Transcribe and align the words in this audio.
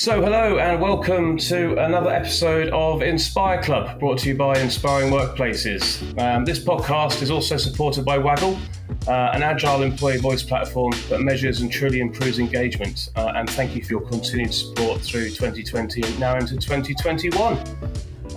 So, 0.00 0.22
hello 0.22 0.56
and 0.56 0.80
welcome 0.80 1.36
to 1.36 1.76
another 1.76 2.08
episode 2.08 2.70
of 2.70 3.02
Inspire 3.02 3.60
Club, 3.60 4.00
brought 4.00 4.16
to 4.20 4.30
you 4.30 4.34
by 4.34 4.58
Inspiring 4.58 5.12
Workplaces. 5.12 6.18
Um, 6.18 6.46
this 6.46 6.58
podcast 6.58 7.20
is 7.20 7.30
also 7.30 7.58
supported 7.58 8.06
by 8.06 8.16
Waggl, 8.16 8.58
uh, 9.06 9.32
an 9.34 9.42
agile 9.42 9.82
employee 9.82 10.16
voice 10.16 10.42
platform 10.42 10.94
that 11.10 11.20
measures 11.20 11.60
and 11.60 11.70
truly 11.70 12.00
improves 12.00 12.38
engagement. 12.38 13.10
Uh, 13.14 13.32
and 13.36 13.50
thank 13.50 13.76
you 13.76 13.84
for 13.84 13.90
your 13.90 14.00
continued 14.00 14.54
support 14.54 15.02
through 15.02 15.28
2020 15.28 16.02
and 16.02 16.18
now 16.18 16.34
into 16.34 16.56
2021. 16.56 17.58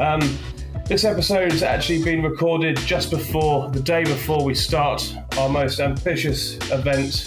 Um, 0.01 0.37
this 0.85 1.05
episode 1.05 1.53
has 1.53 1.63
actually 1.63 2.03
been 2.03 2.23
recorded 2.23 2.75
just 2.75 3.09
before 3.09 3.69
the 3.69 3.79
day 3.79 4.03
before 4.03 4.43
we 4.43 4.53
start 4.53 5.15
our 5.37 5.47
most 5.47 5.79
ambitious 5.79 6.57
event 6.71 7.25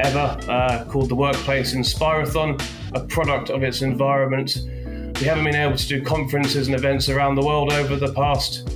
ever 0.00 0.38
uh, 0.50 0.84
called 0.86 1.08
the 1.08 1.14
Workplace 1.14 1.72
Inspirathon, 1.72 2.60
a 2.94 3.00
product 3.00 3.50
of 3.50 3.62
its 3.62 3.82
environment. 3.82 4.60
We 5.20 5.26
haven't 5.26 5.44
been 5.44 5.56
able 5.56 5.76
to 5.76 5.88
do 5.88 6.02
conferences 6.02 6.66
and 6.68 6.74
events 6.74 7.08
around 7.08 7.34
the 7.34 7.44
world 7.44 7.72
over 7.72 7.96
the 7.96 8.12
past, 8.12 8.68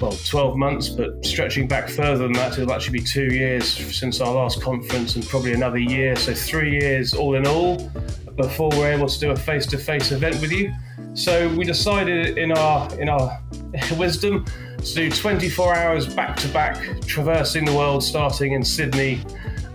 well, 0.00 0.12
12 0.12 0.56
months, 0.56 0.88
but 0.88 1.24
stretching 1.24 1.68
back 1.68 1.88
further 1.88 2.24
than 2.24 2.32
that, 2.32 2.58
it'll 2.58 2.72
actually 2.72 2.98
be 2.98 3.04
two 3.04 3.26
years 3.26 3.68
since 3.68 4.20
our 4.20 4.32
last 4.32 4.62
conference 4.62 5.16
and 5.16 5.26
probably 5.26 5.52
another 5.52 5.78
year, 5.78 6.16
so 6.16 6.34
three 6.34 6.80
years 6.80 7.12
all 7.12 7.34
in 7.34 7.46
all 7.46 7.90
before 8.36 8.70
we're 8.70 8.92
able 8.92 9.08
to 9.08 9.20
do 9.20 9.30
a 9.30 9.36
face-to-face 9.36 10.12
event 10.12 10.40
with 10.40 10.52
you. 10.52 10.72
So 11.14 11.48
we 11.54 11.64
decided 11.64 12.38
in 12.38 12.52
our 12.52 13.00
in 13.00 13.08
our 13.08 13.42
wisdom 13.98 14.44
to 14.78 14.94
do 14.94 15.10
24 15.10 15.74
hours 15.74 16.14
back 16.14 16.36
to 16.36 16.48
back, 16.48 17.02
traversing 17.02 17.64
the 17.64 17.74
world, 17.74 18.02
starting 18.02 18.52
in 18.52 18.62
Sydney 18.62 19.20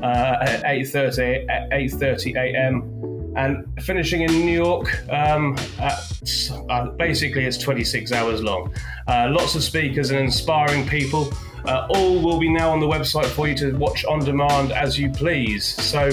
uh, 0.01 0.37
at 0.41 0.63
8:30 0.63 1.49
at 1.49 1.69
8:30 1.69 2.35
a.m. 2.35 3.14
and 3.35 3.65
finishing 3.83 4.21
in 4.21 4.31
New 4.31 4.63
York. 4.63 5.07
Um, 5.09 5.57
at, 5.79 6.51
uh, 6.69 6.89
basically, 6.91 7.45
it's 7.45 7.57
26 7.57 8.11
hours 8.11 8.41
long. 8.41 8.73
Uh, 9.07 9.27
lots 9.29 9.55
of 9.55 9.63
speakers 9.63 10.11
and 10.11 10.19
inspiring 10.19 10.87
people. 10.87 11.31
Uh, 11.65 11.87
all 11.89 12.21
will 12.21 12.39
be 12.39 12.49
now 12.49 12.71
on 12.71 12.79
the 12.79 12.85
website 12.85 13.25
for 13.25 13.47
you 13.47 13.55
to 13.55 13.75
watch 13.77 14.05
on 14.05 14.23
demand 14.23 14.71
as 14.71 14.99
you 14.99 15.09
please. 15.09 15.65
So 15.65 16.11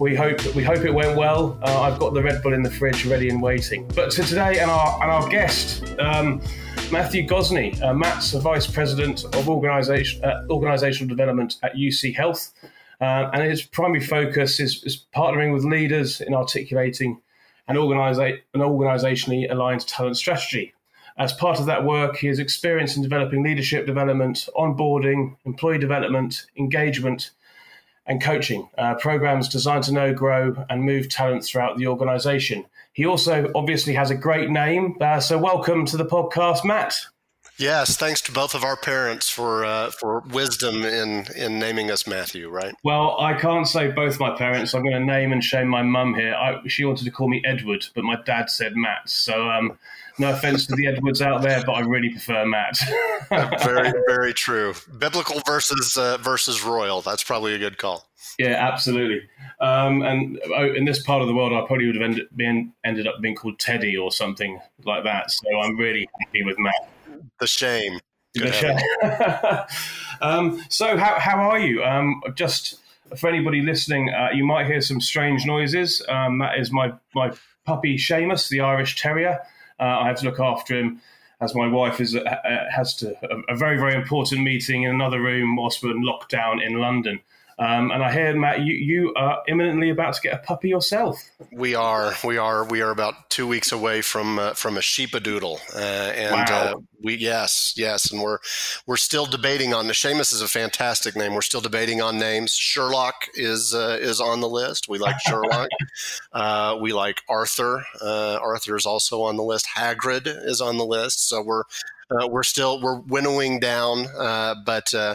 we 0.00 0.16
hope 0.16 0.44
we 0.56 0.64
hope 0.64 0.84
it 0.84 0.92
went 0.92 1.16
well. 1.16 1.56
Uh, 1.62 1.82
I've 1.82 2.00
got 2.00 2.14
the 2.14 2.22
Red 2.22 2.42
Bull 2.42 2.52
in 2.52 2.62
the 2.62 2.70
fridge, 2.70 3.06
ready 3.06 3.28
and 3.28 3.40
waiting. 3.40 3.86
But 3.94 4.10
to 4.12 4.24
today 4.24 4.58
and 4.58 4.70
our 4.70 5.00
and 5.02 5.10
our 5.10 5.28
guest. 5.28 5.84
Um, 6.00 6.42
Matthew 6.90 7.26
Gosney. 7.26 7.80
Uh, 7.82 7.92
Matt's 7.92 8.32
the 8.32 8.40
Vice 8.40 8.66
President 8.66 9.24
of 9.36 9.48
Organization, 9.48 10.24
uh, 10.24 10.44
Organizational 10.48 11.08
Development 11.08 11.54
at 11.62 11.74
UC 11.74 12.16
Health. 12.16 12.52
Uh, 13.00 13.30
and 13.32 13.42
his 13.42 13.62
primary 13.62 14.00
focus 14.00 14.58
is, 14.58 14.82
is, 14.84 15.04
partnering 15.14 15.52
with 15.52 15.64
leaders 15.64 16.20
in 16.20 16.34
articulating 16.34 17.20
an, 17.68 17.76
organiza- 17.76 18.40
an 18.54 18.60
organizationally 18.60 19.50
aligned 19.50 19.86
talent 19.86 20.16
strategy. 20.16 20.74
As 21.16 21.32
part 21.32 21.60
of 21.60 21.66
that 21.66 21.84
work, 21.84 22.16
he 22.16 22.28
has 22.28 22.38
experience 22.38 22.96
in 22.96 23.02
developing 23.02 23.42
leadership 23.42 23.86
development, 23.86 24.48
onboarding, 24.56 25.36
employee 25.44 25.78
development, 25.78 26.46
engagement, 26.56 27.30
and 28.06 28.22
coaching 28.22 28.68
uh, 28.78 28.94
programs 28.94 29.48
designed 29.48 29.84
to 29.84 29.92
know, 29.92 30.14
grow, 30.14 30.64
and 30.70 30.82
move 30.82 31.08
talent 31.08 31.44
throughout 31.44 31.76
the 31.76 31.86
organization. 31.86 32.64
He 32.92 33.04
also 33.04 33.50
obviously 33.54 33.94
has 33.94 34.10
a 34.10 34.16
great 34.16 34.50
name. 34.50 34.96
Uh, 35.00 35.20
so, 35.20 35.38
welcome 35.38 35.84
to 35.86 35.96
the 35.96 36.06
podcast, 36.06 36.64
Matt. 36.64 37.06
Yes, 37.58 37.96
thanks 37.96 38.20
to 38.22 38.32
both 38.32 38.54
of 38.54 38.62
our 38.62 38.76
parents 38.76 39.28
for 39.28 39.64
uh, 39.64 39.90
for 39.90 40.20
wisdom 40.20 40.84
in 40.84 41.26
in 41.34 41.58
naming 41.58 41.90
us 41.90 42.06
Matthew. 42.06 42.48
Right. 42.48 42.74
Well, 42.84 43.20
I 43.20 43.34
can't 43.34 43.66
say 43.66 43.88
both 43.90 44.20
my 44.20 44.36
parents. 44.36 44.74
I'm 44.74 44.82
going 44.82 44.94
to 44.94 45.04
name 45.04 45.32
and 45.32 45.42
shame 45.42 45.66
my 45.66 45.82
mum 45.82 46.14
here. 46.14 46.34
I, 46.34 46.60
she 46.68 46.84
wanted 46.84 47.04
to 47.04 47.10
call 47.10 47.28
me 47.28 47.42
Edward, 47.44 47.84
but 47.96 48.04
my 48.04 48.16
dad 48.24 48.48
said 48.48 48.76
Matt. 48.76 49.08
So, 49.10 49.50
um, 49.50 49.76
no 50.20 50.30
offense 50.30 50.66
to 50.66 50.76
the 50.76 50.86
Edwards 50.86 51.20
out 51.20 51.42
there, 51.42 51.62
but 51.66 51.72
I 51.72 51.80
really 51.80 52.10
prefer 52.10 52.46
Matt. 52.46 52.78
very, 53.28 53.92
very 54.06 54.32
true. 54.32 54.74
Biblical 54.96 55.42
versus 55.44 55.96
uh, 55.96 56.16
versus 56.18 56.62
royal. 56.62 57.00
That's 57.02 57.24
probably 57.24 57.54
a 57.54 57.58
good 57.58 57.76
call. 57.76 58.06
Yeah, 58.38 58.54
absolutely. 58.54 59.28
Um, 59.60 60.02
and 60.02 60.40
oh, 60.56 60.72
in 60.72 60.84
this 60.84 61.02
part 61.02 61.22
of 61.22 61.28
the 61.28 61.34
world, 61.34 61.52
I 61.52 61.66
probably 61.66 61.86
would 61.86 61.96
have 61.96 62.04
ended, 62.04 62.28
been, 62.36 62.72
ended 62.84 63.08
up 63.08 63.20
being 63.20 63.34
called 63.34 63.58
Teddy 63.58 63.96
or 63.96 64.12
something 64.12 64.60
like 64.84 65.02
that. 65.02 65.32
So 65.32 65.44
I'm 65.60 65.76
really 65.76 66.08
happy 66.20 66.44
with 66.44 66.56
Matt. 66.56 66.88
The 67.40 67.46
shame. 67.46 68.00
The 68.34 68.52
shame. 68.52 68.78
um, 70.20 70.62
so, 70.68 70.96
how, 70.96 71.18
how 71.18 71.38
are 71.38 71.58
you? 71.58 71.82
Um, 71.82 72.22
just 72.34 72.80
for 73.16 73.28
anybody 73.28 73.62
listening, 73.62 74.10
uh, 74.10 74.28
you 74.34 74.44
might 74.44 74.66
hear 74.66 74.80
some 74.80 75.00
strange 75.00 75.46
noises. 75.46 76.04
Um, 76.08 76.38
that 76.38 76.58
is 76.58 76.70
my, 76.70 76.92
my 77.14 77.32
puppy 77.64 77.96
Seamus, 77.96 78.48
the 78.48 78.60
Irish 78.60 78.96
Terrier. 78.96 79.40
Uh, 79.80 79.84
I 79.84 80.08
have 80.08 80.18
to 80.18 80.24
look 80.24 80.40
after 80.40 80.78
him 80.78 81.00
as 81.40 81.54
my 81.54 81.68
wife 81.68 82.00
is 82.00 82.16
uh, 82.16 82.36
has 82.70 82.94
to 82.96 83.14
a, 83.30 83.52
a, 83.52 83.56
very 83.56 83.78
very 83.78 83.94
important 83.94 84.42
meeting 84.42 84.82
in 84.82 84.90
another 84.90 85.20
room 85.20 85.54
whilst 85.56 85.82
we're 85.82 85.92
in 85.92 86.04
lockdown 86.04 86.64
in 86.64 86.78
London. 86.78 87.20
Um, 87.58 87.90
and 87.90 88.04
I 88.04 88.12
hear 88.12 88.36
Matt, 88.36 88.60
you, 88.60 88.74
you 88.74 89.12
are 89.16 89.42
imminently 89.48 89.90
about 89.90 90.14
to 90.14 90.20
get 90.20 90.32
a 90.32 90.38
puppy 90.38 90.68
yourself. 90.68 91.20
We 91.50 91.74
are, 91.74 92.14
we 92.24 92.38
are, 92.38 92.64
we 92.64 92.82
are 92.82 92.90
about 92.90 93.30
two 93.30 93.48
weeks 93.48 93.72
away 93.72 94.02
from 94.02 94.38
uh, 94.38 94.54
from 94.54 94.76
a 94.76 94.80
sheepadoodle, 94.80 95.58
uh, 95.74 95.78
and 95.78 96.48
wow. 96.48 96.72
uh, 96.72 96.74
we 97.02 97.14
yes, 97.16 97.74
yes, 97.76 98.10
and 98.10 98.20
we're 98.20 98.38
we're 98.86 98.96
still 98.96 99.26
debating 99.26 99.72
on. 99.72 99.86
The 99.86 99.92
Seamus 99.92 100.32
is 100.32 100.42
a 100.42 100.48
fantastic 100.48 101.14
name. 101.14 101.34
We're 101.34 101.42
still 101.42 101.60
debating 101.60 102.02
on 102.02 102.18
names. 102.18 102.52
Sherlock 102.52 103.28
is 103.34 103.74
uh, 103.74 103.98
is 104.00 104.20
on 104.20 104.40
the 104.40 104.48
list. 104.48 104.88
We 104.88 104.98
like 104.98 105.16
Sherlock. 105.20 105.68
Uh, 106.32 106.76
we 106.80 106.92
like 106.92 107.20
Arthur. 107.28 107.84
Uh, 108.00 108.38
Arthur 108.40 108.76
is 108.76 108.86
also 108.86 109.22
on 109.22 109.36
the 109.36 109.42
list. 109.42 109.66
Hagrid 109.76 110.26
is 110.26 110.60
on 110.60 110.76
the 110.76 110.84
list. 110.84 111.28
So 111.28 111.42
we're 111.42 111.62
uh, 112.10 112.26
we're 112.28 112.42
still 112.42 112.80
we're 112.80 113.00
winnowing 113.00 113.60
down, 113.60 114.06
uh, 114.18 114.54
but 114.64 114.92
uh, 114.94 115.14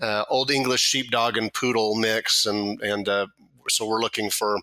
uh 0.00 0.24
old 0.28 0.50
English 0.50 0.80
sheepdog 0.80 1.36
and 1.36 1.52
poodle 1.52 1.94
mix, 1.94 2.46
and 2.46 2.80
and 2.82 3.08
uh, 3.08 3.26
so 3.68 3.86
we're 3.86 4.00
looking 4.00 4.30
for 4.30 4.58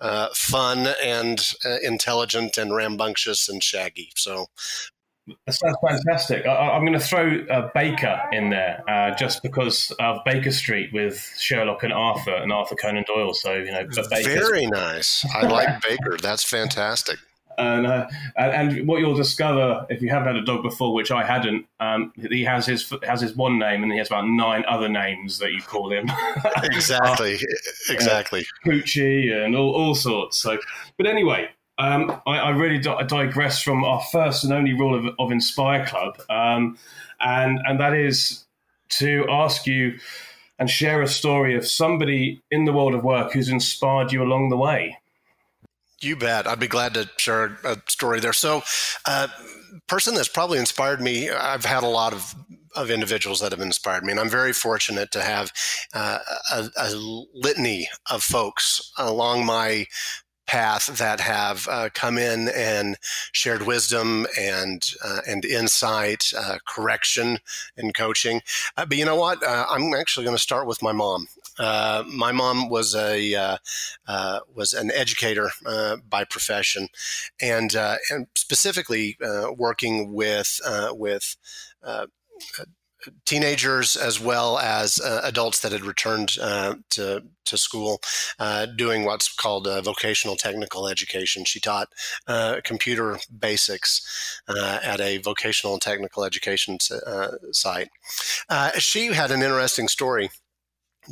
uh, 0.00 0.28
fun 0.34 0.88
and 1.02 1.52
intelligent 1.82 2.56
and 2.56 2.74
rambunctious 2.74 3.48
and 3.48 3.62
shaggy. 3.62 4.10
So. 4.14 4.46
That 5.46 5.54
sounds 5.54 5.78
fantastic. 5.88 6.44
I, 6.44 6.76
am 6.76 6.82
going 6.82 6.92
to 6.92 7.00
throw 7.00 7.46
Baker 7.72 8.20
in 8.30 8.50
there 8.50 8.84
just 9.18 9.42
because 9.42 9.90
of 9.98 10.18
Baker 10.26 10.50
Street 10.50 10.92
with 10.92 11.18
Sherlock 11.38 11.82
and 11.82 11.94
Arthur 11.94 12.34
and 12.34 12.52
Arthur 12.52 12.74
Conan 12.74 13.04
Doyle. 13.06 13.32
So 13.32 13.54
you 13.54 13.72
know, 13.72 13.86
very 14.22 14.66
nice. 14.66 15.24
I 15.34 15.46
like 15.46 15.80
Baker. 15.80 16.18
That's 16.20 16.44
fantastic. 16.44 17.16
And, 17.58 17.86
uh, 17.86 18.08
and 18.36 18.86
what 18.86 19.00
you'll 19.00 19.14
discover 19.14 19.86
if 19.88 20.02
you 20.02 20.08
haven't 20.10 20.34
had 20.34 20.36
a 20.36 20.44
dog 20.44 20.62
before, 20.62 20.94
which 20.94 21.10
I 21.10 21.24
hadn't, 21.24 21.66
um, 21.80 22.12
he 22.16 22.44
has 22.44 22.66
his 22.66 22.92
has 23.02 23.20
his 23.20 23.36
one 23.36 23.58
name 23.58 23.82
and 23.82 23.92
he 23.92 23.98
has 23.98 24.08
about 24.08 24.26
nine 24.26 24.64
other 24.68 24.88
names 24.88 25.38
that 25.38 25.52
you 25.52 25.60
call 25.62 25.90
him. 25.92 26.10
exactly, 26.62 27.38
exactly. 27.90 28.40
Uh, 28.40 28.68
Poochie 28.70 29.32
and 29.32 29.56
all, 29.56 29.72
all 29.74 29.94
sorts. 29.94 30.38
So, 30.38 30.58
but 30.96 31.06
anyway, 31.06 31.48
um, 31.78 32.20
I, 32.26 32.38
I, 32.38 32.50
really 32.50 32.78
di- 32.78 33.02
digress 33.04 33.60
from 33.60 33.84
our 33.84 34.00
first 34.12 34.44
and 34.44 34.52
only 34.52 34.74
rule 34.74 34.94
of, 34.94 35.14
of 35.18 35.32
Inspire 35.32 35.84
Club, 35.84 36.20
um, 36.30 36.78
and 37.20 37.58
and 37.66 37.80
that 37.80 37.94
is 37.94 38.44
to 38.90 39.26
ask 39.28 39.66
you 39.66 39.98
and 40.58 40.70
share 40.70 41.02
a 41.02 41.08
story 41.08 41.56
of 41.56 41.66
somebody 41.66 42.42
in 42.50 42.64
the 42.64 42.72
world 42.72 42.94
of 42.94 43.02
work 43.02 43.32
who's 43.32 43.48
inspired 43.48 44.12
you 44.12 44.22
along 44.22 44.50
the 44.50 44.56
way. 44.56 44.96
You 46.04 46.16
bet. 46.16 46.46
I'd 46.46 46.60
be 46.60 46.68
glad 46.68 46.94
to 46.94 47.08
share 47.16 47.58
a 47.64 47.80
story 47.88 48.20
there. 48.20 48.32
So, 48.32 48.62
uh, 49.06 49.28
person 49.86 50.14
that's 50.14 50.28
probably 50.28 50.58
inspired 50.58 51.00
me, 51.00 51.30
I've 51.30 51.64
had 51.64 51.82
a 51.82 51.88
lot 51.88 52.12
of 52.12 52.34
of 52.76 52.90
individuals 52.90 53.40
that 53.40 53.52
have 53.52 53.60
inspired 53.60 54.04
me, 54.04 54.10
and 54.10 54.20
I'm 54.20 54.28
very 54.28 54.52
fortunate 54.52 55.12
to 55.12 55.22
have 55.22 55.52
uh, 55.94 56.18
a, 56.52 56.68
a, 56.76 56.90
litany 57.32 57.88
of 58.10 58.20
folks 58.22 58.92
along 58.98 59.46
my 59.46 59.86
path 60.46 60.86
that 60.98 61.20
have 61.20 61.66
uh, 61.70 61.88
come 61.94 62.18
in 62.18 62.48
and 62.48 62.96
shared 63.32 63.62
wisdom 63.62 64.26
and 64.38 64.90
uh, 65.04 65.20
and 65.26 65.44
insight, 65.44 66.32
uh, 66.36 66.58
correction, 66.66 67.38
and 67.76 67.94
coaching. 67.94 68.40
Uh, 68.76 68.84
but 68.86 68.98
you 68.98 69.04
know 69.04 69.16
what? 69.16 69.42
Uh, 69.42 69.66
I'm 69.70 69.94
actually 69.94 70.24
going 70.24 70.36
to 70.36 70.42
start 70.42 70.66
with 70.66 70.82
my 70.82 70.92
mom. 70.92 71.28
Uh, 71.58 72.04
my 72.08 72.32
mom 72.32 72.68
was 72.68 72.94
a 72.94 73.34
uh, 73.34 73.56
uh, 74.06 74.40
was 74.54 74.72
an 74.72 74.90
educator 74.90 75.50
uh, 75.66 75.96
by 76.08 76.24
profession, 76.24 76.88
and 77.40 77.76
uh, 77.76 77.96
and 78.10 78.26
specifically 78.34 79.16
working 79.56 80.12
with 80.12 80.60
with 80.92 81.36
teenagers 83.24 83.96
as 83.96 84.20
well 84.20 84.58
as 84.58 85.00
uh, 85.00 85.20
adults 85.24 85.60
that 85.60 85.72
had 85.72 85.84
returned 85.84 86.36
uh, 86.40 86.74
to, 86.90 87.22
to 87.44 87.58
school 87.58 88.00
uh, 88.38 88.66
doing 88.66 89.04
what's 89.04 89.32
called 89.32 89.66
vocational 89.84 90.36
technical 90.36 90.88
education. 90.88 91.44
She 91.44 91.60
taught 91.60 91.88
computer 92.64 93.18
basics 93.36 94.40
at 94.48 95.00
a 95.00 95.18
vocational 95.18 95.74
and 95.74 95.82
technical 95.82 96.24
education 96.24 96.78
site. 97.52 97.88
she 98.78 99.06
had 99.08 99.30
an 99.30 99.42
interesting 99.42 99.88
story 99.88 100.30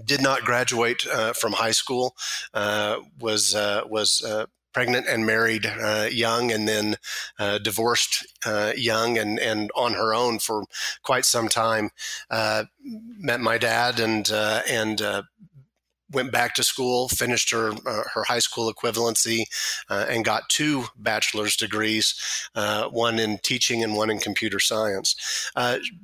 did 0.04 0.22
not 0.22 0.42
graduate 0.42 1.06
uh, 1.06 1.32
from 1.32 1.52
high 1.52 1.72
school. 1.72 2.16
Uh, 2.54 2.98
was 3.18 3.54
uh, 3.54 3.82
was 3.88 4.22
uh, 4.22 4.46
pregnant 4.72 5.06
and 5.06 5.26
married 5.26 5.66
uh, 5.66 6.08
young, 6.10 6.50
and 6.50 6.66
then 6.66 6.96
uh, 7.38 7.58
divorced 7.58 8.26
young, 8.76 9.18
and 9.18 9.38
and 9.38 9.70
on 9.74 9.94
her 9.94 10.14
own 10.14 10.38
for 10.38 10.64
quite 11.02 11.24
some 11.24 11.48
time. 11.48 11.90
Met 12.30 13.40
my 13.40 13.58
dad, 13.58 14.00
and 14.00 14.30
and 14.30 15.02
went 16.10 16.30
back 16.30 16.54
to 16.54 16.62
school, 16.62 17.08
finished 17.08 17.50
her 17.50 17.72
her 18.14 18.24
high 18.24 18.38
school 18.38 18.72
equivalency, 18.72 19.44
and 19.88 20.24
got 20.24 20.48
two 20.48 20.84
bachelor's 20.96 21.56
degrees, 21.56 22.14
one 22.54 23.18
in 23.18 23.38
teaching 23.38 23.82
and 23.82 23.94
one 23.94 24.10
in 24.10 24.18
computer 24.18 24.60
science. 24.60 25.50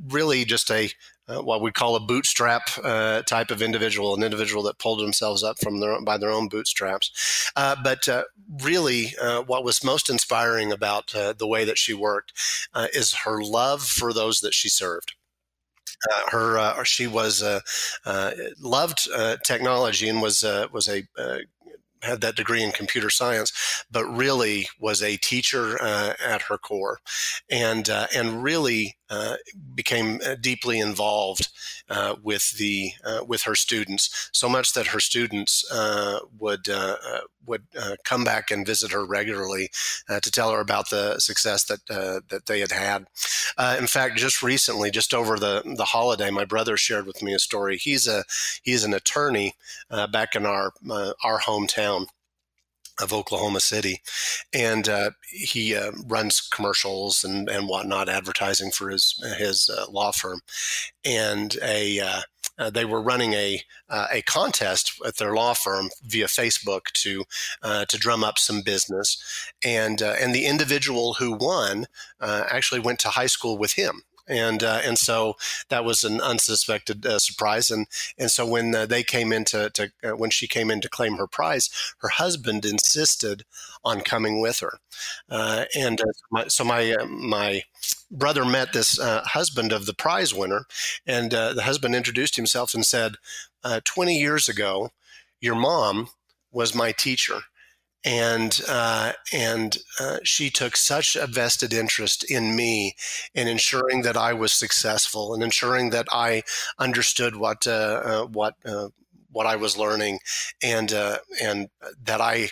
really, 0.08 0.44
just 0.44 0.70
a 0.70 0.90
uh, 1.28 1.42
what 1.42 1.60
we 1.60 1.70
call 1.70 1.94
a 1.96 2.00
bootstrap 2.00 2.70
uh, 2.82 3.22
type 3.22 3.50
of 3.50 3.62
individual, 3.62 4.14
an 4.14 4.22
individual 4.22 4.62
that 4.62 4.78
pulled 4.78 5.00
themselves 5.00 5.42
up 5.42 5.58
from 5.58 5.80
their 5.80 6.00
by 6.00 6.16
their 6.16 6.30
own 6.30 6.48
bootstraps. 6.48 7.50
Uh, 7.56 7.76
but 7.82 8.08
uh, 8.08 8.24
really, 8.62 9.14
uh, 9.20 9.42
what 9.42 9.64
was 9.64 9.84
most 9.84 10.08
inspiring 10.08 10.72
about 10.72 11.14
uh, 11.14 11.32
the 11.32 11.46
way 11.46 11.64
that 11.64 11.78
she 11.78 11.94
worked 11.94 12.32
is 12.94 13.14
her 13.24 13.42
love 13.42 13.82
for 13.82 14.12
those 14.12 14.40
that 14.40 14.54
she 14.54 14.68
served. 14.68 15.14
her, 16.30 16.84
she 16.84 17.06
was 17.06 17.42
loved 18.60 19.08
technology 19.44 20.08
and 20.08 20.22
was 20.22 20.42
was 20.72 20.88
a 20.88 21.04
had 22.02 22.20
that 22.20 22.36
degree 22.36 22.62
in 22.62 22.72
computer 22.72 23.10
science, 23.10 23.84
but 23.90 24.04
really 24.06 24.68
was 24.78 25.02
a 25.02 25.16
teacher 25.16 25.80
uh, 25.82 26.14
at 26.24 26.42
her 26.42 26.58
core, 26.58 26.98
and 27.50 27.88
uh, 27.88 28.06
and 28.14 28.42
really 28.42 28.96
uh, 29.10 29.36
became 29.74 30.20
uh, 30.24 30.34
deeply 30.40 30.78
involved 30.78 31.48
uh, 31.88 32.16
with 32.22 32.56
the 32.58 32.92
uh, 33.04 33.20
with 33.26 33.42
her 33.42 33.54
students. 33.54 34.30
So 34.32 34.48
much 34.48 34.72
that 34.74 34.88
her 34.88 35.00
students 35.00 35.70
uh, 35.70 36.20
would 36.38 36.68
uh, 36.68 36.96
uh, 37.06 37.20
would 37.46 37.64
come 38.04 38.24
back 38.24 38.50
and 38.50 38.66
visit 38.66 38.92
her 38.92 39.06
regularly 39.06 39.70
to 40.08 40.30
tell 40.30 40.52
her 40.52 40.60
about 40.60 40.90
the 40.90 41.18
success 41.18 41.64
that 41.64 41.86
that 41.86 42.46
they 42.46 42.60
had 42.60 42.72
had. 42.72 43.06
in 43.78 43.86
fact, 43.86 44.18
just 44.18 44.42
recently, 44.42 44.90
just 44.90 45.14
over 45.14 45.38
the 45.38 45.62
the 45.76 45.86
holiday, 45.86 46.30
my 46.30 46.44
brother 46.44 46.76
shared 46.76 47.06
with 47.06 47.22
me 47.22 47.32
a 47.32 47.38
story. 47.38 47.78
He's 47.78 48.06
a 48.06 48.24
he's 48.62 48.84
an 48.84 48.92
attorney 48.92 49.54
back 50.12 50.34
in 50.34 50.44
our 50.44 50.72
our 51.24 51.40
hometown 51.40 52.06
of 53.00 53.12
Oklahoma 53.12 53.60
City, 53.60 54.00
and 54.52 54.88
uh, 54.88 55.10
he 55.30 55.74
uh, 55.74 55.92
runs 56.06 56.40
commercials 56.40 57.24
and, 57.24 57.48
and 57.48 57.68
whatnot, 57.68 58.08
advertising 58.08 58.70
for 58.70 58.90
his 58.90 59.22
his 59.38 59.70
uh, 59.70 59.90
law 59.90 60.12
firm. 60.12 60.40
And 61.04 61.56
a 61.62 62.00
uh, 62.00 62.20
uh, 62.58 62.70
they 62.70 62.84
were 62.84 63.00
running 63.00 63.34
a 63.34 63.62
uh, 63.88 64.06
a 64.10 64.22
contest 64.22 64.92
at 65.06 65.16
their 65.16 65.34
law 65.34 65.54
firm 65.54 65.90
via 66.04 66.26
Facebook 66.26 66.86
to 66.94 67.24
to 67.62 67.98
drum 67.98 68.24
up 68.24 68.38
some 68.38 68.62
business, 68.62 69.22
and 69.64 70.02
and 70.02 70.34
the 70.34 70.46
individual 70.46 71.14
who 71.14 71.32
won 71.32 71.86
actually 72.20 72.80
went 72.80 72.98
to 73.00 73.08
high 73.08 73.26
school 73.26 73.56
with 73.58 73.74
him 73.74 74.02
and 74.28 74.62
uh, 74.62 74.80
and 74.84 74.98
so 74.98 75.36
that 75.68 75.84
was 75.84 76.04
an 76.04 76.20
unsuspected 76.20 77.04
uh, 77.06 77.18
surprise. 77.18 77.70
And 77.70 77.86
and 78.18 78.30
so 78.30 78.46
when 78.46 78.74
uh, 78.74 78.86
they 78.86 79.02
came 79.02 79.32
into 79.32 79.70
to, 79.70 79.92
uh, 80.04 80.16
when 80.16 80.30
she 80.30 80.46
came 80.46 80.70
in 80.70 80.80
to 80.82 80.88
claim 80.88 81.16
her 81.16 81.26
prize, 81.26 81.70
her 81.98 82.08
husband 82.08 82.64
insisted 82.64 83.44
on 83.84 84.02
coming 84.02 84.40
with 84.40 84.60
her. 84.60 84.78
Uh, 85.28 85.64
and 85.76 86.00
uh, 86.00 86.04
my, 86.30 86.48
so 86.48 86.64
my 86.64 86.96
my 87.08 87.62
brother 88.10 88.44
met 88.44 88.72
this 88.72 88.98
husband 89.00 89.72
of 89.72 89.86
the 89.86 89.94
prize 89.94 90.34
winner, 90.34 90.66
and 91.06 91.32
the 91.32 91.62
husband 91.62 91.94
introduced 91.94 92.36
himself 92.36 92.74
and 92.74 92.84
said, 92.84 93.14
"20 93.84 94.18
years 94.18 94.48
ago, 94.48 94.90
your 95.40 95.54
mom 95.54 96.08
was 96.52 96.74
my 96.74 96.92
teacher." 96.92 97.42
And 98.04 98.60
uh, 98.68 99.12
and 99.32 99.78
uh, 100.00 100.18
she 100.22 100.50
took 100.50 100.76
such 100.76 101.16
a 101.16 101.26
vested 101.26 101.72
interest 101.72 102.28
in 102.30 102.54
me 102.54 102.94
in 103.34 103.48
ensuring 103.48 104.02
that 104.02 104.16
I 104.16 104.32
was 104.32 104.52
successful 104.52 105.34
and 105.34 105.42
ensuring 105.42 105.90
that 105.90 106.06
I 106.12 106.42
understood 106.78 107.36
what 107.36 107.66
uh, 107.66 107.70
uh 108.04 108.26
what 108.26 108.54
uh, 108.64 108.88
what 109.30 109.46
I 109.46 109.56
was 109.56 109.76
learning, 109.76 110.20
and 110.62 110.92
uh, 110.92 111.18
and 111.42 111.68
that 112.04 112.20
I 112.20 112.50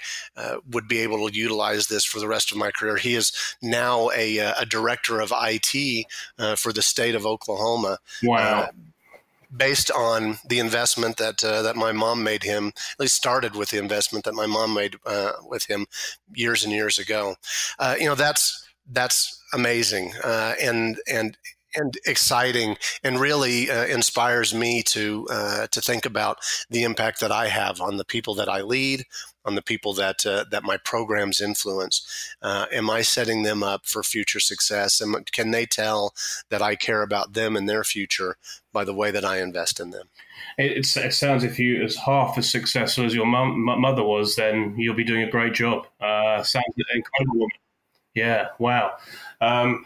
would 0.71 0.89
be 0.89 0.99
able 0.99 1.29
to 1.29 1.35
utilize 1.35 1.87
this 1.87 2.05
for 2.05 2.21
the 2.21 2.29
rest 2.29 2.53
of 2.53 2.59
my 2.59 2.71
career. 2.71 2.97
He 2.97 3.15
is 3.15 3.33
now 3.63 4.11
a, 4.15 4.39
a 4.39 4.67
director 4.67 5.21
of 5.21 5.33
IT 5.35 6.07
for 6.59 6.73
the 6.73 6.83
state 6.83 7.15
of 7.15 7.25
Oklahoma. 7.25 7.99
Wow 8.23 8.71
based 9.57 9.91
on 9.91 10.39
the 10.49 10.59
investment 10.59 11.17
that 11.17 11.43
uh, 11.43 11.63
that 11.63 11.77
my 11.77 11.93
mom 11.93 12.23
made 12.23 12.43
him. 12.43 12.69
At 12.69 13.01
least 13.01 13.17
started 13.17 13.55
with 13.55 13.71
the 13.71 13.79
investment 13.79 14.25
that 14.25 14.35
my 14.35 14.47
mom 14.47 14.75
made 14.75 14.97
uh, 15.05 15.33
with 15.49 15.67
him 15.67 15.87
years 16.35 16.65
and 16.65 16.73
years 16.73 16.99
ago. 16.99 17.37
Uh, 17.79 17.97
you 17.99 18.07
know, 18.07 18.15
that's 18.15 18.67
that's 18.91 19.43
amazing, 19.53 20.13
uh, 20.23 20.55
and 20.61 20.99
and 21.09 21.37
and 21.77 21.97
exciting 22.07 22.77
and 23.03 23.21
really 23.21 23.71
uh, 23.71 23.85
inspires 23.85 24.55
me 24.55 24.83
to 24.83 25.27
uh, 25.31 25.67
to 25.69 25.81
think 25.81 26.07
about 26.07 26.39
the 26.71 26.83
impact 26.83 27.21
that 27.21 27.33
I 27.33 27.49
have 27.49 27.81
on 27.81 27.97
the 27.97 28.05
people 28.05 28.35
that 28.35 28.49
I 28.49 28.63
lead, 28.63 29.05
on 29.45 29.55
the 29.55 29.63
people 29.63 29.95
that 29.95 30.27
uh, 30.27 30.45
that 30.51 30.65
my 30.65 30.77
programs 30.77 31.41
influence. 31.41 32.35
Uh, 32.43 32.67
am 32.73 32.91
I 32.91 33.03
setting 33.03 33.43
them 33.43 33.63
up 33.63 33.87
for 33.87 34.03
future 34.03 34.41
success? 34.41 35.01
And 35.01 35.31
can 35.33 35.51
they 35.51 35.67
tell 35.67 36.15
that 36.51 36.63
I 36.63 36.75
care 36.75 37.03
about 37.03 37.35
them 37.35 37.57
and 37.57 37.69
their 37.69 37.85
future 37.85 38.37
by 38.73 38.85
the 38.85 38.95
way 38.95 39.11
that 39.11 39.25
I 39.25 39.41
invest 39.41 39.81
in 39.81 39.91
them? 39.91 40.09
It, 40.59 40.87
it 40.97 41.15
sounds 41.15 41.45
if 41.45 41.59
you 41.59 41.83
as 41.83 41.97
half 41.97 42.37
as 42.39 42.51
successful 42.51 43.05
as 43.05 43.15
your 43.15 43.27
mom, 43.27 43.63
mother 43.81 44.03
was, 44.03 44.37
then 44.37 44.75
you'll 44.77 44.95
be 44.95 45.05
doing 45.05 45.23
a 45.23 45.31
great 45.31 45.55
job. 45.55 45.87
Uh, 46.01 46.43
sounds 46.43 46.75
incredible. 46.95 47.49
Yeah, 48.15 48.49
wow. 48.59 48.93
Um, 49.41 49.85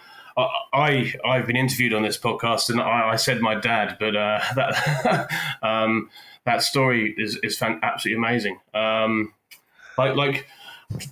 I 0.72 1.14
I've 1.24 1.46
been 1.46 1.56
interviewed 1.56 1.94
on 1.94 2.02
this 2.02 2.18
podcast, 2.18 2.70
and 2.70 2.80
I, 2.80 3.10
I 3.10 3.16
said 3.16 3.40
my 3.40 3.54
dad, 3.54 3.96
but 3.98 4.16
uh, 4.16 4.40
that 4.54 5.28
um, 5.62 6.10
that 6.44 6.62
story 6.62 7.14
is 7.16 7.38
is 7.42 7.58
fan- 7.58 7.80
absolutely 7.82 8.24
amazing. 8.24 8.58
Um, 8.74 9.32
like 9.98 10.16
like 10.16 10.46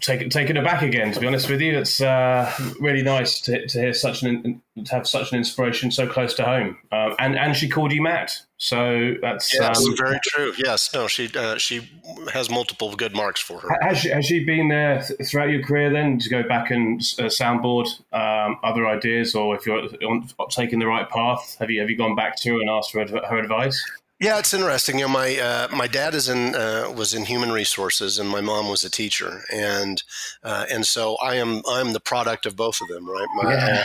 taken 0.01 0.31
taken 0.31 0.57
aback 0.57 0.83
again. 0.83 1.13
To 1.13 1.21
be 1.21 1.27
honest 1.27 1.49
with 1.49 1.61
you, 1.61 1.79
it's 1.79 2.01
uh, 2.01 2.53
really 2.81 3.03
nice 3.03 3.41
to, 3.43 3.67
to 3.67 3.81
hear 3.81 3.95
such 3.95 4.23
an 4.23 4.63
to 4.85 4.95
have 4.95 5.09
such 5.09 5.33
an 5.33 5.39
inspiration 5.39 5.91
so 5.91 6.07
close 6.07 6.35
to 6.35 6.45
home. 6.45 6.79
Um, 6.93 7.15
and 7.19 7.37
and 7.37 7.57
she 7.57 7.69
called 7.69 7.93
you 7.93 8.03
Matt, 8.03 8.37
so 8.57 9.15
that's 9.21 9.55
yes, 9.55 9.87
um, 9.87 9.97
very 9.97 10.19
true. 10.25 10.53
Yes, 10.59 10.93
no, 10.93 11.07
she 11.07 11.31
uh, 11.35 11.57
she 11.57 11.89
has 12.33 12.51
multiple 12.51 12.95
good 12.97 13.15
marks 13.15 13.41
for 13.41 13.61
her. 13.61 13.69
Has 13.83 13.99
she, 13.99 14.09
has 14.11 14.27
she 14.27 14.45
been 14.45 14.69
there 14.69 15.03
th- 15.03 15.29
throughout 15.29 15.51
your 15.51 15.63
career? 15.63 15.91
Then 15.91 16.19
to 16.19 16.29
go 16.29 16.43
back 16.43 16.71
and 16.71 17.01
uh, 17.19 17.25
soundboard 17.25 17.87
um, 18.13 18.59
other 18.63 18.87
ideas, 18.87 19.35
or 19.35 19.57
if 19.57 19.67
you're 19.67 19.89
on, 20.05 20.29
taking 20.51 20.79
the 20.79 20.87
right 20.87 21.09
path, 21.09 21.57
have 21.61 21.71
you 21.71 21.81
have 21.81 21.91
you 21.91 21.97
gone 21.97 22.17
back 22.17 22.37
to 22.37 22.55
her 22.55 22.61
and 22.61 22.71
asked 22.71 22.93
for 22.93 23.07
her 23.07 23.39
advice? 23.39 23.85
Yeah, 24.21 24.41
it's 24.41 24.53
interesting. 24.53 24.99
You 24.99 25.05
know, 25.05 25.13
my 25.13 25.39
uh, 25.39 25.69
my 25.73 25.87
dad 25.87 26.13
is 26.13 26.29
in 26.29 26.57
uh, 26.57 26.93
was 26.95 27.15
in 27.15 27.25
human 27.25 27.53
resources, 27.53 28.19
and 28.19 28.29
my 28.29 28.41
mom 28.41 28.69
was 28.69 28.83
a 28.83 28.91
teacher, 28.91 29.43
and 29.53 30.03
uh, 30.43 30.67
and 30.69 30.85
so 30.85 31.17
I 31.23 31.37
am 31.37 31.63
I'm 31.69 31.93
the 31.93 32.01
product 32.01 32.45
of 32.45 32.57
both 32.57 32.81
of 32.81 32.89
them, 32.89 33.09
right? 33.09 33.29
My, 33.37 33.53
yeah. 33.53 33.85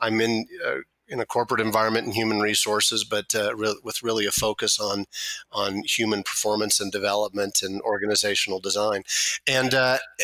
I, 0.00 0.08
am 0.08 0.18
uh, 0.18 0.24
in 0.24 0.46
uh, 0.66 0.76
in 1.06 1.20
a 1.20 1.26
corporate 1.26 1.60
environment 1.60 2.06
in 2.06 2.12
human 2.12 2.40
resources, 2.40 3.04
but 3.04 3.32
uh, 3.32 3.54
re- 3.54 3.78
with 3.84 4.02
really 4.02 4.26
a 4.26 4.32
focus 4.32 4.80
on 4.80 5.04
on 5.52 5.84
human 5.84 6.24
performance 6.24 6.80
and 6.80 6.90
development 6.90 7.62
and 7.62 7.80
organizational 7.82 8.58
design, 8.58 9.04
and 9.46 9.72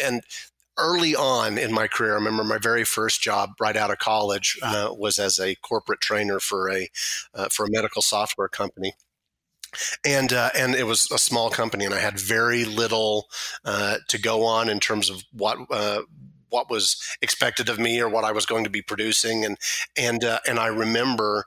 and 0.03 0.23
early 0.79 1.15
on 1.15 1.59
in 1.59 1.73
my 1.73 1.87
career, 1.89 2.13
I 2.13 2.17
remember 2.17 2.45
my 2.45 2.59
very 2.59 2.85
first 2.85 3.21
job 3.21 3.51
right 3.61 3.77
out 3.77 3.91
of 3.91 3.99
college 3.99 4.59
uh, 4.63 4.91
was 4.97 5.19
as 5.19 5.39
a 5.39 5.55
corporate 5.57 6.01
trainer 6.01 6.41
for 6.41 6.71
a 6.71 6.89
uh, 7.35 7.49
for 7.51 7.67
a 7.67 7.71
medical 7.71 8.03
software 8.03 8.49
company. 8.49 8.95
And 10.05 10.33
uh, 10.33 10.51
and 10.57 10.75
it 10.75 10.85
was 10.85 11.11
a 11.11 11.19
small 11.19 11.51
company, 11.51 11.85
and 11.85 11.93
I 11.93 11.99
had 11.99 12.19
very 12.19 12.65
little 12.65 13.27
uh, 13.67 13.99
to 14.09 14.19
go 14.19 14.45
on 14.45 14.71
in 14.71 14.81
terms 14.81 15.11
of 15.11 15.23
what 15.33 15.59
uh, 15.71 16.03
what 16.49 16.71
was 16.71 16.97
expected 17.21 17.69
of 17.69 17.79
me 17.79 18.01
or 18.01 18.09
what 18.09 18.25
I 18.25 18.33
was 18.33 18.47
going 18.47 18.65
to 18.65 18.71
be 18.71 18.81
producing, 18.81 19.45
and 19.45 19.59
and 19.95 20.25
uh, 20.25 20.39
and 20.49 20.59
I 20.59 20.69
remember 20.69 21.45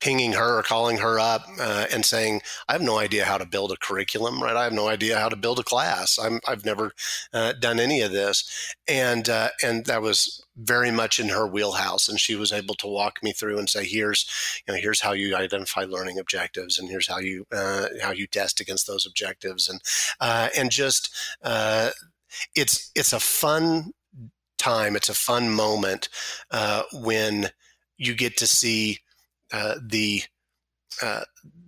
pinging 0.00 0.32
her 0.34 0.58
or 0.58 0.62
calling 0.62 0.98
her 0.98 1.18
up 1.18 1.42
uh, 1.58 1.86
and 1.92 2.04
saying, 2.04 2.42
I 2.68 2.72
have 2.72 2.82
no 2.82 2.98
idea 2.98 3.24
how 3.24 3.38
to 3.38 3.46
build 3.46 3.72
a 3.72 3.76
curriculum, 3.76 4.42
right? 4.42 4.56
I 4.56 4.64
have 4.64 4.72
no 4.72 4.88
idea 4.88 5.18
how 5.18 5.28
to 5.28 5.36
build 5.36 5.58
a 5.58 5.64
class. 5.64 6.18
i 6.18 6.38
have 6.46 6.64
never 6.64 6.92
uh, 7.32 7.54
done 7.54 7.80
any 7.80 8.02
of 8.02 8.12
this. 8.12 8.74
And, 8.86 9.28
uh, 9.28 9.50
and 9.62 9.86
that 9.86 10.02
was 10.02 10.44
very 10.56 10.90
much 10.90 11.18
in 11.18 11.30
her 11.30 11.46
wheelhouse. 11.46 12.08
And 12.08 12.20
she 12.20 12.36
was 12.36 12.52
able 12.52 12.74
to 12.76 12.86
walk 12.86 13.22
me 13.22 13.32
through 13.32 13.58
and 13.58 13.70
say, 13.70 13.84
here's, 13.84 14.26
you 14.66 14.74
know, 14.74 14.80
here's 14.80 15.00
how 15.00 15.12
you 15.12 15.34
identify 15.34 15.84
learning 15.84 16.18
objectives 16.18 16.78
and 16.78 16.90
here's 16.90 17.08
how 17.08 17.18
you, 17.18 17.46
uh, 17.50 17.86
how 18.02 18.12
you 18.12 18.26
test 18.26 18.60
against 18.60 18.86
those 18.86 19.06
objectives. 19.06 19.68
And, 19.68 19.80
uh, 20.20 20.48
and 20.56 20.70
just, 20.70 21.14
uh, 21.42 21.90
it's, 22.54 22.90
it's 22.94 23.14
a 23.14 23.20
fun 23.20 23.92
time. 24.58 24.94
It's 24.94 25.08
a 25.08 25.14
fun 25.14 25.50
moment 25.50 26.10
when 26.92 27.50
you 27.98 28.14
get 28.14 28.36
to 28.36 28.46
see 28.46 28.98
the 29.80 30.22
uh, 31.02 31.22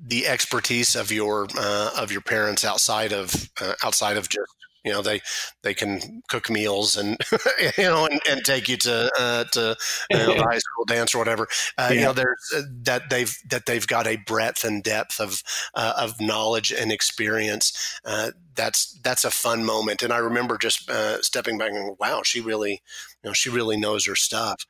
the 0.07 0.27
expertise 0.27 0.97
of 0.97 1.13
your 1.13 1.47
uh, 1.57 1.91
of 1.97 2.11
your 2.11 2.21
parents 2.21 2.65
outside 2.65 3.13
of 3.13 3.51
uh, 3.61 3.75
outside 3.85 4.17
of 4.17 4.29
just 4.29 4.53
You 4.89 4.95
know, 4.95 5.03
they 5.03 5.21
they 5.63 5.75
can 5.75 6.23
cook 6.29 6.49
meals 6.49 6.97
and 6.97 7.19
you 7.77 7.85
know 7.85 8.07
and, 8.07 8.21
and 8.29 8.43
take 8.43 8.69
you 8.69 8.79
to 8.79 9.11
uh, 9.19 9.45
to 9.53 9.77
you 10.11 10.17
know, 10.17 10.27
the 10.35 10.43
high 10.43 10.59
school 10.59 10.85
dance 10.87 11.15
or 11.15 11.19
whatever. 11.19 11.47
Uh, 11.77 11.91
yeah. 11.91 11.93
You 11.93 12.01
know, 12.07 12.13
there's 12.15 12.53
uh, 12.57 12.63
that 12.85 13.11
they've 13.11 13.37
that 13.51 13.67
they've 13.67 13.87
got 13.87 14.07
a 14.07 14.17
breadth 14.17 14.65
and 14.65 14.83
depth 14.83 15.21
of 15.21 15.43
uh, 15.75 15.93
of 15.99 16.21
knowledge 16.21 16.73
and 16.73 16.91
experience. 16.91 17.99
Uh, 18.03 18.31
that's 18.55 18.99
that's 19.05 19.25
a 19.25 19.31
fun 19.31 19.63
moment, 19.63 20.03
and 20.03 20.11
I 20.13 20.19
remember 20.19 20.57
just 20.57 20.89
uh, 20.91 21.21
stepping 21.21 21.59
back 21.59 21.73
and 21.73 21.97
wow, 22.01 22.23
she 22.25 22.41
really 22.41 22.83
you 23.23 23.29
know 23.29 23.35
she 23.35 23.51
really 23.51 23.77
knows 23.77 24.07
her 24.07 24.17
stuff, 24.17 24.65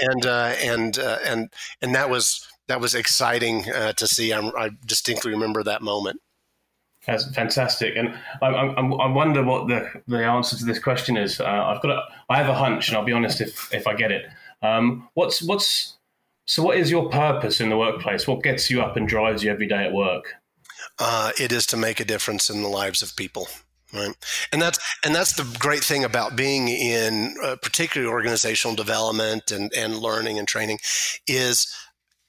and 0.00 0.26
and 0.26 0.98
and 0.98 1.52
and 1.80 1.94
that 1.94 2.10
was 2.10 2.44
that 2.66 2.80
was 2.80 2.96
exciting 2.96 3.62
to 3.62 4.06
see. 4.08 4.32
I, 4.32 4.40
I 4.40 4.70
distinctly 4.84 5.30
remember 5.30 5.62
that 5.62 5.80
moment. 5.80 6.20
That's 7.08 7.26
fantastic, 7.30 7.96
and 7.96 8.10
I, 8.42 8.48
I, 8.48 8.82
I, 8.82 9.06
wonder 9.06 9.42
what 9.42 9.66
the, 9.66 9.90
the 10.08 10.22
answer 10.22 10.58
to 10.58 10.64
this 10.66 10.78
question 10.78 11.16
is. 11.16 11.40
Uh, 11.40 11.46
I've 11.46 11.80
got, 11.80 11.90
a, 11.90 12.02
I 12.28 12.36
have 12.36 12.50
a 12.50 12.54
hunch, 12.54 12.88
and 12.88 12.98
I'll 12.98 13.04
be 13.04 13.12
honest 13.12 13.40
if 13.40 13.72
if 13.72 13.86
I 13.86 13.94
get 13.94 14.12
it. 14.12 14.26
Um, 14.60 15.08
what's 15.14 15.42
what's 15.42 15.96
so? 16.44 16.62
What 16.62 16.76
is 16.76 16.90
your 16.90 17.08
purpose 17.08 17.62
in 17.62 17.70
the 17.70 17.78
workplace? 17.78 18.28
What 18.28 18.42
gets 18.42 18.70
you 18.70 18.82
up 18.82 18.98
and 18.98 19.08
drives 19.08 19.42
you 19.42 19.50
every 19.50 19.66
day 19.66 19.86
at 19.86 19.92
work? 19.94 20.34
Uh, 20.98 21.32
it 21.40 21.50
is 21.50 21.64
to 21.68 21.78
make 21.78 21.98
a 21.98 22.04
difference 22.04 22.50
in 22.50 22.62
the 22.62 22.68
lives 22.68 23.00
of 23.00 23.16
people 23.16 23.48
right 23.94 24.14
and 24.52 24.60
that's 24.60 24.78
and 25.02 25.14
that's 25.14 25.32
the 25.32 25.56
great 25.58 25.82
thing 25.82 26.04
about 26.04 26.36
being 26.36 26.68
in 26.68 27.34
uh, 27.42 27.56
particularly 27.62 28.12
organizational 28.12 28.76
development 28.76 29.50
and 29.50 29.72
and 29.72 29.96
learning 29.96 30.38
and 30.38 30.46
training 30.46 30.78
is 31.26 31.74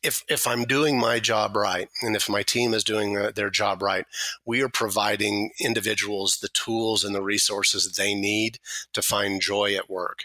if 0.03 0.23
if 0.29 0.47
I'm 0.47 0.63
doing 0.65 0.99
my 0.99 1.19
job 1.19 1.55
right, 1.55 1.89
and 2.01 2.15
if 2.15 2.29
my 2.29 2.43
team 2.43 2.73
is 2.73 2.83
doing 2.83 3.17
uh, 3.17 3.31
their 3.35 3.49
job 3.49 3.81
right, 3.81 4.05
we 4.45 4.61
are 4.61 4.69
providing 4.69 5.51
individuals 5.59 6.37
the 6.37 6.49
tools 6.49 7.03
and 7.03 7.13
the 7.13 7.21
resources 7.21 7.93
they 7.93 8.15
need 8.15 8.59
to 8.93 9.01
find 9.01 9.41
joy 9.41 9.75
at 9.75 9.89
work. 9.89 10.19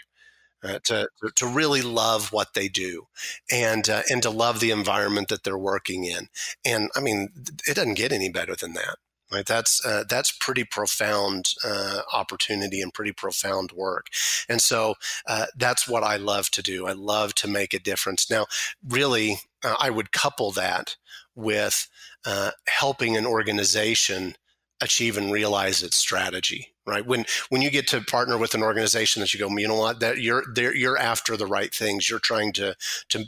Uh, 0.63 0.79
to 0.83 1.09
to 1.35 1.45
really 1.45 1.81
love 1.83 2.31
what 2.31 2.53
they 2.55 2.67
do, 2.67 3.07
and 3.51 3.87
uh, 3.89 4.01
and 4.09 4.23
to 4.23 4.29
love 4.31 4.59
the 4.59 4.71
environment 4.71 5.27
that 5.27 5.43
they're 5.43 5.57
working 5.57 6.05
in, 6.05 6.29
and 6.65 6.89
I 6.95 7.01
mean, 7.01 7.29
it 7.67 7.75
doesn't 7.75 7.93
get 7.95 8.11
any 8.11 8.29
better 8.29 8.55
than 8.55 8.73
that. 8.73 8.95
Right, 9.31 9.45
that's 9.45 9.83
uh, 9.83 10.03
that's 10.07 10.31
pretty 10.31 10.63
profound 10.63 11.49
uh, 11.63 12.01
opportunity 12.13 12.79
and 12.79 12.93
pretty 12.93 13.11
profound 13.11 13.71
work, 13.71 14.07
and 14.47 14.61
so 14.61 14.95
uh, 15.25 15.47
that's 15.57 15.87
what 15.87 16.03
I 16.03 16.15
love 16.17 16.51
to 16.51 16.61
do. 16.61 16.85
I 16.85 16.91
love 16.91 17.33
to 17.35 17.47
make 17.47 17.73
a 17.73 17.79
difference. 17.79 18.29
Now, 18.29 18.45
really, 18.87 19.39
uh, 19.63 19.75
I 19.79 19.89
would 19.89 20.11
couple 20.11 20.51
that 20.51 20.95
with 21.33 21.87
uh, 22.23 22.51
helping 22.67 23.17
an 23.17 23.25
organization 23.25 24.35
achieve 24.79 25.17
and 25.17 25.31
realize 25.31 25.81
its 25.81 25.97
strategy 25.97 26.74
right? 26.85 27.05
When 27.05 27.25
when 27.49 27.61
you 27.61 27.69
get 27.69 27.87
to 27.89 28.01
partner 28.01 28.37
with 28.37 28.53
an 28.53 28.63
organization 28.63 29.21
that 29.21 29.33
you 29.33 29.39
go 29.39 29.55
you 29.57 29.67
know 29.67 29.79
what? 29.79 29.99
That 29.99 30.19
you're 30.19 30.43
you're 30.55 30.97
after 30.97 31.37
the 31.37 31.47
right 31.47 31.73
things. 31.73 32.09
You're 32.09 32.19
trying 32.19 32.53
to 32.53 32.75
to 33.09 33.25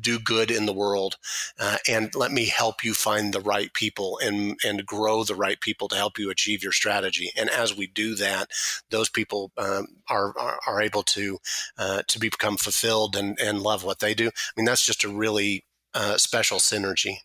do 0.00 0.18
good 0.18 0.50
in 0.50 0.66
the 0.66 0.72
world 0.72 1.16
uh, 1.58 1.76
and 1.86 2.14
let 2.14 2.32
me 2.32 2.46
help 2.46 2.82
you 2.82 2.94
find 2.94 3.32
the 3.32 3.40
right 3.40 3.72
people 3.74 4.18
and 4.22 4.56
and 4.64 4.86
grow 4.86 5.24
the 5.24 5.34
right 5.34 5.60
people 5.60 5.88
to 5.88 5.96
help 5.96 6.18
you 6.18 6.30
achieve 6.30 6.62
your 6.62 6.72
strategy. 6.72 7.30
And 7.36 7.50
as 7.50 7.76
we 7.76 7.86
do 7.86 8.14
that 8.16 8.50
those 8.90 9.08
people 9.08 9.52
um, 9.58 9.86
are, 10.08 10.36
are, 10.38 10.58
are 10.66 10.80
able 10.80 11.02
to 11.02 11.38
uh, 11.76 12.02
to 12.08 12.18
become 12.18 12.56
fulfilled 12.56 13.16
and 13.16 13.38
and 13.40 13.60
love 13.60 13.84
what 13.84 14.00
they 14.00 14.14
do. 14.14 14.28
I 14.28 14.52
mean 14.56 14.66
that's 14.66 14.86
just 14.86 15.04
a 15.04 15.08
really 15.08 15.64
uh, 15.92 16.16
special 16.16 16.58
synergy. 16.58 17.18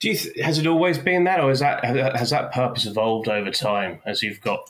Do 0.00 0.08
you 0.10 0.16
th- 0.16 0.36
has 0.44 0.58
it 0.58 0.66
always 0.66 0.98
been 0.98 1.24
that, 1.24 1.40
or 1.40 1.48
has 1.48 1.60
that 1.60 1.84
has 2.16 2.30
that 2.30 2.52
purpose 2.52 2.86
evolved 2.86 3.28
over 3.28 3.50
time 3.50 4.00
as 4.04 4.22
you've 4.22 4.40
got? 4.40 4.60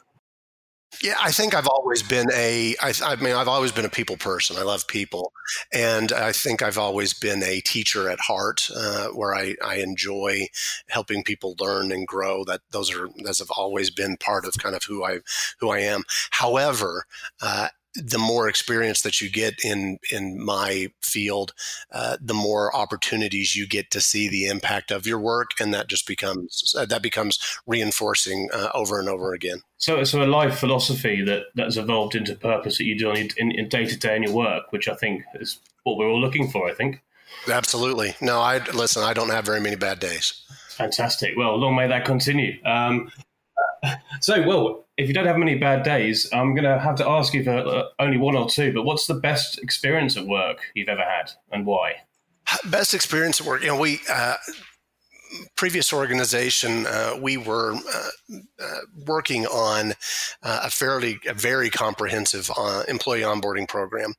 Yeah, 1.03 1.15
I 1.21 1.31
think 1.31 1.55
I've 1.55 1.67
always 1.67 2.03
been 2.03 2.27
a. 2.33 2.75
I, 2.83 2.93
I 3.05 3.17
mean, 3.17 3.35
I've 3.35 3.49
always 3.49 3.73
been 3.73 3.85
a 3.85 3.91
people 3.91 4.17
person. 4.17 4.57
I 4.57 4.63
love 4.63 4.87
people, 4.87 5.33
and 5.73 6.13
I 6.13 6.33
think 6.33 6.63
I've 6.63 6.79
always 6.79 7.13
been 7.13 7.43
a 7.43 7.61
teacher 7.61 8.09
at 8.09 8.21
heart, 8.21 8.71
uh, 8.75 9.09
where 9.09 9.35
I, 9.35 9.55
I 9.65 9.77
enjoy 9.77 10.47
helping 10.89 11.23
people 11.23 11.55
learn 11.61 11.93
and 11.93 12.07
grow. 12.07 12.45
That 12.45 12.63
those 12.71 12.95
are 12.95 13.09
those 13.23 13.39
have 13.41 13.51
always 13.51 13.91
been 13.91 14.17
part 14.17 14.47
of 14.47 14.55
kind 14.59 14.75
of 14.75 14.85
who 14.85 15.05
I 15.05 15.21
who 15.61 15.71
I 15.71 15.81
am. 15.81 16.05
However, 16.31 17.05
uh, 17.43 17.69
the 18.05 18.19
more 18.19 18.49
experience 18.49 19.03
that 19.03 19.21
you 19.21 19.31
get 19.31 19.55
in 19.65 19.99
in 20.11 20.43
my 20.43 20.89
field, 21.01 21.53
uh, 21.93 22.17
the 22.21 22.35
more 22.35 22.75
opportunities 22.75 23.57
you 23.57 23.67
get 23.67 23.91
to 23.91 24.01
see 24.01 24.29
the 24.29 24.47
impact 24.47 24.91
of 24.91 25.07
your 25.07 25.19
work, 25.19 25.51
and 25.61 25.73
that 25.75 25.89
just 25.89 26.07
becomes 26.07 26.75
uh, 26.77 26.87
that 26.87 27.03
becomes 27.03 27.39
reinforcing 27.67 28.49
uh, 28.53 28.69
over 28.75 28.99
and 28.99 29.09
over 29.09 29.33
again. 29.33 29.63
So, 29.79 30.05
so 30.05 30.23
a 30.23 30.27
life 30.27 30.59
philosophy 30.59 31.23
that 31.23 31.45
that's 31.55 31.77
evolved 31.77 32.15
into 32.15 32.35
purpose 32.35 32.79
that 32.79 32.85
you 32.85 32.99
do 32.99 33.13
in 33.13 33.69
day 33.69 33.87
to 33.87 33.97
day 33.97 34.17
in 34.17 34.23
your 34.23 34.33
work, 34.33 34.71
which 34.71 34.89
I 34.89 34.95
think 34.95 35.23
is 35.35 35.59
what 35.85 35.97
we're 35.97 36.09
all 36.09 36.21
looking 36.21 36.51
for. 36.51 36.69
I 36.69 36.75
think. 36.75 37.03
Absolutely. 37.49 38.15
No, 38.21 38.41
I 38.41 38.59
listen. 38.71 39.03
I 39.03 39.13
don't 39.13 39.31
have 39.31 39.45
very 39.45 39.61
many 39.61 39.77
bad 39.77 40.01
days. 40.01 40.43
Fantastic. 40.71 41.35
Well, 41.37 41.57
long 41.59 41.75
may 41.75 41.89
that 41.89 42.05
continue. 42.05 42.59
Um, 42.65 43.11
so, 44.21 44.47
well, 44.47 44.87
if 44.97 45.09
you 45.09 45.15
don't 45.15 45.27
have 45.27 45.37
many 45.37 45.57
bad 45.57 45.83
days, 45.83 46.29
I'm 46.33 46.55
going 46.55 46.65
to 46.65 46.79
have 46.79 46.97
to 46.97 47.09
ask 47.09 47.35
you 47.35 47.45
for 47.45 47.57
uh, 47.57 47.85
only 47.99 48.17
one 48.17 48.37
or 48.37 48.49
two. 48.49 48.73
But 48.73 48.85
what's 48.85 49.07
the 49.07 49.15
best 49.15 49.59
experience 49.59 50.17
at 50.17 50.27
work 50.27 50.59
you've 50.75 50.89
ever 50.89 51.03
had, 51.03 51.33
and 51.51 51.67
why? 51.67 51.97
Best 52.65 52.95
experience 52.95 53.41
at 53.41 53.47
work. 53.47 53.63
You 53.63 53.69
know, 53.69 53.81
we 53.81 54.01
uh, 54.11 54.37
previous 55.57 55.93
organization, 55.93 56.87
uh, 56.87 57.15
we 57.21 57.37
were 57.37 57.75
uh, 57.75 58.37
uh, 58.61 58.81
working 59.07 59.47
on 59.47 59.93
uh, 60.43 60.61
a 60.65 60.71
fairly, 60.71 61.19
a 61.27 61.35
very 61.35 61.71
comprehensive 61.71 62.51
employee 62.89 63.21
onboarding 63.21 63.69
program, 63.69 64.15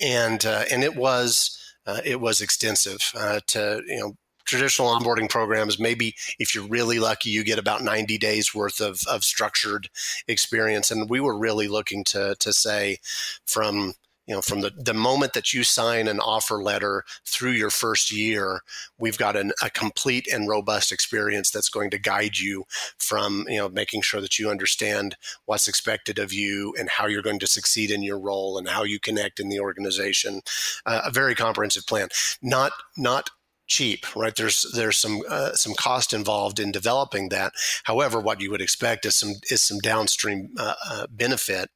and 0.00 0.44
and 0.44 0.82
it 0.82 0.96
was 0.96 1.58
it 2.04 2.20
was 2.20 2.40
extensive 2.40 3.12
to 3.46 3.82
you 3.86 3.98
know 3.98 4.16
traditional 4.44 4.88
onboarding 4.88 5.28
programs, 5.28 5.78
maybe 5.78 6.14
if 6.38 6.54
you're 6.54 6.66
really 6.66 6.98
lucky, 6.98 7.30
you 7.30 7.44
get 7.44 7.58
about 7.58 7.82
90 7.82 8.18
days 8.18 8.54
worth 8.54 8.80
of, 8.80 9.00
of 9.08 9.24
structured 9.24 9.88
experience. 10.28 10.90
And 10.90 11.08
we 11.08 11.20
were 11.20 11.36
really 11.36 11.68
looking 11.68 12.04
to, 12.04 12.36
to 12.38 12.52
say 12.52 12.98
from 13.46 13.94
you 14.26 14.34
know 14.34 14.40
from 14.40 14.60
the, 14.60 14.70
the 14.70 14.94
moment 14.94 15.32
that 15.34 15.52
you 15.52 15.62
sign 15.62 16.08
an 16.08 16.20
offer 16.20 16.62
letter 16.62 17.04
through 17.26 17.50
your 17.50 17.70
first 17.70 18.10
year 18.10 18.60
we've 18.98 19.18
got 19.18 19.36
an, 19.36 19.52
a 19.62 19.70
complete 19.70 20.26
and 20.32 20.48
robust 20.48 20.92
experience 20.92 21.50
that's 21.50 21.68
going 21.68 21.90
to 21.90 21.98
guide 21.98 22.38
you 22.38 22.64
from 22.98 23.44
you 23.48 23.58
know 23.58 23.68
making 23.68 24.00
sure 24.00 24.20
that 24.20 24.38
you 24.38 24.50
understand 24.50 25.16
what's 25.44 25.68
expected 25.68 26.18
of 26.18 26.32
you 26.32 26.74
and 26.78 26.88
how 26.88 27.06
you're 27.06 27.22
going 27.22 27.38
to 27.38 27.46
succeed 27.46 27.90
in 27.90 28.02
your 28.02 28.18
role 28.18 28.56
and 28.56 28.68
how 28.68 28.82
you 28.82 28.98
connect 28.98 29.40
in 29.40 29.48
the 29.48 29.60
organization 29.60 30.40
uh, 30.86 31.02
a 31.04 31.10
very 31.10 31.34
comprehensive 31.34 31.86
plan 31.86 32.08
not 32.42 32.72
not 32.96 33.30
cheap, 33.66 34.04
right? 34.14 34.34
There's 34.34 34.70
there's 34.74 34.98
some 34.98 35.22
uh, 35.28 35.52
some 35.52 35.74
cost 35.74 36.12
involved 36.12 36.58
in 36.60 36.72
developing 36.72 37.28
that. 37.30 37.52
However, 37.84 38.20
what 38.20 38.40
you 38.40 38.50
would 38.50 38.60
expect 38.60 39.06
is 39.06 39.16
some 39.16 39.34
is 39.50 39.62
some 39.62 39.78
downstream 39.78 40.50
uh, 40.58 40.74
uh, 40.88 41.06
benefit 41.10 41.70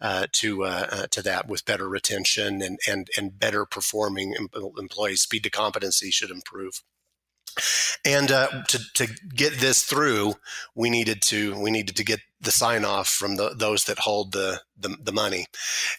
uh, 0.00 0.26
to 0.32 0.64
uh, 0.64 0.86
uh, 0.90 1.06
to 1.10 1.22
that 1.22 1.48
with 1.48 1.64
better 1.64 1.88
retention 1.88 2.62
and 2.62 2.78
and 2.88 3.08
and 3.16 3.38
better 3.38 3.64
performing 3.64 4.34
employees. 4.78 5.22
Speed 5.22 5.44
to 5.44 5.50
competency 5.50 6.10
should 6.10 6.30
improve. 6.30 6.82
And 8.04 8.28
to, 8.28 8.78
to 8.94 9.08
get 9.34 9.58
this 9.58 9.82
through, 9.82 10.34
we 10.76 10.90
needed 10.90 11.22
to 11.22 11.58
we 11.60 11.70
needed 11.70 11.96
to 11.96 12.04
get 12.04 12.20
the 12.40 12.50
sign 12.52 12.84
off 12.84 13.08
from 13.08 13.36
the, 13.36 13.54
those 13.54 13.84
that 13.84 14.00
hold 14.00 14.32
the 14.32 14.60
the, 14.80 14.96
the 15.02 15.12
money, 15.12 15.46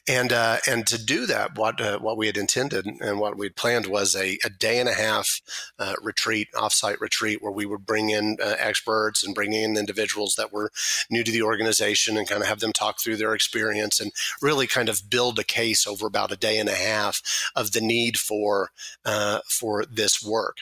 and 0.08 0.32
uh, 0.32 0.58
and 0.66 0.88
to 0.88 1.04
do 1.04 1.26
that, 1.26 1.58
what 1.58 1.82
uh, 1.82 2.00
what 2.00 2.16
we 2.16 2.28
had 2.28 2.38
intended 2.38 2.86
and 2.86 3.20
what 3.20 3.38
we 3.38 3.48
had 3.48 3.58
planned 3.58 3.88
was 3.88 4.16
a, 4.16 4.38
a 4.46 4.50
day 4.50 4.80
and 4.80 4.88
a 4.88 4.94
half 4.94 5.42
uh, 5.78 5.96
retreat, 6.02 6.48
offsite 6.56 7.02
retreat, 7.02 7.42
where 7.42 7.52
we 7.52 7.66
would 7.66 7.86
bring 7.86 8.10
in 8.10 8.38
uh, 8.42 8.56
experts 8.58 9.22
and 9.22 9.36
bring 9.36 9.52
in 9.52 9.76
individuals 9.76 10.36
that 10.36 10.54
were 10.54 10.72
new 11.10 11.26
to 11.26 11.32
the 11.32 11.42
organization 11.42 12.18
and 12.18 12.30
kind 12.30 12.42
of 12.42 12.48
have 12.48 12.62
them 12.62 12.72
talk 12.72 13.02
through 13.02 13.18
their 13.18 13.34
experience 13.34 14.00
and 14.00 14.14
really 14.42 14.66
kind 14.66 14.88
of 14.88 15.10
build 15.10 15.38
a 15.40 15.44
case 15.44 15.86
over 15.86 16.08
about 16.08 16.32
a 16.32 16.38
day 16.38 16.58
and 16.58 16.70
a 16.70 16.76
half 16.76 17.22
of 17.56 17.74
the 17.74 17.82
need 17.82 18.18
for 18.18 18.70
uh, 19.04 19.40
for 19.50 19.84
this 19.86 20.24
work 20.24 20.60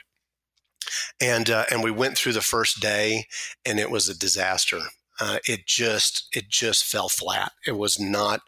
and 1.19 1.50
uh, 1.50 1.65
and 1.72 1.84
we 1.84 1.91
went 1.91 2.17
through 2.17 2.34
the 2.34 2.41
first 2.41 2.79
day, 2.79 3.27
and 3.65 3.79
it 3.79 3.91
was 3.91 4.07
a 4.10 4.17
disaster. 4.17 4.79
Uh, 5.20 5.40
it 5.46 5.66
just 5.66 6.28
it 6.36 6.48
just 6.48 6.86
fell 6.86 7.10
flat. 7.10 7.52
It 7.66 7.78
was 7.78 8.00
not 8.00 8.42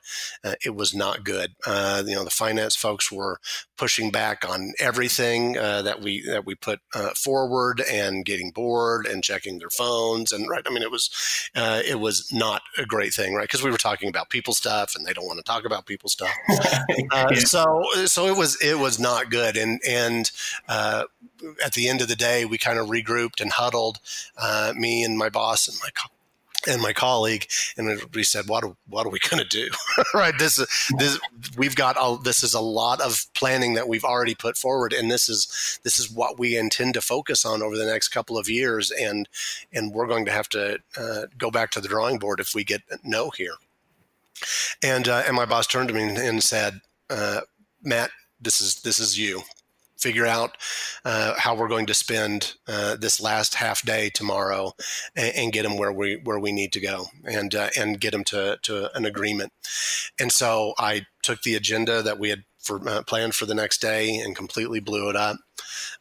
uh, 0.44 0.56
it 0.64 0.76
was 0.76 0.94
not 0.94 1.24
good. 1.24 1.56
Uh, 1.66 2.04
you 2.06 2.16
know, 2.16 2.24
the 2.24 2.30
finance 2.30 2.76
folks 2.76 3.12
were 3.12 3.40
pushing 3.76 4.12
back 4.12 4.48
on 4.48 4.74
everything 4.78 5.58
uh, 5.58 5.82
that 5.82 6.02
we 6.02 6.22
that 6.28 6.46
we 6.46 6.54
put 6.54 6.80
uh, 6.94 7.10
forward, 7.12 7.82
and 7.92 8.24
getting 8.24 8.52
bored 8.52 9.08
and 9.08 9.24
checking 9.24 9.58
their 9.58 9.70
phones. 9.70 10.32
And 10.32 10.48
right, 10.48 10.64
I 10.66 10.70
mean, 10.70 10.84
it 10.84 10.92
was 10.92 11.10
uh, 11.56 11.82
it 11.88 12.00
was 12.00 12.32
not 12.32 12.62
a 12.78 12.86
great 12.86 13.14
thing, 13.14 13.34
right? 13.34 13.44
Because 13.44 13.64
we 13.64 13.72
were 13.72 13.78
talking 13.78 14.10
about 14.10 14.30
people 14.30 14.54
stuff, 14.54 14.94
and 14.96 15.06
they 15.06 15.14
don't 15.14 15.26
want 15.26 15.40
to 15.40 15.44
talk 15.44 15.66
about 15.66 15.88
people 15.88 16.10
stuff. 16.10 16.34
yeah. 17.12 17.34
So 17.34 17.84
so 18.06 18.28
it 18.28 18.38
was 18.38 18.62
it 18.62 18.78
was 18.78 19.00
not 19.00 19.32
good. 19.32 19.58
And 19.58 19.82
and 19.88 20.30
at 21.66 21.74
the 21.74 21.90
end 21.90 22.02
of 22.02 22.08
the 22.08 22.16
day, 22.16 22.46
we 22.46 22.60
kind 22.60 22.78
of 22.78 22.90
regrouped 22.90 23.42
and 23.42 23.52
huddled, 23.52 24.00
me 24.76 25.04
and 25.04 25.18
my 25.18 25.30
boss 25.30 25.68
and 25.68 25.78
my 25.82 25.90
and 26.68 26.82
my 26.82 26.94
colleague, 26.94 27.48
and 27.78 28.02
we 28.14 28.24
said, 28.24 28.48
"What 28.48 28.64
are, 28.64 28.76
what 28.88 29.06
are 29.06 29.10
we 29.10 29.20
going 29.20 29.42
to 29.44 29.50
do?" 29.50 29.70
right? 30.14 30.34
This 30.38 30.58
is 30.58 30.92
this 30.98 31.20
we've 31.58 31.76
got 31.76 31.98
all 31.98 32.18
this 32.18 32.44
is 32.44 32.54
a 32.54 32.60
lot 32.60 33.02
of 33.02 33.26
planning 33.34 33.74
that 33.76 33.88
we've 33.88 34.04
already 34.04 34.36
put 34.36 34.58
forward, 34.58 34.94
and 34.94 35.10
this 35.10 35.30
is 35.30 35.80
this 35.84 36.00
is 36.00 36.12
what 36.12 36.40
we 36.40 36.58
intend 36.58 36.94
to 36.96 37.02
focus 37.02 37.46
on 37.46 37.62
over 37.62 37.78
the 37.78 37.86
next 37.86 38.10
couple 38.10 38.38
of 38.38 38.50
years, 38.50 38.92
and 38.92 39.30
and 39.72 39.94
we're 39.94 40.08
going 40.08 40.26
to 40.26 40.32
have 40.32 40.50
to 40.50 40.80
uh, 40.98 41.22
go 41.38 41.52
back 41.52 41.72
to 41.72 41.82
the 41.82 41.88
drawing 41.88 42.20
board 42.20 42.40
if 42.40 42.54
we 42.54 42.64
get 42.64 42.82
no 43.04 43.30
here. 43.30 43.56
And 44.84 45.08
uh, 45.08 45.24
and 45.26 45.36
my 45.36 45.46
boss 45.46 45.68
turned 45.68 45.90
to 45.90 45.94
me 45.96 46.04
and 46.04 46.44
said, 46.44 46.82
uh, 47.10 47.42
"Matt, 47.84 48.12
this 48.40 48.62
is 48.62 48.82
this 48.82 49.00
is 49.00 49.18
you 49.18 49.44
figure 50.00 50.26
out 50.26 50.58
uh, 51.06 51.34
how 51.38 51.56
we're 51.56 51.68
going 51.68 51.86
to 51.86 51.94
spend 51.94 52.56
uh, 52.68 52.96
this 52.96 53.22
last 53.22 53.56
half 53.56 53.84
day 53.84 54.10
tomorrow 54.10 54.72
and, 55.16 55.36
and, 55.36 55.54
get 55.54 55.64
them 55.64 55.78
where 55.78 55.92
we 55.92 56.16
where 56.24 56.40
we 56.40 56.52
need 56.52 56.72
to 56.72 56.80
go 56.80 57.08
and 57.26 57.54
uh, 57.54 57.70
and 57.78 58.00
get 58.00 58.12
them 58.12 58.24
to, 58.24 58.58
to 58.62 58.96
an 58.96 59.06
agreement. 59.06 59.52
And 60.20 60.32
so 60.32 60.74
I 60.78 61.06
took 61.24 61.42
the 61.42 61.56
agenda 61.56 62.02
that 62.02 62.20
we 62.20 62.30
had 62.30 62.44
for, 62.60 62.88
uh, 62.88 63.04
planned 63.04 63.36
for 63.36 63.46
the 63.46 63.56
next 63.56 63.82
day 63.82 64.18
and 64.18 64.36
completely 64.36 64.80
blew 64.80 65.10
it 65.10 65.16
up 65.16 65.38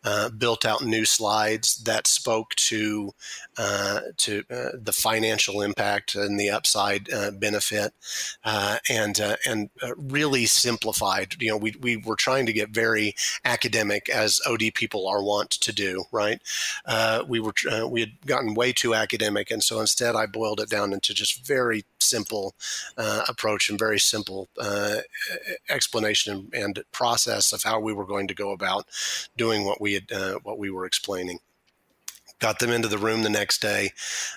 uh, 0.04 0.30
built 0.30 0.64
out 0.64 0.82
new 0.82 1.04
slides 1.04 1.76
that 1.84 2.06
spoke 2.06 2.54
to 2.56 3.12
uh, 3.56 4.00
to 4.16 4.44
uh, 4.50 4.70
the 4.80 4.92
financial 4.92 5.60
impact 5.60 6.14
and 6.14 6.38
the 6.38 6.50
upside 6.50 7.12
uh, 7.12 7.30
benefit, 7.30 7.92
uh, 8.44 8.78
and 8.88 9.20
and 9.46 9.70
really 9.96 10.46
simplified. 10.46 11.34
You 11.40 11.50
know, 11.50 11.56
we 11.56 11.74
we 11.80 11.96
were 11.96 12.16
trying 12.16 12.46
to 12.46 12.52
get 12.52 12.70
very 12.70 13.14
academic 13.44 14.08
as 14.08 14.40
OD 14.46 14.70
people 14.74 15.06
are 15.08 15.22
wont 15.22 15.50
to 15.50 15.72
do. 15.72 16.04
Right? 16.12 16.40
we 17.26 17.40
were 17.40 17.54
we 17.88 18.00
had 18.00 18.26
gotten 18.26 18.54
way 18.54 18.72
too 18.72 18.94
academic, 18.94 19.50
and 19.50 19.62
so 19.62 19.80
instead 19.80 20.14
I 20.14 20.26
boiled 20.26 20.60
it 20.60 20.70
down 20.70 20.92
into 20.92 21.14
just 21.14 21.46
very 21.46 21.84
simple 22.00 22.54
approach 22.96 23.68
and 23.68 23.78
very 23.78 23.98
simple 23.98 24.48
explanation 25.68 26.50
and, 26.52 26.54
and 26.54 26.84
process 26.92 27.52
of 27.52 27.62
how 27.62 27.80
we 27.80 27.92
were 27.92 28.06
going 28.06 28.28
to 28.28 28.34
go 28.34 28.52
about 28.52 28.86
doing 29.36 29.64
what 29.64 29.80
we 29.80 29.94
had 29.94 30.10
uh, 30.12 30.38
what 30.42 30.58
we 30.58 30.70
were 30.70 30.84
explaining 30.84 31.38
got 32.38 32.60
them 32.60 32.70
into 32.70 32.88
the 32.88 32.98
room 32.98 33.22
the 33.22 33.30
next 33.30 33.60
day, 33.60 33.90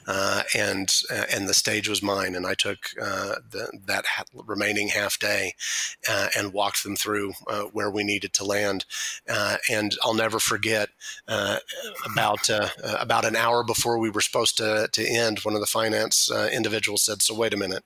uh, 0.08 0.44
and 0.56 1.02
uh, 1.12 1.26
and 1.34 1.48
the 1.48 1.54
stage 1.54 1.88
was 1.88 2.02
mine. 2.02 2.36
And 2.36 2.46
I 2.46 2.54
took 2.54 2.90
uh, 3.02 3.36
the, 3.50 3.80
that 3.86 4.06
ha- 4.06 4.24
remaining 4.34 4.90
half 4.90 5.20
day 5.20 5.54
uh, 6.10 6.30
and 6.38 6.54
walked 6.54 6.84
them 6.84 6.96
through 6.96 7.34
uh, 7.48 7.64
where 7.64 7.92
we 7.92 8.04
needed 8.04 8.34
to 8.34 8.44
land. 8.44 8.86
Uh, 9.30 9.58
and 9.70 9.96
I'll 10.04 10.14
never 10.14 10.40
forget 10.40 10.90
about 11.28 12.50
about 13.00 13.26
an 13.26 13.36
hour 13.36 13.64
before 13.64 13.98
we 13.98 14.10
were 14.10 14.22
supposed 14.22 14.58
to 14.58 14.90
to 14.92 15.08
end, 15.08 15.40
one 15.40 15.56
of 15.56 15.62
the 15.62 15.68
finance 15.68 16.32
individuals 16.52 17.04
said, 17.04 17.22
"So 17.22 17.36
wait 17.36 17.54
a 17.54 17.58
minute, 17.58 17.84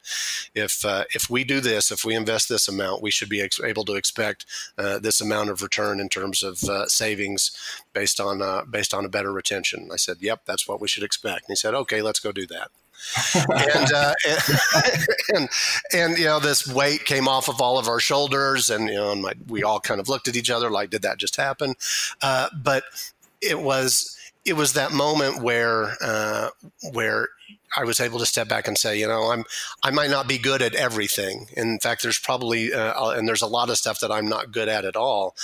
if 0.53 0.85
if 1.13 1.29
we 1.29 1.43
do 1.43 1.59
this, 1.59 1.91
if 1.91 2.05
we 2.05 2.15
invest 2.15 2.49
this 2.49 2.67
amount, 2.67 3.01
we 3.01 3.11
should 3.11 3.29
be 3.29 3.41
ex- 3.41 3.59
able 3.59 3.85
to 3.85 3.95
expect 3.95 4.45
this 4.77 5.21
amount 5.21 5.49
of 5.49 5.61
return 5.61 5.99
in 5.99 6.09
terms 6.09 6.43
of 6.43 6.59
savings 6.89 7.51
based 7.93 8.19
on 8.19 8.69
based 8.69 8.93
on 8.93 9.05
a 9.05 9.09
better 9.09 9.31
retention." 9.31 9.89
I 9.91 9.97
said, 10.05 10.17
"Yep, 10.21 10.41
that's 10.45 10.67
what 10.67 10.81
we 10.81 10.87
should 10.87 11.03
expect." 11.03 11.47
And 11.47 11.49
he 11.49 11.55
said, 11.55 11.73
"Okay, 11.73 12.01
let's 12.01 12.19
go 12.19 12.31
do 12.31 12.45
that." 12.47 12.69
and, 13.49 13.93
uh, 13.95 14.13
and, 14.27 15.07
and, 15.33 15.49
and 15.93 16.17
you 16.17 16.25
know 16.25 16.39
this 16.39 16.67
weight 16.67 17.05
came 17.05 17.27
off 17.27 17.49
of 17.49 17.61
all 17.61 17.77
of 17.77 17.87
our 17.87 17.99
shoulders, 17.99 18.69
and 18.69 18.87
you 18.87 18.95
know, 18.95 19.11
and 19.11 19.21
my, 19.21 19.33
we 19.47 19.63
all 19.63 19.79
kind 19.79 19.99
of 19.99 20.09
looked 20.09 20.27
at 20.27 20.35
each 20.35 20.49
other 20.49 20.69
like, 20.69 20.89
"Did 20.89 21.01
that 21.01 21.17
just 21.17 21.35
happen?" 21.35 21.75
Uh, 22.21 22.49
but 22.53 22.83
it 23.41 23.59
was 23.59 24.17
it 24.45 24.53
was 24.53 24.73
that 24.73 24.91
moment 24.91 25.41
where 25.41 25.95
uh, 26.01 26.49
where 26.93 27.29
I 27.75 27.83
was 27.83 27.99
able 27.99 28.19
to 28.19 28.25
step 28.25 28.47
back 28.47 28.67
and 28.67 28.77
say, 28.77 28.97
you 28.97 29.07
know, 29.07 29.31
I'm 29.31 29.43
I 29.83 29.91
might 29.91 30.09
not 30.09 30.27
be 30.27 30.37
good 30.37 30.61
at 30.61 30.75
everything. 30.75 31.47
In 31.57 31.79
fact, 31.79 32.03
there's 32.03 32.19
probably 32.19 32.73
uh, 32.73 33.09
and 33.09 33.27
there's 33.27 33.41
a 33.41 33.47
lot 33.47 33.69
of 33.69 33.77
stuff 33.77 33.99
that 33.99 34.11
I'm 34.11 34.29
not 34.29 34.51
good 34.51 34.69
at 34.69 34.85
at 34.85 34.95
all, 34.95 35.35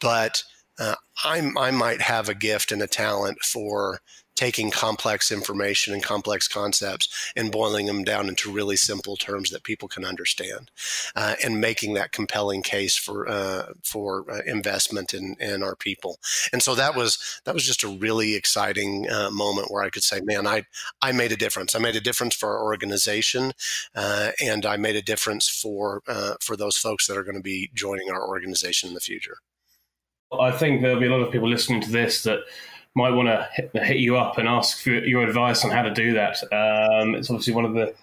but 0.00 0.44
uh, 0.78 0.96
I, 1.24 1.50
I 1.56 1.70
might 1.70 2.02
have 2.02 2.28
a 2.28 2.34
gift 2.34 2.72
and 2.72 2.82
a 2.82 2.86
talent 2.86 3.38
for 3.42 4.00
taking 4.36 4.70
complex 4.70 5.32
information 5.32 5.94
and 5.94 6.02
complex 6.02 6.46
concepts 6.46 7.32
and 7.34 7.50
boiling 7.50 7.86
them 7.86 8.04
down 8.04 8.28
into 8.28 8.52
really 8.52 8.76
simple 8.76 9.16
terms 9.16 9.50
that 9.50 9.64
people 9.64 9.88
can 9.88 10.04
understand, 10.04 10.70
uh, 11.16 11.34
and 11.42 11.60
making 11.60 11.94
that 11.94 12.12
compelling 12.12 12.62
case 12.62 12.96
for 12.96 13.26
uh, 13.28 13.72
for 13.82 14.30
uh, 14.30 14.42
investment 14.46 15.14
in, 15.14 15.36
in 15.40 15.62
our 15.62 15.74
people. 15.74 16.18
And 16.52 16.62
so 16.62 16.74
that 16.74 16.94
was 16.94 17.40
that 17.44 17.54
was 17.54 17.64
just 17.64 17.82
a 17.82 17.88
really 17.88 18.34
exciting 18.34 19.10
uh, 19.10 19.30
moment 19.30 19.70
where 19.70 19.82
I 19.82 19.90
could 19.90 20.04
say, 20.04 20.20
"Man, 20.20 20.46
I 20.46 20.64
I 21.02 21.12
made 21.12 21.32
a 21.32 21.36
difference. 21.36 21.74
I 21.74 21.78
made 21.78 21.96
a 21.96 22.00
difference 22.00 22.34
for 22.34 22.50
our 22.56 22.64
organization, 22.64 23.52
uh, 23.94 24.32
and 24.42 24.66
I 24.66 24.76
made 24.76 24.96
a 24.96 25.02
difference 25.02 25.48
for 25.48 26.02
uh, 26.06 26.34
for 26.40 26.56
those 26.56 26.76
folks 26.76 27.06
that 27.06 27.16
are 27.16 27.24
going 27.24 27.36
to 27.36 27.42
be 27.42 27.70
joining 27.74 28.10
our 28.10 28.26
organization 28.28 28.88
in 28.88 28.94
the 28.94 29.00
future." 29.00 29.38
I 30.32 30.50
think 30.50 30.82
there'll 30.82 31.00
be 31.00 31.06
a 31.06 31.10
lot 31.10 31.22
of 31.22 31.32
people 31.32 31.48
listening 31.48 31.80
to 31.82 31.90
this 31.90 32.22
that 32.24 32.40
might 32.94 33.10
want 33.10 33.28
to 33.28 33.48
hit, 33.84 33.98
you 33.98 34.16
up 34.16 34.38
and 34.38 34.48
ask 34.48 34.82
for 34.82 34.90
your 34.90 35.22
advice 35.22 35.64
on 35.64 35.70
how 35.70 35.82
to 35.82 35.92
do 35.92 36.14
that. 36.14 36.42
Um, 36.44 37.14
it's 37.14 37.30
obviously 37.30 37.54
one 37.54 37.64
of 37.64 37.74
the 37.74 37.94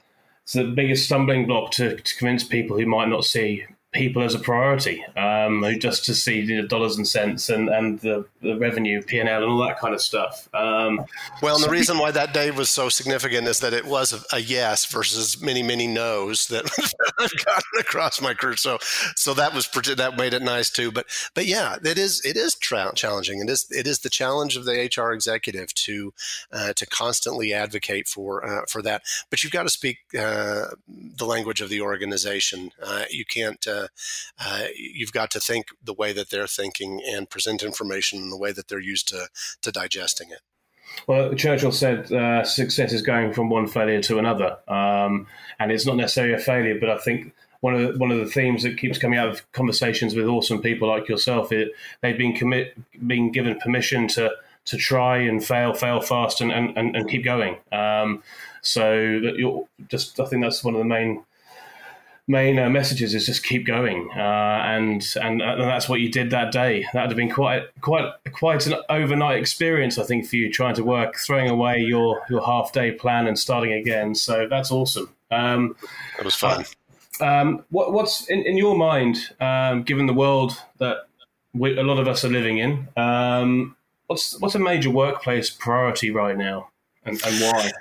it's 0.44 0.54
the 0.54 0.66
biggest 0.66 1.06
stumbling 1.06 1.48
block 1.48 1.72
to, 1.72 1.96
to 1.96 2.16
convince 2.18 2.44
people 2.44 2.78
who 2.78 2.86
might 2.86 3.08
not 3.08 3.24
see 3.24 3.66
people 3.94 4.24
as 4.24 4.34
a 4.34 4.40
priority, 4.40 5.04
um, 5.16 5.64
just 5.80 6.04
to 6.06 6.16
see 6.16 6.46
the 6.46 6.68
dollars 6.68 6.98
and 6.98 7.08
cents 7.08 7.50
and, 7.50 7.70
and 7.70 8.00
the, 8.00 8.26
the 8.42 8.58
revenue, 8.58 9.02
P 9.02 9.20
and 9.20 9.30
L, 9.30 9.44
and 9.44 9.52
all 9.52 9.60
that 9.60 9.80
kind 9.80 9.94
of 9.94 10.02
stuff. 10.02 10.50
Um, 10.54 11.06
well, 11.42 11.56
and 11.56 11.62
so 11.62 11.68
the 11.68 11.72
reason 11.72 11.98
why 12.00 12.12
that 12.12 12.34
day 12.34 12.52
was 12.52 12.70
so 12.70 12.90
significant 12.90 13.48
is 13.48 13.60
that 13.60 13.74
it 13.74 13.86
was 13.86 14.12
a, 14.12 14.36
a 14.36 14.40
yes 14.40 14.86
versus 14.86 15.42
many 15.42 15.64
many 15.64 15.88
no's 15.88 16.48
that 16.48 16.66
I've 17.20 17.46
gotten 17.46 17.80
across 17.80 18.20
my 18.22 18.34
career. 18.34 18.58
So 18.58 18.80
so 19.16 19.34
that 19.36 19.54
was 19.54 19.68
that 19.68 20.18
made 20.18 20.34
it 20.34 20.42
nice 20.42 20.70
too. 20.70 20.92
But 20.92 21.06
but 21.34 21.46
yeah, 21.46 21.78
it 21.84 21.98
is 21.98 22.24
it 22.26 22.36
is 22.36 22.56
tra- 22.56 22.94
challenging. 22.96 23.42
It 23.42 23.50
is 23.50 23.68
it 23.70 23.88
is 23.88 24.00
the 24.00 24.10
challenge 24.10 24.58
of 24.58 24.66
the 24.66 24.90
HR 24.96 25.12
executive 25.14 25.74
to 25.76 26.14
uh, 26.52 26.74
to 26.74 26.86
constantly 26.88 27.54
advocate 27.54 28.08
for 28.08 28.46
uh, 28.46 28.66
for 28.68 28.82
that. 28.82 29.04
But 29.30 29.44
you've 29.44 29.54
got 29.54 29.64
to 29.64 29.70
speak 29.70 29.98
uh, 30.18 30.66
the 30.88 31.26
language 31.26 31.62
of 31.62 31.70
the 31.70 31.82
organization. 31.82 32.72
Uh, 32.82 33.04
you 33.10 33.26
can't 33.26 33.66
uh, 33.68 33.83
uh, 34.40 34.66
you've 34.76 35.12
got 35.12 35.32
to 35.32 35.40
think 35.40 35.68
the 35.84 35.94
way 35.94 36.14
that 36.14 36.30
they're 36.30 36.48
thinking 36.48 37.02
and 37.08 37.30
present 37.30 37.64
information 37.64 38.20
in 38.20 38.30
the 38.30 38.38
way 38.38 38.52
that 38.52 38.68
they're 38.68 38.80
used 38.80 39.08
to 39.10 39.28
to 39.62 39.72
digesting 39.72 40.30
it. 40.32 40.40
Well, 41.08 41.34
Churchill 41.34 41.72
said 41.72 42.12
uh, 42.12 42.44
success 42.44 42.94
is 42.94 43.02
going 43.02 43.34
from 43.34 43.50
one 43.50 43.68
failure 43.68 44.02
to 44.04 44.20
another, 44.20 44.58
um, 44.68 45.28
and 45.60 45.72
it's 45.72 45.86
not 45.86 45.98
necessarily 45.98 46.34
a 46.34 46.40
failure. 46.40 46.78
But 46.80 46.90
I 46.90 46.98
think 46.98 47.34
one 47.62 47.76
of 47.76 47.94
the, 47.94 48.00
one 48.00 48.12
of 48.12 48.20
the 48.20 48.28
themes 48.28 48.64
that 48.64 48.78
keeps 48.78 48.98
coming 48.98 49.18
out 49.18 49.30
of 49.30 49.52
conversations 49.54 50.16
with 50.16 50.28
awesome 50.28 50.62
people 50.62 50.88
like 50.88 51.08
yourself 51.08 51.52
is 51.52 51.70
they've 52.02 52.18
been 52.18 52.34
commit 52.34 52.78
being 53.08 53.32
given 53.32 53.58
permission 53.60 54.08
to 54.10 54.32
to 54.66 54.78
try 54.78 55.18
and 55.18 55.44
fail, 55.44 55.74
fail 55.74 56.00
fast, 56.00 56.42
and 56.42 56.52
and, 56.52 56.78
and, 56.78 57.10
keep 57.10 57.24
going. 57.24 57.58
Um, 57.72 58.24
so 58.62 59.20
that 59.20 59.36
you're 59.38 59.68
just, 59.90 60.20
I 60.20 60.26
think 60.26 60.42
that's 60.42 60.64
one 60.64 60.74
of 60.74 60.80
the 60.80 60.86
main 60.86 61.24
main 62.28 62.58
uh, 62.58 62.70
messages 62.70 63.14
is 63.14 63.26
just 63.26 63.44
keep 63.44 63.66
going, 63.66 64.10
uh, 64.16 64.20
and, 64.66 65.06
and 65.22 65.42
and 65.42 65.62
that's 65.62 65.90
what 65.90 66.00
you 66.00 66.10
did 66.10 66.30
that 66.32 66.52
day. 66.52 66.86
That 66.94 67.02
would 67.02 67.12
have 67.12 67.18
been 67.18 67.32
quite 67.32 67.64
quite 67.82 68.12
quite 68.32 68.66
an 68.68 68.76
overnight 68.90 69.38
experience, 69.38 69.98
I 69.98 70.04
think, 70.04 70.28
for 70.28 70.36
you 70.36 70.52
trying 70.52 70.76
to 70.76 70.84
work, 70.84 71.18
throwing 71.18 71.50
away 71.50 71.80
your 71.80 72.22
your 72.30 72.46
half 72.46 72.72
day 72.72 72.92
plan 72.92 73.28
and 73.28 73.38
starting 73.38 73.74
again. 73.74 74.16
So 74.16 74.48
that's 74.50 74.72
awesome. 74.72 75.10
Um, 75.32 75.76
it 76.20 76.26
was 76.26 76.36
fun. 76.36 76.66
Uh, 77.20 77.26
um, 77.26 77.64
what, 77.70 77.94
what's 77.94 78.28
in, 78.30 78.42
in 78.42 78.58
your 78.58 78.76
mind, 78.76 79.18
um, 79.40 79.84
given 79.84 80.08
the 80.08 80.14
world 80.14 80.60
that 80.80 81.08
we, 81.54 81.78
a 81.78 81.84
lot 81.84 82.00
of 82.00 82.08
us 82.08 82.26
are 82.26 82.30
living 82.30 82.58
in? 82.58 82.88
Um, 82.98 83.76
what's 84.08 84.40
what's 84.40 84.56
a 84.56 84.60
major 84.60 84.90
workplace 84.90 85.50
priority 85.50 86.12
right 86.12 86.38
now, 86.38 86.70
and, 87.06 87.22
and 87.26 87.42
why? 87.42 87.72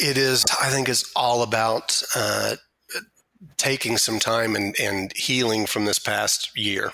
It 0.00 0.18
is. 0.18 0.44
I 0.60 0.68
think 0.68 0.88
it's 0.88 1.10
all 1.16 1.42
about 1.42 2.02
uh, 2.14 2.56
taking 3.56 3.96
some 3.96 4.18
time 4.18 4.56
and, 4.56 4.74
and 4.80 5.12
healing 5.16 5.66
from 5.66 5.84
this 5.84 5.98
past 5.98 6.56
year. 6.56 6.92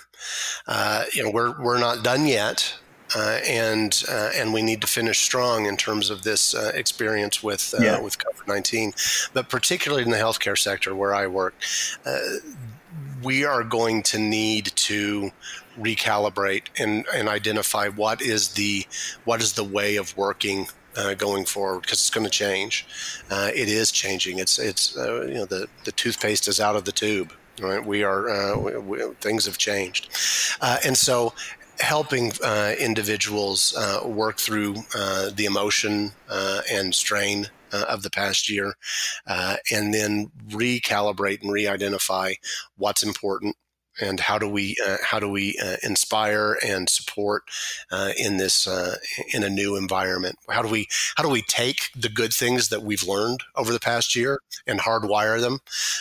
Uh, 0.67 1.05
you 1.15 1.23
know, 1.23 1.31
we're 1.31 1.61
we're 1.63 1.79
not 1.79 2.03
done 2.03 2.27
yet, 2.27 2.75
uh, 3.17 3.39
and 3.47 4.03
uh, 4.09 4.31
and 4.35 4.53
we 4.53 4.63
need 4.63 4.81
to 4.81 4.87
finish 4.87 5.19
strong 5.19 5.67
in 5.67 5.77
terms 5.77 6.11
of 6.11 6.23
this 6.23 6.55
uh, 6.55 6.73
experience 6.75 7.43
with 7.43 7.75
uh, 7.79 7.83
yeah. 7.83 8.01
with 8.01 8.19
COVID 8.19 8.47
nineteen, 8.47 8.93
but 9.33 9.49
particularly 9.49 10.03
in 10.03 10.11
the 10.11 10.17
healthcare 10.17 10.59
sector 10.59 10.95
where 10.95 11.15
I 11.15 11.27
work, 11.27 11.55
uh, 12.05 12.19
we 13.23 13.45
are 13.45 13.65
going 13.65 14.03
to 14.05 14.19
need 14.19 14.67
to 14.77 15.31
recalibrate 15.79 16.65
and, 16.79 17.07
and 17.15 17.29
identify 17.29 17.89
what 17.89 18.21
is 18.21 18.49
the 18.51 18.87
what 19.25 19.41
is 19.41 19.53
the 19.53 19.65
way 19.65 19.97
of 19.97 20.17
working 20.17 20.67
uh, 20.99 21.15
going 21.15 21.45
forward 21.45 21.83
because 21.83 21.99
it's 22.01 22.11
going 22.11 22.25
to 22.25 22.31
change. 22.31 22.87
Uh, 23.31 23.51
it 23.55 23.69
is 23.69 23.91
changing. 23.91 24.39
It's 24.39 24.59
it's 24.59 24.97
uh, 24.97 25.23
you 25.23 25.35
know 25.35 25.47
the 25.47 25.69
the 25.85 25.93
toothpaste 25.93 26.49
is 26.49 26.61
out 26.61 26.77
of 26.77 26.85
the 26.85 26.93
tube. 26.93 27.33
Right? 27.61 27.85
We 27.85 28.03
are 28.05 28.29
uh, 28.29 28.59
we, 28.59 28.77
we, 28.79 29.15
things 29.21 29.47
have 29.47 29.59
changed, 29.59 30.11
uh, 30.61 30.79
and 30.85 30.97
so 30.97 31.33
helping 31.81 32.33
uh, 32.45 32.75
individuals 32.79 33.77
work 34.05 34.39
through 34.39 34.75
the 35.35 35.45
emotion 35.47 36.13
and 36.29 36.95
strain 36.95 37.49
uh, 37.73 37.85
of 37.89 38.03
the 38.03 38.11
past 38.11 38.49
year, 38.49 38.75
uh, 39.27 39.57
and 39.71 39.93
then 39.93 40.31
recalibrate 40.49 41.43
and 41.43 41.53
re-identify 41.53 42.35
what's 42.77 43.03
important 43.03 43.57
and 44.01 44.21
how 44.21 44.39
do 44.39 44.49
we 44.49 44.77
uh, 44.87 44.97
how 45.03 45.19
do 45.19 45.29
we 45.29 45.59
uh, 45.63 45.77
inspire 45.83 46.59
and 46.65 46.89
support 46.89 47.45
uh, 47.91 48.13
in 48.17 48.37
this 48.37 48.67
uh, 48.67 48.97
in 49.33 49.43
a 49.43 49.51
new 49.51 49.77
environment? 49.77 50.37
How 50.49 50.63
do 50.63 50.69
we 50.69 50.89
how 51.17 51.23
do 51.23 51.29
we 51.29 51.43
take 51.43 51.91
the 51.97 52.09
good 52.09 52.33
things 52.33 52.69
that 52.69 52.83
we've 52.83 53.03
learned 53.03 53.43
over 53.55 53.73
the 53.73 53.81
past 53.81 54.15
year 54.15 54.41
and 54.67 54.81
hardwire 54.81 55.41
them? 55.41 55.59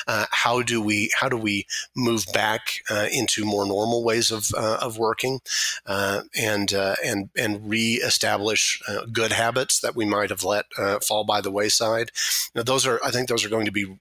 Uh, 0.08 0.26
how 0.32 0.62
do 0.62 0.82
we 0.82 1.12
how 1.20 1.30
do 1.30 1.38
we 1.38 1.66
move 1.96 2.26
back 2.34 2.84
uh, 2.90 3.08
into 3.12 3.46
more 3.46 3.66
normal 3.66 4.04
ways 4.04 4.32
of 4.32 4.54
of 4.54 4.98
working 4.98 5.40
and 5.88 6.72
and 6.74 7.30
and 7.36 7.70
reestablish 7.70 8.82
good 9.12 9.32
habits 9.32 9.80
that 9.80 9.96
we 9.96 10.06
might 10.06 10.30
have 10.30 10.44
let 10.44 10.66
fall 11.08 11.24
by 11.24 11.42
the 11.42 11.52
wayside? 11.52 12.12
Now, 12.56 12.64
those 12.64 12.86
are 12.86 13.00
I 13.04 13.12
think 13.12 13.30
those 13.30 13.46
are 13.46 13.50
going 13.50 13.66
to 13.66 13.72
be 13.72 13.98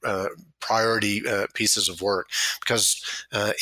priority 0.67 1.23
pieces 1.55 1.89
of 1.89 2.03
work 2.03 2.29
because 2.61 3.03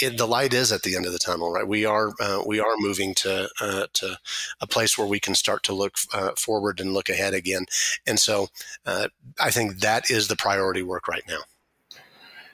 in 0.03 0.17
the 0.17 0.25
the 0.25 0.31
light 0.31 0.55
is 0.55 0.73
at 0.73 0.85
the 0.85 0.97
end 0.97 1.05
of 1.05 1.13
the 1.13 1.19
tunnel, 1.19 1.53
right? 1.53 1.69
We 1.69 1.85
are 1.85 2.11
uh, 2.19 2.43
we 2.47 2.59
are 2.59 2.75
moving 2.79 3.15
to 3.17 3.47
uh, 3.61 3.87
to 3.93 4.19
a 4.61 4.67
place 4.67 4.97
where 4.97 5.07
we 5.07 5.21
can 5.21 5.35
start 5.35 5.63
to 5.65 5.75
look 5.75 5.97
uh, 6.15 6.31
forward 6.31 6.81
and 6.81 6.95
look 6.95 7.11
ahead 7.11 7.35
again, 7.35 7.67
and 8.07 8.19
so 8.19 8.49
uh, 8.87 9.09
I 9.39 9.51
think 9.51 9.81
that 9.81 10.11
is 10.11 10.29
the 10.29 10.37
priority 10.37 10.83
work 10.83 11.09
right 11.09 11.25
now. 11.29 11.41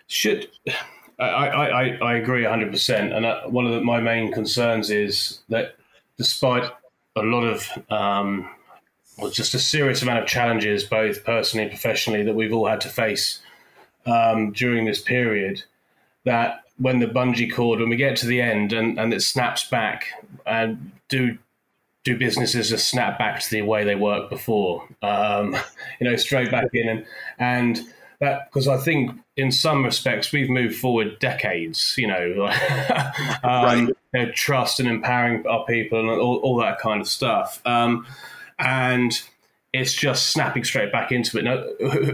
Should 0.09 0.49
I 1.21 1.47
I, 1.47 1.99
I 2.03 2.15
agree 2.17 2.45
hundred 2.45 2.73
percent, 2.73 3.13
and 3.13 3.25
uh, 3.25 3.43
one 3.43 3.67
of 3.67 3.73
the, 3.73 3.81
my 3.83 4.01
main 4.01 4.33
concerns 4.33 4.91
is 4.91 5.39
that 5.49 5.77
despite 6.19 6.73
a 7.15 7.23
lot 7.23 7.45
of 7.45 7.69
um, 7.89 8.51
well, 9.17 9.31
just 9.31 9.55
a 9.55 9.61
serious 9.61 10.03
amount 10.03 10.19
of 10.19 10.27
challenges, 10.27 10.83
both 10.83 11.25
personally 11.25 11.63
and 11.63 11.71
professionally, 11.71 12.25
that 12.25 12.35
we've 12.35 12.53
all 12.53 12.67
had 12.67 12.81
to 12.81 12.89
face 12.89 13.41
um, 14.11 14.53
during 14.53 14.85
this 14.85 15.01
period, 15.01 15.63
that 16.25 16.65
when 16.79 16.99
the 16.99 17.07
bungee 17.07 17.53
cord, 17.53 17.81
when 17.81 17.89
we 17.89 17.97
get 17.97 18.17
to 18.17 18.27
the 18.27 18.41
end 18.41 18.73
and, 18.73 18.99
and 18.99 19.13
it 19.13 19.23
snaps 19.23 19.69
back, 19.69 20.07
and 20.47 20.93
do 21.09 21.39
do 22.03 22.17
businesses 22.17 22.71
just 22.71 22.89
snap 22.89 23.19
back 23.19 23.41
to 23.41 23.51
the 23.51 23.63
way 23.63 23.85
they 23.85 23.95
worked 23.95 24.31
before? 24.31 24.89
Um, 25.03 25.55
you 26.01 26.09
know, 26.09 26.17
straight 26.17 26.51
back 26.51 26.69
in 26.73 26.89
and 26.89 27.07
and 27.39 27.81
that 28.21 28.51
because 28.51 28.69
I 28.69 28.77
think 28.77 29.19
in 29.37 29.51
some 29.51 29.85
respects 29.85 30.31
we've 30.33 30.51
moved 30.51 30.77
forward 30.77 31.19
decades. 31.19 31.95
You 31.99 32.07
know, 32.07 32.47
um, 33.43 33.43
right. 33.43 33.89
you 33.89 33.95
know, 34.15 34.31
trust 34.33 34.81
and 34.81 34.89
empowering 34.89 35.47
our 35.47 35.65
people 35.65 35.99
and 35.99 36.09
all, 36.09 36.37
all 36.37 36.57
that 36.59 36.79
kind 36.79 37.01
of 37.01 37.09
stuff. 37.09 37.61
Um, 37.67 38.07
and 38.59 39.13
it's 39.73 39.95
just 39.95 40.31
snapping 40.31 40.65
straight 40.65 40.93
back 40.93 41.13
into 41.13 41.39
it. 41.39 41.45
Now, 41.45 41.65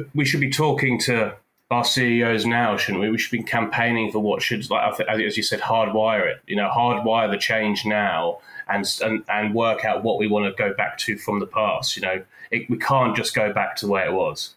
we 0.14 0.24
should 0.24 0.40
be 0.40 0.50
talking 0.50 0.98
to 1.00 1.34
our 1.70 1.84
CEOs 1.84 2.46
now, 2.46 2.76
shouldn't 2.76 3.00
we? 3.02 3.10
We 3.10 3.18
should 3.18 3.32
be 3.32 3.42
campaigning 3.42 4.12
for 4.12 4.20
what 4.20 4.42
should, 4.42 4.68
like 4.70 5.00
as 5.00 5.36
you 5.36 5.42
said, 5.42 5.60
hardwire 5.60 6.26
it. 6.30 6.40
You 6.46 6.56
know, 6.56 6.68
hardwire 6.68 7.30
the 7.30 7.38
change 7.38 7.84
now, 7.84 8.38
and 8.68 8.86
and 9.02 9.24
and 9.28 9.54
work 9.54 9.84
out 9.84 10.04
what 10.04 10.18
we 10.18 10.28
want 10.28 10.44
to 10.46 10.62
go 10.62 10.74
back 10.74 10.98
to 10.98 11.18
from 11.18 11.40
the 11.40 11.46
past. 11.46 11.96
You 11.96 12.02
know, 12.02 12.22
it, 12.50 12.70
we 12.70 12.78
can't 12.78 13.16
just 13.16 13.34
go 13.34 13.52
back 13.52 13.76
to 13.76 13.86
the 13.86 13.92
way 13.92 14.04
it 14.04 14.12
was. 14.12 14.54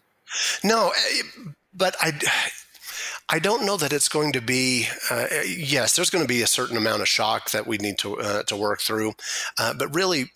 No, 0.62 0.92
eh, 0.96 1.22
but 1.74 1.96
I. 2.00 2.12
I 3.32 3.38
don't 3.38 3.64
know 3.64 3.76
that 3.76 3.92
it's 3.92 4.08
going 4.08 4.32
to 4.32 4.40
be. 4.40 4.88
Uh, 5.08 5.26
yes, 5.46 5.94
there's 5.94 6.10
going 6.10 6.24
to 6.24 6.28
be 6.28 6.42
a 6.42 6.48
certain 6.48 6.76
amount 6.76 7.00
of 7.00 7.06
shock 7.06 7.52
that 7.52 7.64
we 7.64 7.78
need 7.78 7.96
to 7.98 8.18
uh, 8.18 8.42
to 8.44 8.56
work 8.56 8.80
through, 8.80 9.12
uh, 9.56 9.72
but 9.72 9.94
really, 9.94 10.32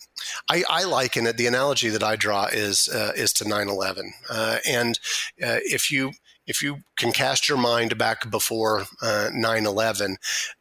I, 0.49 0.63
I, 0.69 0.85
liken 0.85 1.27
it. 1.27 1.35
The 1.35 1.45
analogy 1.45 1.89
that 1.89 2.03
I 2.03 2.15
draw 2.15 2.45
is 2.45 2.87
uh, 2.87 3.11
is 3.13 3.33
to 3.33 3.43
9/11, 3.43 4.11
uh, 4.29 4.59
and 4.65 4.97
uh, 5.43 5.59
if 5.65 5.91
you 5.91 6.13
if 6.47 6.61
you 6.61 6.79
can 6.97 7.11
cast 7.11 7.49
your 7.49 7.57
mind 7.57 7.97
back 7.97 8.29
before 8.29 8.81
uh, 9.01 9.29
9-11 9.33 10.15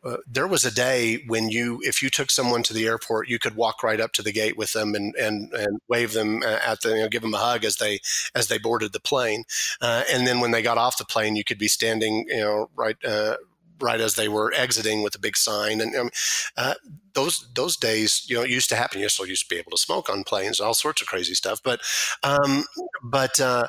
uh, 0.05 0.17
there 0.27 0.47
was 0.47 0.65
a 0.65 0.75
day 0.75 1.23
when 1.27 1.49
you 1.49 1.81
if 1.83 2.03
you 2.03 2.11
took 2.11 2.31
someone 2.31 2.63
to 2.63 2.73
the 2.73 2.87
airport 2.87 3.29
you 3.29 3.39
could 3.39 3.57
walk 3.57 3.83
right 3.83 4.01
up 4.01 4.13
to 4.13 4.23
the 4.23 4.33
gate 4.33 4.57
with 4.57 4.73
them 4.73 4.95
and 4.95 5.15
and, 5.17 5.53
and 5.53 5.81
wave 5.89 6.13
them 6.13 6.43
uh, 6.43 6.59
at 6.67 6.81
the 6.83 6.91
you 6.91 7.03
know, 7.03 7.09
give 7.09 7.23
them 7.23 7.35
a 7.35 7.39
hug 7.39 7.65
as 7.65 7.77
they 7.77 8.01
as 8.35 8.49
they 8.49 8.59
boarded 8.59 8.93
the 8.93 9.01
plane 9.01 9.45
uh, 9.81 10.03
and 10.13 10.27
then 10.27 10.41
when 10.41 10.51
they 10.51 10.63
got 10.63 10.79
off 10.79 10.99
the 10.99 11.05
plane 11.05 11.37
you 11.37 11.45
could 11.45 11.59
be 11.59 11.69
standing 11.69 12.27
you 12.29 12.41
know 12.41 12.69
right 12.77 12.97
uh, 13.05 13.37
right 13.81 14.01
as 14.01 14.15
they 14.15 14.29
were 14.29 14.53
exiting 14.55 15.03
with 15.03 15.15
a 15.15 15.19
big 15.19 15.37
sign. 15.37 15.81
And 15.81 15.95
um, 15.95 16.11
uh, 16.57 16.75
those 17.15 17.47
those 17.55 17.77
days, 17.77 18.25
you 18.29 18.37
know, 18.37 18.43
used 18.43 18.69
to 18.71 18.77
happen. 18.77 19.01
You 19.01 19.09
still 19.09 19.27
used 19.27 19.49
to 19.49 19.55
be 19.55 19.59
able 19.59 19.73
to 19.73 19.79
smoke 19.79 20.09
on 20.09 20.25
planes, 20.25 20.61
all 20.61 20.75
sorts 20.75 21.03
of 21.03 21.09
crazy 21.09 21.35
stuff. 21.35 21.61
But 21.63 21.81
um, 22.23 22.65
but 23.03 23.41
uh, 23.41 23.69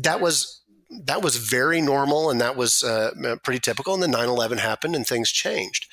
that 0.00 0.20
was 0.20 0.61
that 1.04 1.22
was 1.22 1.36
very 1.36 1.80
normal 1.80 2.30
and 2.30 2.40
that 2.40 2.56
was 2.56 2.82
uh, 2.82 3.36
pretty 3.42 3.60
typical. 3.60 3.94
And 3.94 4.02
then 4.02 4.10
9 4.10 4.28
11 4.28 4.58
happened 4.58 4.94
and 4.94 5.06
things 5.06 5.30
changed. 5.30 5.86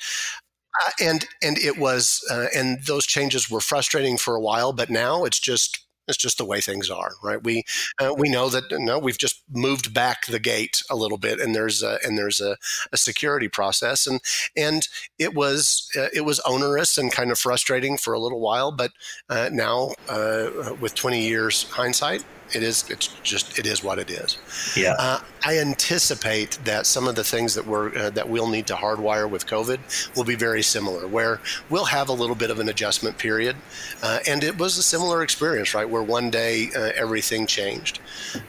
Uh, 0.86 0.90
and 1.00 1.26
and 1.42 1.58
it 1.58 1.78
was 1.78 2.24
uh, 2.30 2.46
and 2.54 2.84
those 2.86 3.04
changes 3.04 3.50
were 3.50 3.60
frustrating 3.60 4.16
for 4.16 4.36
a 4.36 4.40
while, 4.40 4.72
but 4.72 4.88
now 4.88 5.24
it's 5.24 5.40
just 5.40 5.84
it's 6.10 6.16
just 6.16 6.38
the 6.38 6.44
way 6.44 6.60
things 6.60 6.90
are, 6.90 7.12
right? 7.22 7.42
We 7.42 7.64
uh, 7.98 8.14
we 8.16 8.28
know 8.28 8.48
that 8.50 8.64
no, 8.72 8.98
we've 8.98 9.18
just 9.18 9.42
moved 9.50 9.94
back 9.94 10.26
the 10.26 10.38
gate 10.38 10.82
a 10.90 10.96
little 10.96 11.18
bit, 11.18 11.40
and 11.40 11.54
there's 11.54 11.82
a, 11.82 11.98
and 12.04 12.18
there's 12.18 12.40
a, 12.40 12.56
a 12.92 12.96
security 12.96 13.48
process, 13.48 14.06
and 14.06 14.20
and 14.56 14.86
it 15.18 15.34
was 15.34 15.88
uh, 15.96 16.08
it 16.12 16.22
was 16.22 16.40
onerous 16.40 16.98
and 16.98 17.12
kind 17.12 17.30
of 17.30 17.38
frustrating 17.38 17.96
for 17.96 18.12
a 18.12 18.18
little 18.18 18.40
while, 18.40 18.72
but 18.72 18.92
uh, 19.28 19.48
now 19.52 19.94
uh, 20.08 20.74
with 20.80 20.94
20 20.94 21.20
years 21.20 21.64
hindsight, 21.70 22.24
it 22.54 22.62
is. 22.62 22.88
It's 22.90 23.08
just. 23.22 23.58
It 23.58 23.66
is 23.66 23.82
what 23.82 23.98
it 23.98 24.10
is. 24.10 24.38
Yeah. 24.76 24.94
Uh, 24.98 25.20
I 25.44 25.58
anticipate 25.58 26.58
that 26.64 26.86
some 26.86 27.08
of 27.08 27.14
the 27.14 27.24
things 27.24 27.54
that 27.54 27.66
we're 27.66 27.96
uh, 27.96 28.10
that 28.10 28.28
we'll 28.28 28.48
need 28.48 28.66
to 28.66 28.74
hardwire 28.74 29.28
with 29.28 29.46
COVID 29.46 30.14
will 30.16 30.24
be 30.24 30.34
very 30.34 30.62
similar, 30.62 31.06
where 31.06 31.40
we'll 31.70 31.86
have 31.86 32.08
a 32.08 32.12
little 32.12 32.36
bit 32.36 32.50
of 32.50 32.58
an 32.60 32.68
adjustment 32.68 33.16
period, 33.16 33.56
uh, 34.02 34.18
and 34.28 34.44
it 34.44 34.58
was 34.58 34.76
a 34.76 34.82
similar 34.82 35.22
experience, 35.22 35.74
right? 35.74 35.88
Where 35.88 36.02
one 36.02 36.30
day 36.30 36.68
uh, 36.76 36.92
everything 36.94 37.46
changed, 37.46 38.00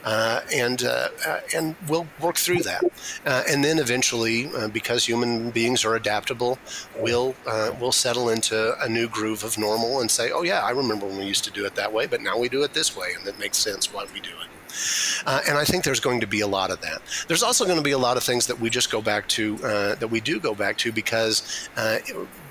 uh, 0.04 0.40
and 0.54 0.84
uh, 0.84 1.08
and 1.54 1.76
we'll 1.88 2.06
work 2.20 2.36
through 2.36 2.62
that, 2.64 2.84
and 3.24 3.64
then 3.64 3.78
eventually, 3.78 4.50
because 4.72 5.06
human 5.06 5.50
beings 5.50 5.84
are 5.84 5.94
adaptable, 5.94 6.58
we'll 6.98 7.34
we'll 7.80 7.92
settle 7.92 8.28
into 8.28 8.76
a 8.82 8.88
new 8.88 9.08
groove 9.08 9.44
of 9.44 9.56
normal 9.56 10.00
and 10.00 10.10
say, 10.10 10.30
oh 10.30 10.42
yeah, 10.42 10.60
I 10.60 10.70
remember 10.70 11.06
when 11.06 11.18
we 11.18 11.24
used 11.24 11.44
to 11.44 11.50
do 11.50 11.64
it 11.64 11.74
that 11.76 11.92
way, 11.92 12.06
but 12.06 12.20
now 12.20 12.38
we 12.38 12.48
do 12.48 12.62
it 12.62 12.74
this 12.74 12.94
way, 12.96 13.08
and 13.18 13.26
it 13.26 13.38
makes 13.38 13.56
sense 13.58 13.91
why 13.92 14.06
we 14.12 14.20
do 14.20 14.30
it. 14.30 15.22
Uh, 15.26 15.40
and 15.48 15.58
I 15.58 15.64
think 15.64 15.84
there's 15.84 16.00
going 16.00 16.20
to 16.20 16.26
be 16.26 16.40
a 16.40 16.46
lot 16.46 16.70
of 16.70 16.80
that. 16.80 17.02
There's 17.28 17.42
also 17.42 17.64
going 17.64 17.76
to 17.76 17.82
be 17.82 17.92
a 17.92 17.98
lot 17.98 18.16
of 18.16 18.22
things 18.22 18.46
that 18.46 18.58
we 18.58 18.70
just 18.70 18.90
go 18.90 19.02
back 19.02 19.28
to, 19.28 19.56
uh, 19.62 19.94
that 19.96 20.08
we 20.08 20.20
do 20.20 20.40
go 20.40 20.54
back 20.54 20.78
to 20.78 20.92
because 20.92 21.68
uh, 21.76 21.98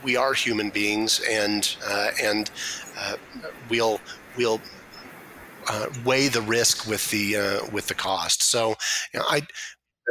we 0.03 0.15
are 0.15 0.33
human 0.33 0.69
beings 0.69 1.21
and, 1.29 1.75
uh, 1.87 2.11
and 2.21 2.51
uh, 2.97 3.15
we'll, 3.69 3.99
we'll, 4.37 4.61
uh, 5.69 5.85
weigh 6.03 6.27
the 6.27 6.41
risk 6.41 6.87
with 6.87 7.07
the 7.11 7.35
with 7.71 7.85
the 7.85 7.93
cost. 7.93 8.41
So, 8.41 8.69
you 9.13 9.19
know, 9.19 9.25
I 9.29 9.45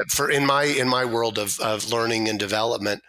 for 0.08 0.30
in 0.30 0.46
my 0.46 0.64
in 0.64 0.88
my 0.88 1.04
world 1.04 1.38
of, 1.38 1.58
of 1.60 1.90
learning 1.90 2.28
and 2.28 2.38
development 2.38 3.02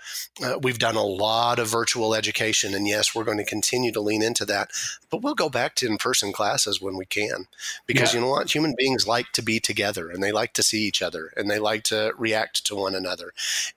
uh, 0.43 0.57
we've 0.61 0.79
done 0.79 0.95
a 0.95 1.03
lot 1.03 1.59
of 1.59 1.67
virtual 1.67 2.15
education 2.15 2.73
and 2.73 2.87
yes 2.87 3.13
we're 3.13 3.23
going 3.23 3.37
to 3.37 3.45
continue 3.45 3.91
to 3.91 4.01
lean 4.01 4.21
into 4.21 4.45
that 4.45 4.69
but 5.09 5.21
we'll 5.21 5.35
go 5.35 5.49
back 5.49 5.75
to 5.75 5.85
in-person 5.85 6.31
classes 6.31 6.81
when 6.81 6.97
we 6.97 7.05
can 7.05 7.47
because 7.85 8.13
yeah. 8.13 8.19
you 8.19 8.25
know 8.25 8.31
what? 8.31 8.53
Human 8.53 8.73
beings 8.77 9.07
like 9.07 9.31
to 9.33 9.41
be 9.41 9.59
together 9.59 10.09
and 10.09 10.23
they 10.23 10.31
like 10.31 10.53
to 10.53 10.63
see 10.63 10.81
each 10.81 11.01
other 11.01 11.31
and 11.35 11.49
they 11.49 11.59
like 11.59 11.83
to 11.83 12.13
react 12.17 12.65
to 12.65 12.75
one 12.75 12.95
another 12.95 13.33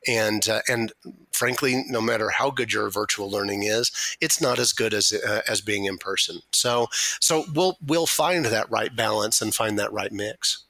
and 0.06 0.48
uh, 0.48 0.60
and 0.68 0.92
frankly 1.32 1.84
no 1.88 2.00
matter 2.00 2.30
how 2.30 2.50
good 2.50 2.72
your 2.72 2.88
virtual 2.88 3.30
learning 3.30 3.64
is 3.64 4.16
it's 4.20 4.40
not 4.40 4.58
as 4.58 4.72
good 4.72 4.94
as 4.94 5.12
uh, 5.12 5.42
as 5.48 5.60
being 5.60 5.84
in 5.84 5.98
person. 5.98 6.40
So 6.52 6.88
so 7.20 7.44
we'll 7.54 7.76
we'll 7.84 8.06
find 8.06 8.46
that 8.46 8.70
right 8.70 8.94
balance 8.94 9.42
and 9.42 9.54
find 9.54 9.78
that 9.78 9.92
right 9.92 10.12
mix. 10.12 10.64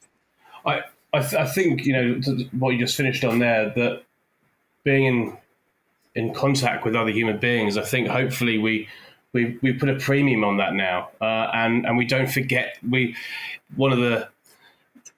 I, 0.67 0.85
I, 1.15 1.21
th- 1.21 1.35
I 1.35 1.47
think 1.47 1.85
you 1.85 1.93
know 1.93 2.21
what 2.53 2.71
you 2.71 2.79
just 2.79 2.97
finished 2.97 3.25
on 3.25 3.39
there 3.39 3.71
that 3.71 4.03
being 4.85 5.05
in 5.05 5.37
in 6.15 6.35
contact 6.35 6.85
with 6.85 6.95
other 6.95 7.11
human 7.11 7.39
beings. 7.39 7.77
I 7.77 7.83
think 7.83 8.09
hopefully 8.09 8.59
we 8.59 8.89
we 9.33 9.59
we 9.63 9.73
put 9.73 9.89
a 9.89 9.97
premium 9.97 10.45
on 10.45 10.59
that 10.59 10.75
now, 10.75 11.11
uh, 11.21 11.51
and 11.53 11.87
and 11.87 11.97
we 11.97 12.05
don't 12.05 12.31
forget 12.31 12.79
we 12.89 13.17
one 13.77 13.93
of 13.93 13.99
the 13.99 14.29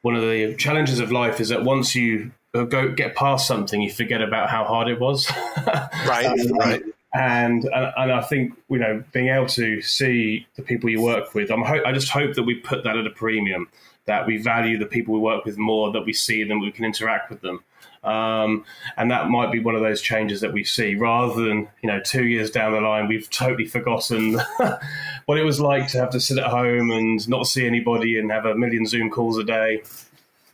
one 0.02 0.14
of 0.14 0.22
the 0.22 0.54
challenges 0.56 1.00
of 1.00 1.11
life 1.12 1.40
is 1.40 1.48
that 1.48 1.64
once 1.64 1.94
you 1.94 2.30
go 2.52 2.90
get 2.92 3.14
past 3.14 3.46
something, 3.46 3.80
you 3.82 3.92
forget 3.92 4.22
about 4.22 4.48
how 4.48 4.64
hard 4.64 4.88
it 4.88 4.98
was. 4.98 5.30
right, 6.06 6.26
um, 6.26 6.52
right. 6.59 6.82
And, 7.12 7.64
and 7.64 7.92
and 7.96 8.12
I 8.12 8.22
think 8.22 8.54
you 8.68 8.78
know 8.78 9.02
being 9.12 9.28
able 9.28 9.46
to 9.48 9.80
see 9.82 10.46
the 10.56 10.62
people 10.62 10.90
you 10.90 11.00
work 11.00 11.35
with, 11.35 11.50
I'm 11.50 11.62
ho- 11.62 11.82
I 11.85 11.92
just 11.92 12.11
hope 12.11 12.35
that 12.35 12.44
we 12.44 12.54
put 12.54 12.85
that 12.85 12.96
at 12.96 13.06
a 13.06 13.11
premium 13.11 13.68
that 14.07 14.27
we 14.27 14.37
value 14.37 14.79
the 14.79 14.87
people 14.87 15.14
we 15.14 15.21
work 15.21 15.45
with 15.45 15.59
more, 15.59 15.92
that 15.92 16.05
we 16.05 16.12
see 16.12 16.45
them, 16.45 16.61
we 16.61 16.71
can 16.71 16.85
interact 16.85 17.29
with 17.29 17.40
them. 17.40 17.62
Um, 18.05 18.64
and 18.97 19.11
that 19.11 19.29
might 19.29 19.51
be 19.51 19.59
one 19.59 19.75
of 19.75 19.83
those 19.83 20.01
changes 20.01 20.40
that 20.40 20.53
we 20.53 20.62
see 20.62 20.95
rather 20.95 21.35
than, 21.35 21.69
you 21.83 21.88
know, 21.88 22.01
two 22.01 22.25
years 22.25 22.53
down 22.53 22.73
the 22.73 22.81
line, 22.81 23.09
we've 23.09 23.29
totally 23.31 23.66
forgotten 23.66 24.38
what 25.27 25.38
it 25.38 25.42
was 25.42 25.61
like 25.61 25.88
to 25.88 25.99
have 25.99 26.11
to 26.11 26.21
sit 26.21 26.38
at 26.38 26.47
home 26.47 26.92
and 26.92 27.29
not 27.29 27.49
see 27.49 27.66
anybody 27.66 28.16
and 28.19 28.31
have 28.31 28.47
a 28.47 28.55
million 28.55 28.87
Zoom 28.87 29.11
calls 29.11 29.38
a 29.38 29.45
day. 29.45 29.83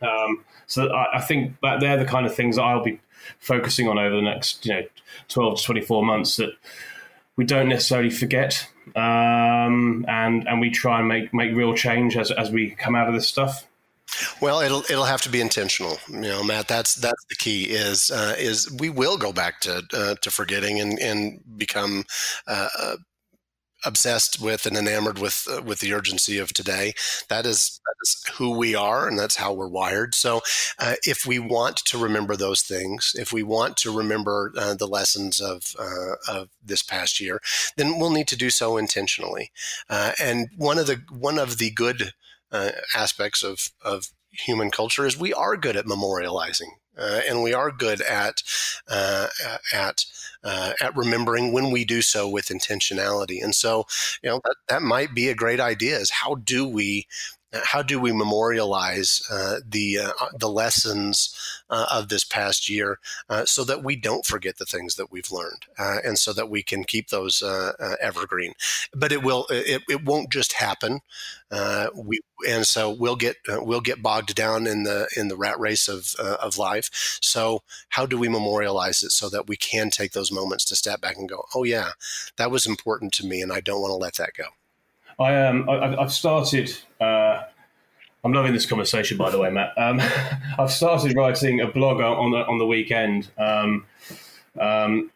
Um, 0.00 0.44
so 0.66 0.88
I, 0.88 1.18
I, 1.18 1.20
think 1.20 1.60
that 1.62 1.80
they're 1.80 1.98
the 1.98 2.06
kind 2.06 2.26
of 2.26 2.34
things 2.34 2.56
that 2.56 2.62
I'll 2.62 2.82
be 2.82 2.98
focusing 3.38 3.86
on 3.86 3.98
over 3.98 4.16
the 4.16 4.22
next, 4.22 4.64
you 4.64 4.72
know, 4.72 4.82
12 5.28 5.58
to 5.58 5.64
24 5.64 6.04
months 6.04 6.36
that 6.36 6.54
we 7.36 7.44
don't 7.44 7.68
necessarily 7.68 8.10
forget. 8.10 8.68
Um, 8.96 10.04
and, 10.08 10.46
and 10.46 10.60
we 10.60 10.70
try 10.70 10.98
and 10.98 11.08
make, 11.08 11.32
make 11.32 11.54
real 11.54 11.74
change 11.74 12.16
as, 12.16 12.30
as 12.30 12.50
we 12.50 12.70
come 12.70 12.94
out 12.94 13.08
of 13.08 13.14
this 13.14 13.28
stuff. 13.28 13.66
Well, 14.42 14.60
it'll 14.60 14.82
it'll 14.90 15.04
have 15.04 15.22
to 15.22 15.30
be 15.30 15.40
intentional, 15.40 15.96
you 16.10 16.20
know, 16.20 16.44
Matt. 16.44 16.68
That's 16.68 16.96
that's 16.96 17.24
the 17.30 17.34
key. 17.34 17.64
Is 17.70 18.10
uh, 18.10 18.34
is 18.38 18.70
we 18.78 18.90
will 18.90 19.16
go 19.16 19.32
back 19.32 19.60
to 19.60 19.82
uh, 19.94 20.16
to 20.20 20.30
forgetting 20.30 20.80
and 20.80 20.98
and 20.98 21.40
become 21.56 22.04
uh, 22.46 22.68
uh 22.78 22.96
obsessed 23.84 24.40
with 24.40 24.66
and 24.66 24.76
enamored 24.76 25.18
with 25.18 25.46
uh, 25.50 25.62
with 25.62 25.80
the 25.80 25.92
urgency 25.92 26.38
of 26.38 26.52
today. 26.52 26.94
That 27.28 27.46
is 27.46 27.80
that 27.84 27.94
is 28.02 28.24
who 28.34 28.56
we 28.56 28.74
are, 28.74 29.08
and 29.08 29.18
that's 29.18 29.36
how 29.36 29.52
we're 29.52 29.68
wired. 29.68 30.14
So, 30.14 30.40
uh, 30.78 30.94
if 31.02 31.26
we 31.26 31.38
want 31.38 31.76
to 31.76 31.98
remember 31.98 32.36
those 32.36 32.62
things, 32.62 33.14
if 33.18 33.32
we 33.32 33.42
want 33.42 33.76
to 33.78 33.96
remember 33.96 34.52
uh, 34.56 34.74
the 34.74 34.86
lessons 34.86 35.40
of 35.40 35.74
uh, 35.78 36.14
of 36.28 36.48
this 36.64 36.82
past 36.82 37.20
year, 37.20 37.40
then 37.76 37.98
we'll 37.98 38.10
need 38.10 38.28
to 38.28 38.36
do 38.36 38.50
so 38.50 38.76
intentionally. 38.76 39.50
Uh, 39.88 40.12
and 40.20 40.48
one 40.56 40.78
of 40.78 40.86
the 40.86 41.02
one 41.10 41.38
of 41.38 41.58
the 41.58 41.70
good 41.70 42.12
uh, 42.50 42.70
aspects 42.94 43.42
of 43.42 43.70
of 43.82 44.08
human 44.30 44.70
culture 44.70 45.06
is 45.06 45.18
we 45.18 45.32
are 45.34 45.56
good 45.56 45.76
at 45.76 45.84
memorializing 45.84 46.70
uh, 46.98 47.20
and 47.28 47.42
we 47.42 47.54
are 47.54 47.70
good 47.70 48.00
at 48.02 48.42
uh, 48.88 49.28
at 49.72 50.04
uh, 50.44 50.72
at 50.80 50.96
remembering 50.96 51.52
when 51.52 51.70
we 51.70 51.84
do 51.84 52.02
so 52.02 52.28
with 52.28 52.46
intentionality. 52.46 53.42
And 53.42 53.54
so, 53.54 53.86
you 54.22 54.30
know, 54.30 54.40
that, 54.44 54.56
that 54.68 54.82
might 54.82 55.14
be 55.14 55.28
a 55.28 55.34
great 55.34 55.60
idea. 55.60 55.96
Is 55.98 56.10
how 56.10 56.36
do 56.36 56.66
we 56.66 57.06
how 57.64 57.82
do 57.82 58.00
we 58.00 58.12
memorialize 58.12 59.22
uh, 59.30 59.58
the 59.66 59.98
uh, 59.98 60.28
the 60.38 60.48
lessons 60.48 61.34
uh, 61.68 61.86
of 61.90 62.08
this 62.08 62.24
past 62.24 62.68
year 62.68 62.98
uh, 63.28 63.44
so 63.44 63.64
that 63.64 63.84
we 63.84 63.96
don't 63.96 64.24
forget 64.24 64.58
the 64.58 64.64
things 64.64 64.96
that 64.96 65.10
we've 65.10 65.30
learned 65.30 65.66
uh, 65.78 65.98
and 66.04 66.18
so 66.18 66.32
that 66.32 66.48
we 66.48 66.62
can 66.62 66.84
keep 66.84 67.08
those 67.08 67.42
uh, 67.42 67.72
evergreen? 68.00 68.54
But 68.94 69.12
it 69.12 69.22
will 69.22 69.46
it, 69.50 69.82
it 69.88 70.04
won't 70.04 70.32
just 70.32 70.54
happen 70.54 71.00
we 71.94 72.20
and 72.48 72.66
so 72.66 72.90
we'll 72.90 73.16
get 73.16 73.36
we'll 73.46 73.80
get 73.80 74.02
bogged 74.02 74.34
down 74.34 74.66
in 74.66 74.84
the 74.84 75.08
in 75.16 75.28
the 75.28 75.36
rat 75.36 75.58
race 75.60 75.88
of 75.88 76.14
of 76.18 76.58
life. 76.58 77.18
So 77.20 77.62
how 77.90 78.06
do 78.06 78.18
we 78.18 78.28
memorialize 78.28 79.02
it 79.02 79.12
so 79.12 79.28
that 79.28 79.46
we 79.46 79.56
can 79.56 79.90
take 79.90 80.12
those 80.12 80.32
moments 80.32 80.64
to 80.66 80.76
step 80.76 81.00
back 81.00 81.16
and 81.16 81.28
go 81.28 81.44
oh 81.54 81.64
yeah 81.64 81.90
that 82.36 82.50
was 82.50 82.66
important 82.66 83.12
to 83.14 83.26
me 83.26 83.42
and 83.42 83.52
I 83.52 83.60
don't 83.60 83.80
want 83.80 83.90
to 83.90 83.96
let 83.96 84.14
that 84.14 84.30
go 84.36 84.44
I 85.18 85.36
um 85.36 85.68
I, 85.68 86.00
have 86.00 86.12
started. 86.12 86.72
Uh, 87.00 87.42
I'm 88.24 88.32
loving 88.32 88.52
this 88.52 88.66
conversation, 88.66 89.18
by 89.18 89.30
the 89.30 89.38
way, 89.38 89.50
Matt. 89.50 89.72
Um, 89.76 90.00
I've 90.58 90.70
started 90.70 91.16
writing 91.16 91.60
a 91.60 91.66
blog 91.66 92.00
on 92.00 92.30
the 92.30 92.46
on 92.46 92.58
the 92.58 92.66
weekend. 92.66 93.30
Um, 93.38 93.86
um, 94.60 95.10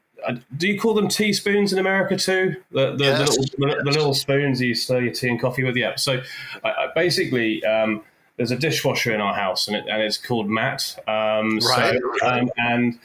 do 0.56 0.66
you 0.66 0.80
call 0.80 0.94
them 0.94 1.08
teaspoons 1.08 1.72
in 1.72 1.78
America 1.78 2.16
too? 2.16 2.56
The, 2.72 2.92
the, 2.92 2.96
the, 2.96 3.18
little, 3.18 3.44
the, 3.58 3.82
the 3.84 3.90
little, 3.90 4.14
spoons 4.14 4.60
you 4.60 4.74
stir 4.74 5.02
your 5.02 5.12
tea 5.12 5.28
and 5.28 5.40
coffee 5.40 5.62
with. 5.62 5.76
Yeah. 5.76 5.94
So 5.96 6.22
I, 6.64 6.70
I 6.70 6.88
basically, 6.94 7.64
um, 7.64 8.02
there's 8.36 8.50
a 8.50 8.56
dishwasher 8.56 9.14
in 9.14 9.20
our 9.20 9.34
house, 9.34 9.68
and, 9.68 9.76
it, 9.76 9.84
and 9.88 10.02
it's 10.02 10.18
called 10.18 10.48
Matt. 10.48 10.96
Um, 11.06 11.58
right. 11.58 12.00
So, 12.20 12.26
um, 12.26 12.50
and 12.56 12.98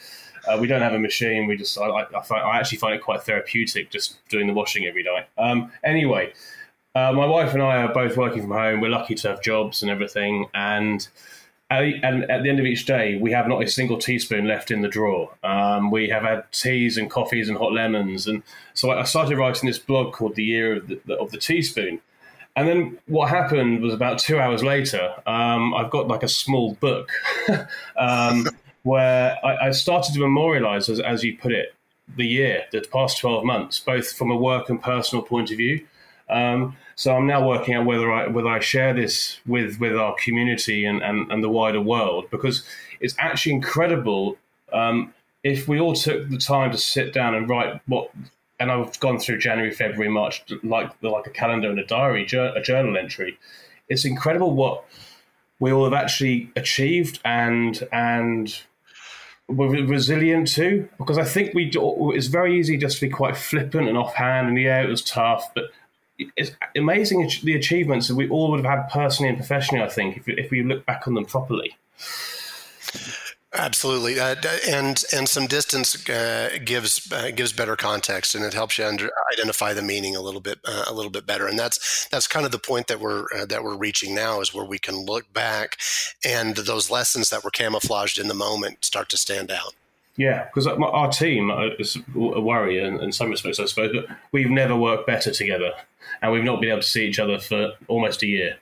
uh, 0.48 0.58
we 0.60 0.68
don't 0.68 0.82
have 0.82 0.94
a 0.94 1.00
machine. 1.00 1.48
We 1.48 1.58
just 1.58 1.78
I, 1.78 1.88
I, 1.88 2.22
find, 2.24 2.44
I, 2.44 2.58
actually 2.58 2.80
find 2.80 2.96
it 2.96 3.02
quite 3.02 3.24
therapeutic 3.24 3.92
just 3.92 4.18
doing 4.30 4.48
the 4.48 4.54
washing 4.54 4.86
every 4.86 5.04
night. 5.04 5.28
Um, 5.38 5.72
anyway, 5.84 6.34
uh, 6.96 7.14
my 7.14 7.26
wife 7.26 7.54
and 7.54 7.62
I 7.62 7.84
are 7.84 7.94
both 7.94 8.18
working 8.18 8.42
from 8.42 8.52
home. 8.52 8.82
We're 8.82 8.90
lucky 8.90 9.16
to 9.16 9.30
have 9.30 9.42
jobs 9.42 9.82
and 9.82 9.90
everything. 9.90 10.48
And 10.54 11.08
at, 11.70 11.84
and 11.84 12.30
at 12.30 12.44
the 12.44 12.50
end 12.50 12.60
of 12.60 12.66
each 12.66 12.86
day, 12.86 13.18
we 13.18 13.32
have 13.32 13.48
not 13.48 13.64
a 13.64 13.68
single 13.68 13.98
teaspoon 13.98 14.46
left 14.46 14.72
in 14.72 14.82
the 14.82 14.90
drawer. 14.90 15.32
Um, 15.44 15.90
we 15.90 16.10
have 16.10 16.24
had 16.24 16.52
teas 16.52 16.98
and 16.98 17.10
coffees 17.10 17.48
and 17.48 17.58
hot 17.58 17.72
lemons. 17.72 18.28
And 18.28 18.44
so 18.74 18.92
I 18.92 19.04
started 19.04 19.38
writing 19.38 19.68
this 19.68 19.80
blog 19.80 20.14
called 20.14 20.36
The 20.36 20.44
Year 20.44 20.76
of 20.78 20.88
the, 20.88 21.18
of 21.18 21.32
the 21.32 21.38
Teaspoon. 21.38 22.02
And 22.58 22.68
then 22.68 22.98
what 23.08 23.30
happened 23.30 23.82
was 23.82 23.94
about 23.94 24.20
two 24.20 24.38
hours 24.38 24.62
later, 24.62 25.14
um, 25.26 25.74
I've 25.74 25.90
got 25.90 26.10
like 26.10 26.24
a 26.24 26.28
small 26.28 26.74
book 26.76 27.10
um, 27.98 28.48
where 28.84 29.38
I, 29.42 29.68
I, 29.68 29.72
started 29.72 30.14
to 30.14 30.20
memorialize, 30.20 30.90
as, 30.90 31.00
as 31.00 31.24
you 31.24 31.38
put 31.38 31.54
it, 31.54 31.74
the 32.18 32.26
year, 32.26 32.66
the 32.74 32.82
past 32.92 33.20
12 33.20 33.46
months, 33.46 33.80
both 33.80 34.12
from 34.12 34.32
a 34.32 34.36
work 34.36 34.70
and 34.70 34.82
personal 34.82 35.24
point 35.24 35.52
of 35.52 35.58
view. 35.58 35.86
Um, 36.32 36.78
so 36.96 37.16
I'm 37.16 37.28
now 37.28 37.46
working 37.46 37.74
out 37.74 37.86
whether 37.86 38.12
I 38.12 38.28
whether 38.28 38.48
I 38.48 38.60
share 38.60 38.94
this 38.94 39.40
with 39.46 39.80
with 39.80 39.96
our 39.98 40.16
community 40.16 40.86
and 40.86 41.04
and, 41.04 41.32
and 41.32 41.44
the 41.44 41.50
wider 41.50 41.82
world 41.82 42.30
because 42.32 42.64
it's 43.00 43.16
actually 43.20 43.54
incredible 43.54 44.38
um, 44.72 45.14
if 45.44 45.68
we 45.68 45.80
all 45.80 45.94
took 45.94 46.30
the 46.30 46.38
time 46.38 46.72
to 46.72 46.78
sit 46.78 47.14
down 47.14 47.36
and 47.36 47.50
write 47.50 47.82
what. 47.88 48.12
And 48.60 48.72
I've 48.72 49.00
gone 49.00 49.18
through 49.18 49.40
January, 49.40 49.72
February, 49.72 50.12
March, 50.12 50.44
like 50.64 50.92
like 51.02 51.26
a 51.26 51.32
calendar 51.32 51.68
and 51.70 51.80
a 51.80 51.86
diary, 51.86 52.26
a 52.32 52.62
journal 52.62 52.96
entry. 52.96 53.40
It's 53.90 54.06
incredible 54.06 54.54
what 54.54 54.86
we 55.62 55.72
all 55.72 55.86
have 55.86 55.94
actually 55.94 56.52
achieved 56.58 57.20
and 57.24 57.88
and 57.94 58.62
we're 59.48 59.86
resilient 59.86 60.48
too 60.48 60.90
because 60.98 61.18
I 61.18 61.24
think 61.24 61.54
we 61.54 61.66
do, 61.70 62.12
it's 62.12 62.28
very 62.28 62.60
easy 62.60 62.78
just 62.78 63.00
to 63.00 63.08
be 63.08 63.10
quite 63.10 63.38
flippant 63.38 63.88
and 63.88 63.98
offhand 63.98 64.48
and 64.50 64.60
yeah 64.60 64.82
it 64.82 64.88
was 64.88 65.04
tough 65.04 65.52
but 65.54 65.66
it's 66.36 66.52
amazing 66.76 67.30
the 67.44 67.56
achievements 67.56 68.08
that 68.08 68.16
we 68.16 68.30
all 68.30 68.52
would 68.52 68.64
have 68.64 68.80
had 68.80 68.90
personally 68.90 69.30
and 69.30 69.38
professionally. 69.38 69.84
I 69.84 69.90
think 69.90 70.18
if, 70.18 70.28
if 70.28 70.52
we 70.52 70.64
look 70.64 70.86
back 70.86 71.08
on 71.08 71.14
them 71.14 71.26
properly. 71.26 71.76
Absolutely, 73.54 74.18
uh, 74.18 74.36
and 74.70 75.04
and 75.12 75.28
some 75.28 75.46
distance 75.46 76.08
uh, 76.10 76.58
gives 76.64 77.12
uh, 77.12 77.32
gives 77.32 77.52
better 77.52 77.76
context, 77.76 78.34
and 78.34 78.46
it 78.46 78.54
helps 78.54 78.78
you 78.78 78.86
under, 78.86 79.10
identify 79.34 79.74
the 79.74 79.82
meaning 79.82 80.16
a 80.16 80.22
little 80.22 80.40
bit 80.40 80.60
uh, 80.64 80.86
a 80.88 80.94
little 80.94 81.12
bit 81.12 81.26
better. 81.26 81.48
And 81.48 81.60
that's 81.60 82.08
that's 82.08 82.28
kind 82.28 82.46
of 82.46 82.54
the 82.54 82.60
point 82.60 82.88
that 82.88 83.02
we're 83.02 83.26
uh, 83.36 83.46
that 83.48 83.62
we're 83.62 83.76
reaching 83.76 84.16
now 84.16 84.40
is 84.40 84.54
where 84.54 84.64
we 84.64 84.80
can 84.80 85.06
look 85.06 85.34
back, 85.34 85.76
and 86.24 86.56
those 86.56 86.90
lessons 86.90 87.30
that 87.30 87.44
were 87.44 87.52
camouflaged 87.52 88.18
in 88.18 88.30
the 88.30 88.34
moment 88.34 88.86
start 88.86 89.10
to 89.10 89.18
stand 89.18 89.52
out. 89.52 89.76
Yeah, 90.16 90.46
because 90.46 90.66
our 90.68 91.10
team 91.10 91.52
is 91.78 91.98
a 92.16 92.42
worry 92.42 92.80
in, 92.80 93.02
in 93.02 93.12
some 93.12 93.32
respects, 93.32 93.60
I 93.60 93.66
suppose, 93.66 93.92
but 93.94 94.18
we've 94.32 94.50
never 94.50 94.76
worked 94.76 95.08
better 95.08 95.32
together 95.32 95.72
and 96.22 96.32
we've 96.32 96.44
not 96.44 96.62
been 96.62 96.70
able 96.70 96.82
to 96.82 96.88
see 96.88 97.06
each 97.06 97.20
other 97.20 97.40
for 97.40 97.74
almost 97.88 98.24
a 98.24 98.28
year. 98.28 98.58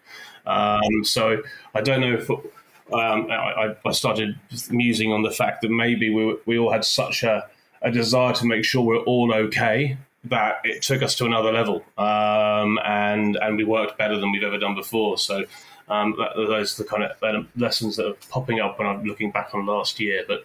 Um, 0.46 1.04
so 1.04 1.42
I 1.76 1.82
don't 1.82 2.02
know 2.02 2.14
if 2.14 2.30
um, 2.30 3.28
I, 3.30 3.76
I, 3.86 3.92
started 3.92 4.40
musing 4.72 5.12
on 5.12 5.22
the 5.22 5.30
fact 5.30 5.62
that 5.62 5.70
maybe 5.70 6.10
we, 6.10 6.38
we 6.46 6.58
all 6.58 6.72
had 6.72 6.84
such 6.84 7.24
a, 7.24 7.48
a 7.84 7.92
desire 7.92 8.34
to 8.34 8.46
make 8.46 8.66
sure 8.66 8.82
we're 8.82 9.04
all 9.04 9.32
okay 9.34 9.98
that 10.26 10.62
it 10.64 10.82
took 10.82 11.02
us 11.02 11.16
to 11.16 11.26
another 11.26 11.52
level, 11.52 11.84
um, 11.98 12.80
and 12.84 13.38
and 13.38 13.58
we 13.58 13.64
worked 13.64 13.98
better 13.98 14.18
than 14.20 14.32
we've 14.32 14.44
ever 14.44 14.58
done 14.58 14.76
before. 14.76 15.18
So 15.18 15.46
um, 15.88 16.16
that, 16.18 16.32
those 16.36 16.80
are 16.80 16.84
the 16.84 16.90
kind 16.90 17.04
of 17.04 17.48
lessons 17.56 17.96
that 17.96 18.08
are 18.08 18.18
popping 18.30 18.60
up 18.60 18.80
when 18.80 18.88
I'm 18.88 19.04
looking 19.04 19.32
back 19.32 19.54
on 19.54 19.66
last 19.66 20.00
year. 20.00 20.26
But 20.28 20.44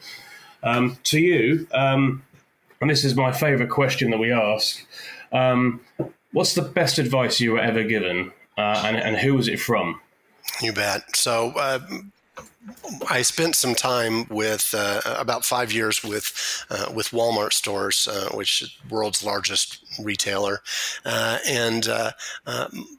um, 0.62 0.96
to 1.04 1.18
you, 1.18 1.66
um, 1.72 2.22
and 2.80 2.90
this 2.90 3.04
is 3.04 3.14
my 3.16 3.32
favourite 3.32 3.70
question 3.70 4.10
that 4.10 4.18
we 4.18 4.32
ask. 4.32 4.86
Um, 5.32 5.80
What's 6.34 6.54
the 6.54 6.62
best 6.62 6.98
advice 6.98 7.40
you 7.40 7.52
were 7.52 7.60
ever 7.60 7.84
given, 7.84 8.32
uh, 8.58 8.82
and, 8.84 8.96
and 8.96 9.16
who 9.16 9.34
was 9.34 9.46
it 9.46 9.60
from? 9.60 10.00
You 10.60 10.72
bet. 10.72 11.14
So, 11.14 11.52
uh, 11.56 11.78
I 13.08 13.22
spent 13.22 13.54
some 13.54 13.76
time 13.76 14.26
with 14.28 14.74
uh, 14.76 15.00
about 15.04 15.44
five 15.44 15.70
years 15.70 16.02
with 16.02 16.66
uh, 16.70 16.90
with 16.92 17.10
Walmart 17.10 17.52
stores, 17.52 18.08
uh, 18.08 18.30
which 18.34 18.78
world's 18.90 19.22
largest 19.22 19.78
retailer, 20.02 20.60
uh, 21.04 21.38
and 21.46 21.86
uh, 21.86 22.10
um, 22.46 22.98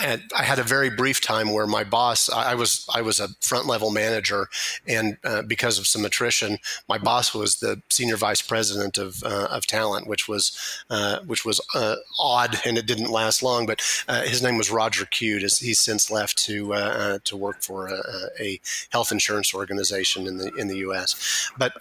and 0.00 0.22
I 0.36 0.44
had 0.44 0.58
a 0.58 0.62
very 0.62 0.90
brief 0.90 1.20
time 1.20 1.52
where 1.52 1.66
my 1.66 1.84
boss, 1.84 2.30
I 2.30 2.54
was 2.54 2.86
I 2.94 3.02
was 3.02 3.20
a 3.20 3.28
front 3.40 3.66
level 3.66 3.90
manager, 3.90 4.48
and 4.86 5.16
uh, 5.24 5.42
because 5.42 5.78
of 5.78 5.86
some 5.86 6.04
attrition, 6.04 6.58
my 6.88 6.98
boss 6.98 7.34
was 7.34 7.56
the 7.56 7.82
senior 7.88 8.16
vice 8.16 8.42
president 8.42 8.98
of, 8.98 9.22
uh, 9.24 9.48
of 9.50 9.66
talent, 9.66 10.06
which 10.06 10.28
was 10.28 10.56
uh, 10.90 11.20
which 11.26 11.44
was 11.44 11.60
uh, 11.74 11.96
odd, 12.18 12.60
and 12.64 12.78
it 12.78 12.86
didn't 12.86 13.10
last 13.10 13.42
long. 13.42 13.66
But 13.66 13.82
uh, 14.08 14.22
his 14.22 14.42
name 14.42 14.56
was 14.56 14.70
Roger 14.70 15.06
Cute. 15.06 15.42
He's 15.42 15.80
since 15.80 16.10
left 16.10 16.38
to 16.44 16.74
uh, 16.74 17.18
to 17.24 17.36
work 17.36 17.62
for 17.62 17.88
a, 17.88 18.02
a, 18.40 18.60
health 18.90 19.12
insurance 19.12 19.54
organization 19.54 20.26
in 20.26 20.38
the 20.38 20.52
in 20.54 20.68
the 20.68 20.78
U.S. 20.78 21.50
But 21.58 21.72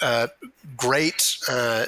great 0.75 1.37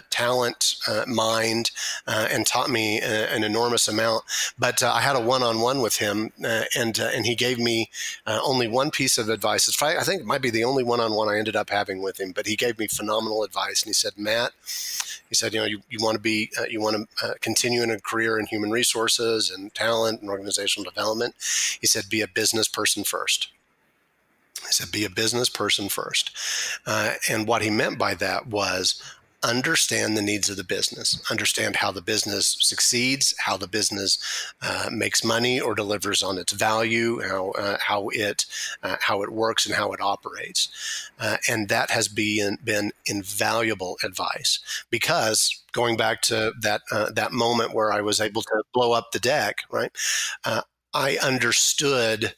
talent, 0.10 0.76
mind, 1.08 1.72
and 2.08 2.46
taught 2.46 2.70
me 2.70 3.00
a, 3.02 3.30
an 3.30 3.44
enormous 3.44 3.88
amount. 3.88 4.24
But 4.58 4.84
I 4.84 5.02
had 5.02 5.16
a 5.16 5.20
one-on-one 5.20 5.82
with 5.82 5.98
him, 5.98 6.19
Um, 6.20 6.32
uh, 6.44 6.64
and 6.78 7.00
uh, 7.00 7.10
and 7.16 7.26
he 7.26 7.36
gave 7.36 7.60
me 7.60 7.90
uh, 8.26 8.40
only 8.44 8.68
one 8.68 8.92
piece 8.92 9.18
of 9.18 9.30
advice. 9.30 9.68
It's 9.68 9.78
probably, 9.78 9.98
I 9.98 10.04
think 10.04 10.22
it 10.22 10.28
might 10.28 10.42
be 10.42 10.50
the 10.50 10.64
only 10.64 10.84
one-on-one 10.84 11.30
I 11.30 11.38
ended 11.38 11.56
up 11.56 11.70
having 11.70 12.02
with 12.02 12.20
him. 12.20 12.32
But 12.32 12.48
he 12.48 12.56
gave 12.56 12.78
me 12.78 12.88
phenomenal 12.88 13.44
advice, 13.44 13.82
and 13.82 13.90
he 13.90 13.94
said, 13.94 14.14
Matt, 14.18 14.52
he 15.30 15.36
said, 15.36 15.54
you 15.54 15.60
know, 15.60 15.66
you, 15.66 15.82
you 15.90 16.00
want 16.02 16.16
to 16.16 16.22
be, 16.22 16.50
uh, 16.60 16.66
you 16.70 16.82
want 16.82 17.10
to 17.20 17.36
continue 17.42 17.84
in 17.84 17.92
a 17.92 18.00
career 18.00 18.40
in 18.40 18.46
human 18.46 18.72
resources 18.72 19.52
and 19.52 19.74
talent 19.74 20.22
and 20.22 20.30
organizational 20.30 20.90
development. 20.90 21.36
He 21.80 21.88
said, 21.88 22.10
be 22.10 22.22
a 22.22 22.28
business 22.28 22.68
person 22.68 23.04
first. 23.04 23.50
He 24.68 24.74
said, 24.74 24.92
be 24.92 25.06
a 25.06 25.10
business 25.10 25.50
person 25.50 25.90
first. 25.90 26.32
Uh, 26.86 27.14
and 27.30 27.48
what 27.48 27.62
he 27.62 27.70
meant 27.70 27.98
by 27.98 28.14
that 28.16 28.48
was 28.48 29.02
understand 29.42 30.18
the 30.18 30.22
needs 30.22 30.50
of 30.50 30.58
the 30.58 30.64
business, 30.64 31.22
understand 31.32 31.78
how 31.78 31.92
the 31.92 32.02
business 32.02 32.58
succeeds, 32.60 33.34
how 33.40 33.56
the 33.56 33.68
business 33.68 34.18
uh, 34.62 34.90
makes 34.92 35.24
money 35.24 35.60
or 35.60 35.74
delivers 35.76 36.22
on 36.22 36.38
its 36.38 36.52
value, 36.52 37.22
how 37.22 37.52
uh, 37.52 37.78
how 37.80 38.10
it 38.10 38.46
uh, 38.84 38.98
how 39.02 39.22
it 39.24 39.32
works 39.32 39.66
and 39.66 39.76
how 39.76 39.92
it 39.94 40.02
operates, 40.02 41.10
uh, 41.20 41.38
and 41.50 41.70
that 41.70 41.90
has 41.92 42.08
been 42.08 42.58
been 42.64 42.92
invaluable 43.06 43.98
advice 44.04 44.60
because 44.90 45.64
going 45.72 45.96
back 45.96 46.22
to 46.22 46.52
that 46.62 46.82
uh, 46.92 47.10
that 47.12 47.32
moment 47.32 47.74
where 47.74 47.94
I 47.94 48.02
was 48.02 48.20
able 48.20 48.42
to 48.42 48.64
blow 48.74 48.92
up 48.92 49.12
the 49.12 49.20
deck, 49.20 49.60
right? 49.72 49.92
Uh, 50.44 50.62
I 50.94 51.18
understood 51.24 52.34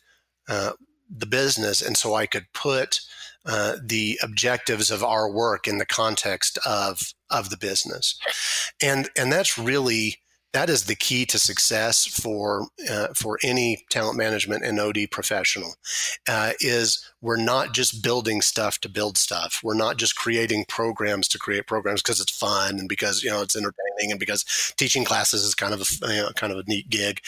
the 0.47 1.25
business, 1.25 1.81
and 1.81 1.97
so 1.97 2.13
I 2.15 2.25
could 2.25 2.51
put 2.53 3.01
uh, 3.45 3.77
the 3.83 4.19
objectives 4.21 4.91
of 4.91 5.03
our 5.03 5.31
work 5.31 5.67
in 5.67 5.77
the 5.77 5.85
context 5.85 6.57
of 6.65 7.13
of 7.29 7.49
the 7.49 7.57
business, 7.57 8.19
and 8.81 9.09
and 9.17 9.31
that's 9.31 9.57
really 9.57 10.17
that 10.53 10.69
is 10.69 10.85
the 10.85 10.95
key 10.95 11.25
to 11.25 11.39
success 11.39 12.05
for 12.05 12.67
uh, 12.89 13.07
for 13.15 13.39
any 13.43 13.85
talent 13.89 14.17
management 14.17 14.65
and 14.65 14.79
OD 14.79 15.07
professional. 15.09 15.75
Uh, 16.27 16.51
is 16.59 17.03
we're 17.21 17.37
not 17.37 17.73
just 17.73 18.03
building 18.03 18.41
stuff 18.41 18.79
to 18.79 18.89
build 18.89 19.17
stuff. 19.17 19.61
We're 19.63 19.73
not 19.73 19.97
just 19.97 20.15
creating 20.15 20.65
programs 20.67 21.27
to 21.29 21.39
create 21.39 21.67
programs 21.67 22.01
because 22.01 22.19
it's 22.19 22.37
fun 22.37 22.79
and 22.79 22.89
because 22.89 23.23
you 23.23 23.29
know 23.29 23.41
it's 23.41 23.55
entertaining 23.55 24.11
and 24.11 24.19
because 24.19 24.73
teaching 24.77 25.05
classes 25.05 25.43
is 25.43 25.55
kind 25.55 25.73
of 25.73 25.81
a 25.81 26.13
you 26.13 26.21
know, 26.21 26.29
kind 26.35 26.51
of 26.51 26.59
a 26.59 26.63
neat 26.67 26.89
gig, 26.89 27.21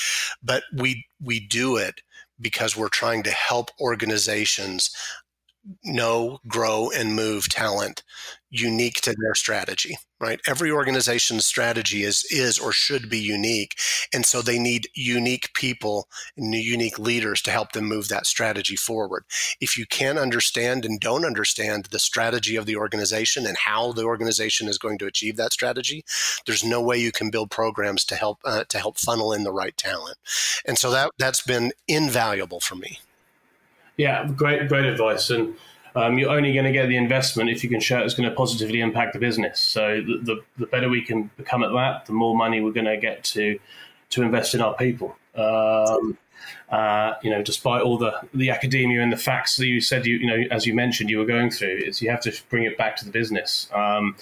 but 0.43 0.63
we 0.73 1.05
we 1.21 1.39
do 1.39 1.77
it 1.77 2.01
because 2.41 2.75
we're 2.75 2.89
trying 2.89 3.23
to 3.23 3.31
help 3.31 3.69
organizations 3.79 4.93
know, 5.83 6.39
grow, 6.47 6.89
and 6.95 7.15
move 7.15 7.49
talent 7.49 8.03
unique 8.53 9.01
to 9.01 9.15
their 9.19 9.33
strategy, 9.33 9.97
right? 10.19 10.39
Every 10.47 10.69
organization's 10.69 11.45
strategy 11.45 12.03
is 12.03 12.23
is 12.29 12.59
or 12.59 12.71
should 12.71 13.09
be 13.09 13.19
unique, 13.19 13.75
and 14.13 14.25
so 14.25 14.41
they 14.41 14.59
need 14.59 14.87
unique 14.93 15.53
people 15.53 16.07
and 16.37 16.53
unique 16.53 16.99
leaders 16.99 17.41
to 17.43 17.51
help 17.51 17.71
them 17.71 17.85
move 17.85 18.09
that 18.09 18.27
strategy 18.27 18.75
forward. 18.75 19.25
If 19.59 19.77
you 19.77 19.85
can't 19.87 20.19
understand 20.19 20.85
and 20.85 20.99
don't 20.99 21.25
understand 21.25 21.85
the 21.85 21.99
strategy 21.99 22.55
of 22.55 22.67
the 22.67 22.75
organization 22.75 23.47
and 23.47 23.57
how 23.57 23.91
the 23.91 24.03
organization 24.03 24.67
is 24.67 24.77
going 24.77 24.99
to 24.99 25.07
achieve 25.07 25.35
that 25.37 25.53
strategy, 25.53 26.05
there's 26.45 26.63
no 26.63 26.81
way 26.81 26.97
you 26.97 27.11
can 27.11 27.31
build 27.31 27.49
programs 27.49 28.05
to 28.05 28.15
help 28.15 28.39
uh, 28.45 28.65
to 28.65 28.77
help 28.77 28.97
funnel 28.97 29.33
in 29.33 29.43
the 29.43 29.53
right 29.53 29.75
talent. 29.77 30.17
And 30.65 30.77
so 30.77 30.91
that 30.91 31.11
that's 31.17 31.41
been 31.41 31.71
invaluable 31.87 32.59
for 32.59 32.75
me. 32.75 32.99
Yeah, 33.97 34.27
great 34.35 34.67
great 34.67 34.85
advice 34.85 35.29
and 35.29 35.55
um, 35.95 36.17
you're 36.17 36.31
only 36.31 36.53
going 36.53 36.65
to 36.65 36.71
get 36.71 36.87
the 36.87 36.97
investment 36.97 37.49
if 37.49 37.63
you 37.63 37.69
can 37.69 37.79
show 37.79 37.99
it's 37.99 38.15
going 38.15 38.27
to 38.27 38.35
positively 38.35 38.81
impact 38.81 39.13
the 39.13 39.19
business. 39.19 39.59
So 39.59 40.01
the, 40.01 40.19
the, 40.23 40.41
the 40.57 40.65
better 40.65 40.89
we 40.89 41.01
can 41.01 41.29
become 41.37 41.63
at 41.63 41.71
that, 41.71 42.07
the 42.07 42.13
more 42.13 42.35
money 42.35 42.61
we're 42.61 42.71
going 42.71 42.85
to 42.85 42.97
get 42.97 43.23
to 43.25 43.59
to 44.09 44.21
invest 44.21 44.53
in 44.53 44.61
our 44.61 44.75
people. 44.75 45.15
Um, 45.35 46.17
uh, 46.69 47.13
you 47.21 47.29
know, 47.29 47.41
despite 47.41 47.81
all 47.81 47.97
the 47.97 48.19
the 48.33 48.49
academia 48.49 49.01
and 49.01 49.11
the 49.11 49.17
facts 49.17 49.57
that 49.57 49.67
you 49.67 49.81
said, 49.81 50.05
you 50.05 50.17
you 50.17 50.27
know, 50.27 50.43
as 50.51 50.65
you 50.65 50.73
mentioned, 50.73 51.09
you 51.09 51.19
were 51.19 51.25
going 51.25 51.51
through, 51.51 51.83
is 51.85 52.01
you 52.01 52.09
have 52.09 52.21
to 52.21 52.33
bring 52.49 52.63
it 52.63 52.77
back 52.77 52.95
to 52.97 53.05
the 53.05 53.11
business. 53.11 53.69
Um, 53.73 54.15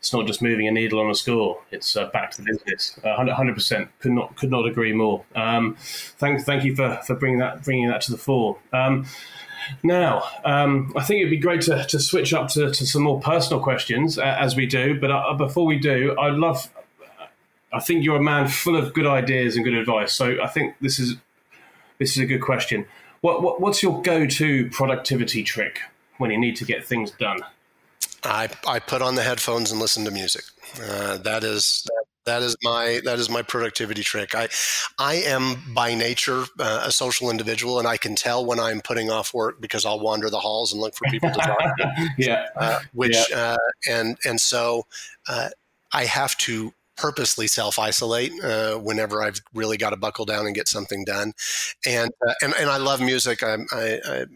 it's 0.00 0.14
not 0.14 0.26
just 0.26 0.40
moving 0.40 0.66
a 0.66 0.70
needle 0.70 0.98
on 0.98 1.10
a 1.10 1.14
score; 1.14 1.60
it's 1.70 1.94
uh, 1.94 2.06
back 2.06 2.30
to 2.32 2.42
the 2.42 2.50
business. 2.50 2.98
Hundred 3.04 3.54
percent, 3.54 3.90
could 4.00 4.12
not 4.12 4.34
could 4.34 4.50
not 4.50 4.66
agree 4.66 4.94
more. 4.94 5.24
Um, 5.36 5.76
thank 5.78 6.40
thank 6.40 6.64
you 6.64 6.74
for, 6.74 6.98
for 7.06 7.14
bringing 7.14 7.38
that 7.38 7.62
bringing 7.62 7.88
that 7.88 8.00
to 8.02 8.12
the 8.12 8.18
fore. 8.18 8.56
Um, 8.72 9.04
now, 9.82 10.24
um, 10.44 10.92
I 10.96 11.04
think 11.04 11.20
it'd 11.20 11.30
be 11.30 11.36
great 11.36 11.60
to, 11.62 11.84
to 11.84 12.00
switch 12.00 12.32
up 12.32 12.48
to, 12.48 12.70
to 12.70 12.86
some 12.86 13.02
more 13.02 13.20
personal 13.20 13.62
questions 13.62 14.18
uh, 14.18 14.22
as 14.22 14.56
we 14.56 14.64
do. 14.64 14.98
But 14.98 15.10
uh, 15.10 15.34
before 15.34 15.66
we 15.66 15.78
do, 15.78 16.18
I'd 16.18 16.34
love. 16.34 16.70
I 17.72 17.78
think 17.78 18.02
you're 18.02 18.16
a 18.16 18.22
man 18.22 18.48
full 18.48 18.76
of 18.76 18.94
good 18.94 19.06
ideas 19.06 19.54
and 19.54 19.64
good 19.64 19.74
advice. 19.74 20.12
So 20.12 20.42
I 20.42 20.48
think 20.48 20.76
this 20.80 20.98
is 20.98 21.16
this 21.98 22.12
is 22.12 22.18
a 22.18 22.26
good 22.26 22.40
question. 22.40 22.86
What, 23.20 23.42
what 23.42 23.60
what's 23.60 23.82
your 23.82 24.00
go-to 24.00 24.70
productivity 24.70 25.42
trick 25.42 25.80
when 26.16 26.30
you 26.30 26.38
need 26.38 26.56
to 26.56 26.64
get 26.64 26.86
things 26.86 27.10
done? 27.10 27.40
I 28.24 28.48
I 28.66 28.78
put 28.78 29.02
on 29.02 29.14
the 29.14 29.22
headphones 29.22 29.70
and 29.70 29.80
listen 29.80 30.04
to 30.04 30.10
music. 30.10 30.44
Uh, 30.82 31.18
that 31.18 31.44
is 31.44 31.86
that 32.26 32.42
is 32.42 32.56
my 32.62 33.00
that 33.04 33.18
is 33.18 33.30
my 33.30 33.42
productivity 33.42 34.02
trick. 34.02 34.34
I 34.34 34.48
I 34.98 35.14
am 35.14 35.62
by 35.74 35.94
nature 35.94 36.44
uh, 36.58 36.84
a 36.84 36.92
social 36.92 37.30
individual, 37.30 37.78
and 37.78 37.88
I 37.88 37.96
can 37.96 38.14
tell 38.14 38.44
when 38.44 38.60
I'm 38.60 38.80
putting 38.80 39.10
off 39.10 39.32
work 39.32 39.60
because 39.60 39.86
I'll 39.86 40.00
wander 40.00 40.28
the 40.30 40.40
halls 40.40 40.72
and 40.72 40.80
look 40.80 40.94
for 40.94 41.06
people 41.10 41.30
to 41.30 41.38
talk 41.38 41.58
to. 41.78 42.08
yeah, 42.18 42.46
uh, 42.56 42.80
which 42.92 43.16
yeah. 43.30 43.36
Uh, 43.36 43.56
and 43.88 44.18
and 44.24 44.40
so 44.40 44.86
uh, 45.28 45.48
I 45.92 46.04
have 46.04 46.36
to 46.38 46.72
purposely 47.00 47.46
self 47.46 47.78
isolate 47.78 48.32
uh, 48.44 48.74
whenever 48.74 49.22
I've 49.22 49.40
really 49.54 49.78
got 49.78 49.90
to 49.90 49.96
buckle 49.96 50.26
down 50.26 50.46
and 50.46 50.54
get 50.54 50.68
something 50.68 51.04
done. 51.04 51.32
And 51.86 52.10
uh, 52.26 52.34
and, 52.42 52.54
and 52.60 52.68
I 52.68 52.76
love 52.76 53.00
music. 53.00 53.42
I'm, 53.42 53.66
I, 53.72 54.26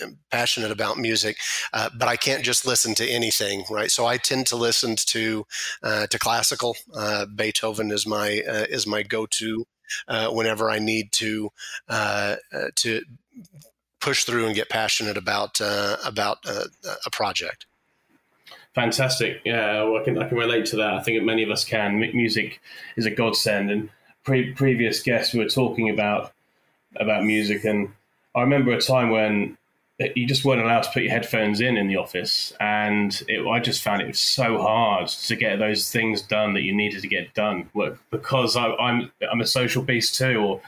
am 0.00 0.18
passionate 0.30 0.70
about 0.70 0.96
music, 0.96 1.36
uh, 1.72 1.90
but 1.98 2.08
I 2.08 2.16
can't 2.16 2.44
just 2.44 2.66
listen 2.66 2.94
to 2.96 3.08
anything, 3.08 3.64
right? 3.68 3.90
So 3.90 4.06
I 4.06 4.16
tend 4.16 4.46
to 4.48 4.56
listen 4.56 4.94
to 4.96 5.44
uh, 5.82 6.06
to 6.06 6.18
classical. 6.18 6.76
Uh, 6.94 7.26
Beethoven 7.26 7.90
is 7.90 8.06
my 8.06 8.42
uh, 8.48 8.66
is 8.70 8.86
my 8.86 9.02
go 9.02 9.26
to 9.26 9.66
whenever 10.30 10.70
I 10.70 10.78
need 10.78 11.12
to 11.12 11.50
to 11.88 13.02
push 14.00 14.24
through 14.24 14.46
and 14.46 14.54
get 14.54 14.68
passionate 14.68 15.16
about 15.16 15.60
about 15.60 16.38
a 16.46 17.10
project. 17.10 17.66
Fantastic. 18.74 19.40
Yeah, 19.44 19.84
well, 19.84 20.00
I 20.00 20.04
can 20.04 20.18
I 20.18 20.28
can 20.28 20.36
relate 20.36 20.66
to 20.66 20.76
that. 20.76 20.94
I 20.94 21.00
think 21.00 21.22
many 21.22 21.44
of 21.44 21.50
us 21.50 21.64
can. 21.64 21.98
Music 21.98 22.60
is 22.96 23.06
a 23.06 23.10
godsend. 23.10 23.70
And 23.70 23.88
pre- 24.24 24.52
previous 24.52 25.00
guests 25.00 25.32
were 25.32 25.48
talking 25.48 25.90
about 25.90 26.32
about 26.96 27.24
music, 27.24 27.64
and 27.64 27.92
I 28.34 28.40
remember 28.40 28.72
a 28.72 28.80
time 28.80 29.10
when 29.10 29.56
you 30.16 30.26
just 30.26 30.44
weren't 30.44 30.60
allowed 30.60 30.82
to 30.82 30.90
put 30.90 31.04
your 31.04 31.12
headphones 31.12 31.60
in 31.60 31.76
in 31.76 31.86
the 31.86 31.96
office, 31.96 32.52
and 32.58 33.22
it, 33.28 33.46
I 33.46 33.60
just 33.60 33.80
found 33.80 34.02
it 34.02 34.08
was 34.08 34.18
so 34.18 34.60
hard 34.60 35.06
to 35.06 35.36
get 35.36 35.60
those 35.60 35.90
things 35.92 36.20
done 36.20 36.54
that 36.54 36.62
you 36.62 36.74
needed 36.74 37.02
to 37.02 37.08
get 37.08 37.32
done 37.32 37.70
because 38.10 38.56
I, 38.56 38.66
am 38.66 38.76
I'm, 38.80 39.12
I'm 39.30 39.40
a 39.40 39.46
social 39.46 39.84
beast 39.84 40.16
too, 40.16 40.38
or 40.38 40.60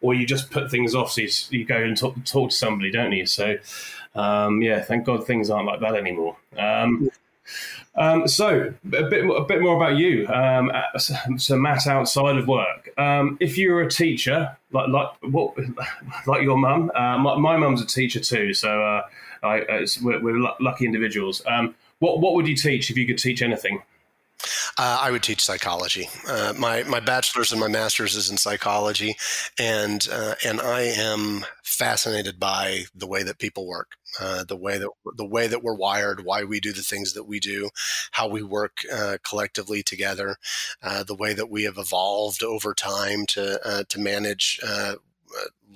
or 0.00 0.14
you 0.14 0.26
just 0.26 0.50
put 0.50 0.68
things 0.68 0.96
off, 0.96 1.12
so 1.12 1.20
you, 1.20 1.28
you 1.50 1.64
go 1.64 1.76
and 1.76 1.96
talk, 1.96 2.16
talk 2.24 2.50
to 2.50 2.56
somebody, 2.56 2.90
don't 2.90 3.12
you? 3.12 3.26
So. 3.26 3.58
Um, 4.14 4.60
yeah, 4.60 4.82
thank 4.82 5.06
God 5.06 5.26
things 5.26 5.48
aren't 5.48 5.66
like 5.66 5.80
that 5.80 5.94
anymore. 5.94 6.36
Um, 6.58 7.10
um, 7.94 8.26
so 8.26 8.72
a 8.84 9.02
bit 9.02 9.24
a 9.24 9.44
bit 9.44 9.60
more 9.60 9.76
about 9.76 9.96
you. 9.96 10.26
Um, 10.28 10.72
so 11.36 11.56
Matt, 11.56 11.86
outside 11.86 12.36
of 12.36 12.48
work, 12.48 12.88
um, 12.98 13.36
if 13.40 13.58
you 13.58 13.72
were 13.72 13.82
a 13.82 13.90
teacher, 13.90 14.56
like 14.72 14.88
like 14.88 15.08
what, 15.22 15.54
like 16.26 16.42
your 16.42 16.56
mum, 16.56 16.90
uh, 16.94 17.18
my, 17.18 17.36
my 17.36 17.56
mum's 17.56 17.82
a 17.82 17.86
teacher 17.86 18.20
too. 18.20 18.54
So 18.54 18.82
uh, 18.82 19.02
I, 19.42 19.86
we're, 20.02 20.22
we're, 20.22 20.38
lucky 20.60 20.86
individuals. 20.86 21.42
Um, 21.46 21.74
what 21.98 22.20
what 22.20 22.34
would 22.34 22.48
you 22.48 22.56
teach 22.56 22.90
if 22.90 22.96
you 22.96 23.06
could 23.06 23.18
teach 23.18 23.42
anything? 23.42 23.82
Uh, 24.78 24.98
I 25.00 25.10
would 25.10 25.22
teach 25.22 25.44
psychology. 25.44 26.08
Uh, 26.28 26.52
my 26.58 26.82
my 26.84 27.00
bachelor's 27.00 27.52
and 27.52 27.60
my 27.60 27.68
master's 27.68 28.16
is 28.16 28.30
in 28.30 28.36
psychology, 28.36 29.16
and 29.58 30.06
uh, 30.10 30.34
and 30.44 30.60
I 30.60 30.82
am 30.82 31.44
fascinated 31.62 32.38
by 32.38 32.84
the 32.94 33.06
way 33.06 33.22
that 33.22 33.38
people 33.38 33.66
work, 33.66 33.92
uh, 34.20 34.44
the 34.44 34.56
way 34.56 34.78
that 34.78 34.90
the 35.16 35.24
way 35.24 35.46
that 35.46 35.62
we're 35.62 35.74
wired, 35.74 36.24
why 36.24 36.44
we 36.44 36.60
do 36.60 36.72
the 36.72 36.82
things 36.82 37.12
that 37.14 37.24
we 37.24 37.40
do, 37.40 37.70
how 38.12 38.28
we 38.28 38.42
work 38.42 38.78
uh, 38.92 39.18
collectively 39.22 39.82
together, 39.82 40.36
uh, 40.82 41.02
the 41.04 41.16
way 41.16 41.34
that 41.34 41.50
we 41.50 41.64
have 41.64 41.78
evolved 41.78 42.42
over 42.42 42.74
time 42.74 43.26
to 43.26 43.84
to 43.88 44.00
manage 44.00 44.60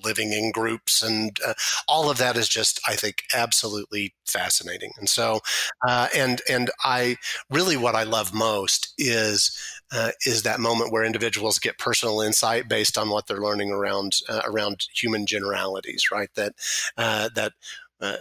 living 0.04 0.32
in 0.32 0.52
groups 0.52 1.02
and 1.02 1.38
uh, 1.44 1.54
all 1.88 2.10
of 2.10 2.18
that 2.18 2.36
is 2.36 2.48
just 2.48 2.80
i 2.86 2.94
think 2.94 3.22
absolutely 3.34 4.14
fascinating. 4.26 4.92
And 4.98 5.08
so 5.08 5.40
uh, 5.86 6.08
and 6.14 6.42
and 6.48 6.70
i 6.84 7.16
really 7.50 7.76
what 7.76 7.94
i 7.94 8.02
love 8.02 8.34
most 8.34 8.92
is 8.98 9.56
uh, 9.92 10.10
is 10.26 10.42
that 10.42 10.60
moment 10.60 10.92
where 10.92 11.04
individuals 11.04 11.58
get 11.58 11.78
personal 11.78 12.20
insight 12.20 12.68
based 12.68 12.98
on 12.98 13.08
what 13.08 13.26
they're 13.26 13.40
learning 13.40 13.70
around 13.70 14.16
uh, 14.28 14.42
around 14.44 14.86
human 14.94 15.26
generalities 15.26 16.06
right? 16.10 16.30
That 16.34 16.54
uh, 16.96 17.28
that 17.34 17.52
uh, 18.00 18.16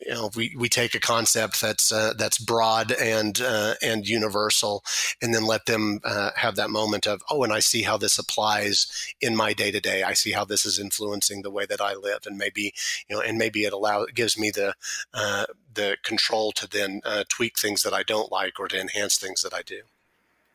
you 0.00 0.12
know 0.12 0.30
we, 0.34 0.54
we 0.56 0.68
take 0.68 0.94
a 0.94 1.00
concept 1.00 1.60
that's 1.60 1.92
uh, 1.92 2.12
that's 2.16 2.38
broad 2.38 2.92
and 2.92 3.40
uh, 3.40 3.74
and 3.82 4.08
universal 4.08 4.82
and 5.20 5.34
then 5.34 5.44
let 5.44 5.66
them 5.66 6.00
uh, 6.04 6.30
have 6.36 6.56
that 6.56 6.70
moment 6.70 7.06
of 7.06 7.22
oh 7.30 7.44
and 7.44 7.52
I 7.52 7.60
see 7.60 7.82
how 7.82 7.96
this 7.96 8.18
applies 8.18 8.86
in 9.20 9.36
my 9.36 9.52
day 9.52 9.70
to 9.70 9.80
day 9.80 10.02
I 10.02 10.14
see 10.14 10.32
how 10.32 10.44
this 10.44 10.64
is 10.64 10.78
influencing 10.78 11.42
the 11.42 11.50
way 11.50 11.66
that 11.66 11.80
I 11.80 11.94
live. 11.94 12.20
And 12.26 12.38
maybe 12.38 12.72
you 13.08 13.16
know 13.16 13.22
and 13.22 13.38
maybe 13.38 13.64
it 13.64 13.72
allows 13.72 14.10
gives 14.14 14.38
me 14.38 14.50
the 14.50 14.74
uh, 15.12 15.46
the 15.72 15.96
control 16.02 16.52
to 16.52 16.66
then 16.68 17.00
uh, 17.04 17.24
tweak 17.28 17.58
things 17.58 17.82
that 17.82 17.94
I 17.94 18.02
don't 18.02 18.32
like 18.32 18.58
or 18.58 18.68
to 18.68 18.80
enhance 18.80 19.18
things 19.18 19.42
that 19.42 19.54
I 19.54 19.62
do. 19.62 19.82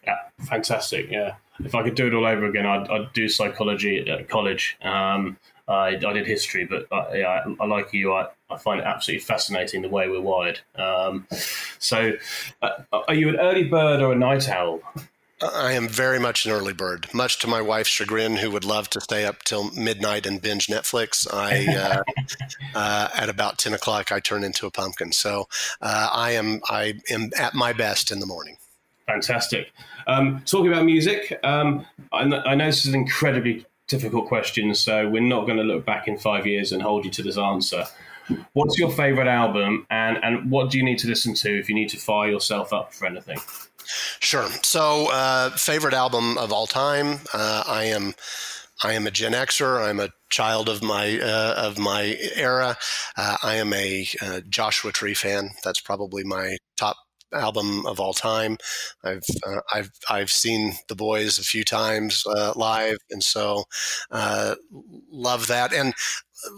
Yeah 0.04 0.18
fantastic. 0.40 1.10
Yeah. 1.10 1.36
If 1.60 1.74
I 1.74 1.84
could 1.84 1.96
do 1.96 2.08
it 2.08 2.14
all 2.14 2.26
over 2.26 2.46
again 2.46 2.66
I'd, 2.66 2.90
I'd 2.90 3.14
do 3.14 3.30
psychology 3.30 4.10
at 4.10 4.28
college. 4.28 4.78
Um, 4.82 5.38
I, 5.68 5.88
I 5.96 6.14
did 6.14 6.28
history, 6.28 6.66
but 6.66 6.88
I, 6.92 7.22
uh, 7.22 7.44
I, 7.60 7.64
I 7.64 7.66
like 7.66 7.94
you. 7.94 8.14
I, 8.14 8.28
I 8.50 8.58
find 8.58 8.80
it 8.80 8.86
absolutely 8.86 9.24
fascinating 9.24 9.82
the 9.82 9.90
way 9.90 10.08
we're 10.08 10.22
wired. 10.22 10.60
Um, 10.76 11.28
so, 11.80 12.14
uh, 12.62 12.70
are 12.92 13.14
you 13.14 13.30
an 13.30 13.38
early 13.38 13.64
bird 13.64 14.02
or 14.02 14.14
a 14.14 14.16
night 14.16 14.48
owl? 14.50 14.82
I 15.42 15.74
am 15.74 15.90
very 15.90 16.20
much 16.20 16.46
an 16.46 16.54
early 16.54 16.72
bird, 16.72 17.14
much 17.14 17.40
to 17.40 17.48
my 17.48 17.62
wife's 17.62 17.90
chagrin, 17.90 18.38
who 18.38 18.50
would 18.52 18.64
love 18.64 18.90
to 18.92 19.02
stay 19.02 19.26
up 19.26 19.44
till 19.44 19.70
midnight 19.72 20.26
and 20.26 20.42
binge 20.42 20.68
Netflix. 20.68 21.28
I, 21.32 21.76
uh, 21.76 22.04
uh, 22.76 23.10
at 23.14 23.28
about 23.28 23.58
ten 23.58 23.74
o'clock, 23.74 24.12
I 24.12 24.20
turn 24.20 24.44
into 24.44 24.66
a 24.66 24.72
pumpkin. 24.72 25.12
So 25.12 25.48
uh, 25.82 26.10
I 26.14 26.32
am, 26.32 26.62
I 26.70 26.96
am 27.10 27.32
at 27.38 27.54
my 27.54 27.74
best 27.74 28.12
in 28.12 28.20
the 28.20 28.26
morning. 28.26 28.58
Fantastic. 29.08 29.72
Um, 30.08 30.42
talking 30.46 30.72
about 30.72 30.86
music, 30.86 31.38
um, 31.44 31.86
I, 32.14 32.22
I 32.24 32.56
know 32.56 32.68
this 32.68 32.86
is 32.86 32.94
incredibly 32.94 33.66
difficult 33.88 34.28
questions, 34.28 34.80
so 34.80 35.08
we're 35.08 35.22
not 35.22 35.46
going 35.46 35.58
to 35.58 35.64
look 35.64 35.86
back 35.86 36.08
in 36.08 36.18
five 36.18 36.48
years 36.48 36.72
and 36.72 36.82
hold 36.82 37.06
you 37.06 37.12
to 37.12 37.24
this 37.24 37.38
answer. 37.38 37.86
What's 38.54 38.80
your 38.80 38.92
favorite 38.92 39.28
album, 39.28 39.86
and 39.90 40.18
and 40.24 40.50
what 40.50 40.72
do 40.72 40.78
you 40.78 40.84
need 40.84 40.98
to 41.00 41.08
listen 41.08 41.36
to 41.36 41.60
if 41.60 41.70
you 41.70 41.76
need 41.76 41.90
to 41.90 41.98
fire 41.98 42.30
yourself 42.30 42.74
up 42.74 42.94
for 42.94 43.06
anything? 43.06 43.38
Sure. 44.20 44.48
So, 44.64 45.12
uh, 45.12 45.52
favorite 45.52 45.94
album 45.94 46.38
of 46.38 46.52
all 46.52 46.68
time. 46.68 47.20
Uh, 47.34 47.64
I 47.68 47.86
am. 47.86 48.14
I 48.84 48.94
am 48.94 49.08
a 49.08 49.12
Gen 49.12 49.32
Xer. 49.32 49.88
I'm 49.88 50.02
a 50.02 50.10
child 50.30 50.68
of 50.68 50.84
my 50.84 51.20
uh, 51.20 51.54
of 51.58 51.78
my 51.78 52.18
era. 52.36 52.78
Uh, 53.16 53.38
I 53.42 53.56
am 53.56 53.74
a 53.74 54.08
uh, 54.22 54.42
Joshua 54.50 54.92
Tree 54.92 55.14
fan. 55.14 55.52
That's 55.64 55.80
probably 55.80 56.24
my 56.24 56.58
top 56.78 56.98
album 57.36 57.86
of 57.86 58.00
all 58.00 58.14
time. 58.14 58.58
I've 59.04 59.26
uh, 59.46 59.62
I've 59.74 59.92
I've 60.10 60.32
seen 60.32 60.74
the 60.88 60.96
boys 60.96 61.38
a 61.40 61.44
few 61.44 61.64
times 61.64 62.24
uh, 62.28 62.54
live, 62.56 62.98
and 63.10 63.24
so 63.24 63.66
uh, 64.12 64.56
love 65.12 65.48
that, 65.48 65.74
and 65.74 65.94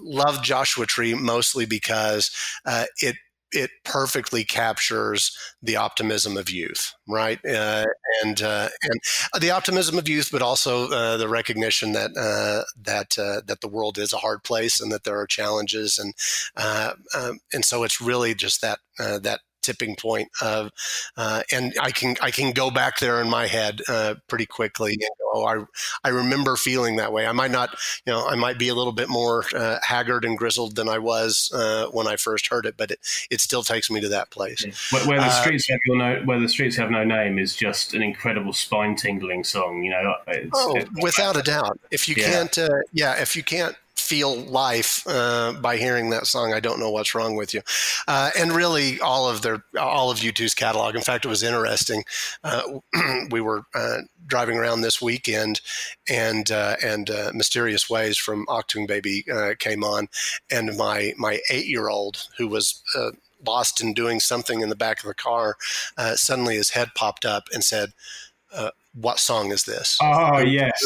love 0.01 0.43
Joshua 0.43 0.85
Tree 0.85 1.13
mostly 1.13 1.65
because 1.65 2.31
uh, 2.65 2.85
it 3.01 3.15
it 3.51 3.71
perfectly 3.85 4.43
captures 4.43 5.35
the 5.61 5.77
optimism 5.77 6.35
of 6.37 6.49
youth, 6.49 6.93
right? 7.07 7.39
Uh, 7.45 7.85
and 8.23 8.41
uh, 8.41 8.67
and 8.83 9.41
the 9.41 9.51
optimism 9.51 9.97
of 9.97 10.09
youth, 10.09 10.29
but 10.31 10.41
also 10.41 10.89
uh, 10.89 11.17
the 11.17 11.29
recognition 11.29 11.93
that 11.93 12.11
uh, 12.17 12.63
that 12.81 13.17
uh, 13.17 13.41
that 13.47 13.61
the 13.61 13.67
world 13.67 13.97
is 13.97 14.11
a 14.13 14.17
hard 14.17 14.43
place 14.43 14.81
and 14.81 14.91
that 14.91 15.03
there 15.05 15.19
are 15.19 15.27
challenges, 15.27 15.97
and 15.97 16.13
um, 17.15 17.39
and 17.53 17.63
so 17.63 17.83
it's 17.83 18.01
really 18.01 18.35
just 18.35 18.61
that 18.61 18.79
that 18.97 19.39
tipping 19.67 19.95
point 19.97 20.29
of, 20.41 20.71
uh, 21.17 21.43
and 21.51 21.73
I 21.81 21.91
can 21.91 22.15
I 22.21 22.31
can 22.31 22.53
go 22.53 22.71
back 22.71 22.99
there 22.99 23.21
in 23.21 23.29
my 23.29 23.47
head 23.47 23.81
uh, 23.89 24.15
pretty 24.27 24.45
quickly. 24.45 24.93
And 24.93 25.01
go, 25.19 25.31
oh, 25.33 25.45
I 25.45 26.07
I 26.07 26.11
remember 26.11 26.55
feeling 26.55 26.95
that 26.97 27.11
way. 27.11 27.27
I 27.27 27.33
might 27.33 27.51
not, 27.51 27.71
you 28.05 28.13
know, 28.13 28.25
I 28.25 28.35
might 28.35 28.57
be 28.57 28.69
a 28.69 28.75
little 28.75 28.93
bit 28.93 29.09
more 29.09 29.43
uh, 29.53 29.79
haggard 29.83 30.23
and 30.23 30.37
grizzled 30.37 30.75
than 30.75 30.87
I 30.87 30.99
was 30.99 31.51
uh, 31.53 31.87
when 31.87 32.07
I 32.07 32.15
first 32.15 32.47
heard 32.47 32.65
it, 32.65 32.75
but 32.77 32.91
it, 32.91 32.99
it 33.29 33.41
still 33.41 33.63
takes 33.63 33.91
me 33.91 33.99
to 34.01 34.09
that 34.09 34.29
place. 34.31 34.63
Where, 34.91 35.05
where 35.05 35.19
the 35.19 35.25
uh, 35.25 35.41
streets 35.41 35.67
have 35.67 35.79
no, 35.87 36.21
where 36.23 36.39
the 36.39 36.49
streets 36.49 36.77
have 36.77 36.89
no 36.89 37.03
name 37.03 37.37
is 37.37 37.55
just 37.55 37.93
an 37.93 38.01
incredible 38.01 38.53
spine 38.53 38.95
tingling 38.95 39.43
song. 39.43 39.83
You 39.83 39.91
know, 39.91 40.15
it's, 40.27 40.49
oh, 40.53 40.75
it's, 40.77 40.89
without 41.01 41.35
a 41.35 41.41
doubt. 41.41 41.79
If 41.91 42.07
you 42.07 42.15
yeah. 42.17 42.31
can't, 42.31 42.57
uh, 42.57 42.69
yeah, 42.93 43.21
if 43.21 43.35
you 43.35 43.43
can't 43.43 43.75
feel 44.07 44.35
life 44.35 45.03
uh, 45.05 45.53
by 45.53 45.75
hearing 45.75 46.09
that 46.11 46.27
song. 46.27 46.53
I 46.53 46.61
don't 46.61 46.79
know 46.79 46.89
what's 46.89 47.13
wrong 47.13 47.35
with 47.35 47.53
you. 47.53 47.61
Uh, 48.07 48.31
and 48.39 48.53
really, 48.53 48.99
all 49.01 49.27
of 49.27 49.41
their 49.41 49.63
all 49.77 50.09
of 50.09 50.19
U2's 50.19 50.53
catalog. 50.53 50.95
In 50.95 51.01
fact, 51.01 51.25
it 51.25 51.27
was 51.27 51.43
interesting. 51.43 52.03
Uh, 52.43 52.79
we 53.31 53.41
were 53.41 53.63
uh, 53.75 53.97
driving 54.25 54.57
around 54.57 54.81
this 54.81 55.01
weekend, 55.01 55.59
and 56.09 56.49
uh, 56.49 56.77
and 56.81 57.09
uh, 57.09 57.31
Mysterious 57.33 57.89
Ways 57.89 58.17
from 58.17 58.45
Achtung 58.47 58.87
Baby 58.87 59.25
came 59.59 59.83
on, 59.83 60.07
and 60.49 60.77
my 60.77 61.13
my 61.17 61.39
eight 61.49 61.67
year 61.67 61.89
old 61.89 62.27
who 62.37 62.47
was 62.47 62.81
lost 63.45 63.81
in 63.81 63.93
doing 63.93 64.19
something 64.19 64.61
in 64.61 64.69
the 64.69 64.75
back 64.75 64.99
of 64.99 65.07
the 65.07 65.13
car, 65.13 65.57
suddenly 66.15 66.55
his 66.55 66.71
head 66.71 66.89
popped 66.95 67.25
up 67.25 67.47
and 67.53 67.63
said. 67.63 67.93
what 68.93 69.19
song 69.19 69.51
is 69.51 69.65
this? 69.65 69.97
Oh 70.01 70.39
yes, 70.39 70.81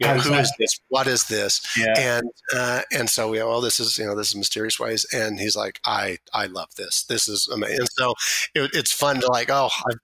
yeah, 0.00 0.16
who 0.16 0.34
is 0.34 0.52
this? 0.58 0.80
What 0.88 1.06
is 1.06 1.24
this? 1.24 1.60
Yeah. 1.76 1.92
And 1.96 2.30
uh, 2.56 2.82
and 2.90 3.08
so 3.10 3.28
we 3.28 3.40
oh, 3.40 3.60
this 3.60 3.78
is 3.78 3.98
you 3.98 4.06
know 4.06 4.16
this 4.16 4.28
is 4.28 4.36
mysterious 4.36 4.80
ways, 4.80 5.06
and 5.12 5.38
he's 5.38 5.54
like, 5.54 5.78
I 5.84 6.18
I 6.32 6.46
love 6.46 6.74
this. 6.76 7.04
This 7.04 7.28
is 7.28 7.48
amazing. 7.48 7.80
And 7.80 7.88
so 7.92 8.14
it, 8.54 8.70
it's 8.72 8.92
fun 8.92 9.20
to 9.20 9.26
like, 9.28 9.50
oh, 9.50 9.68
I've, 9.90 9.98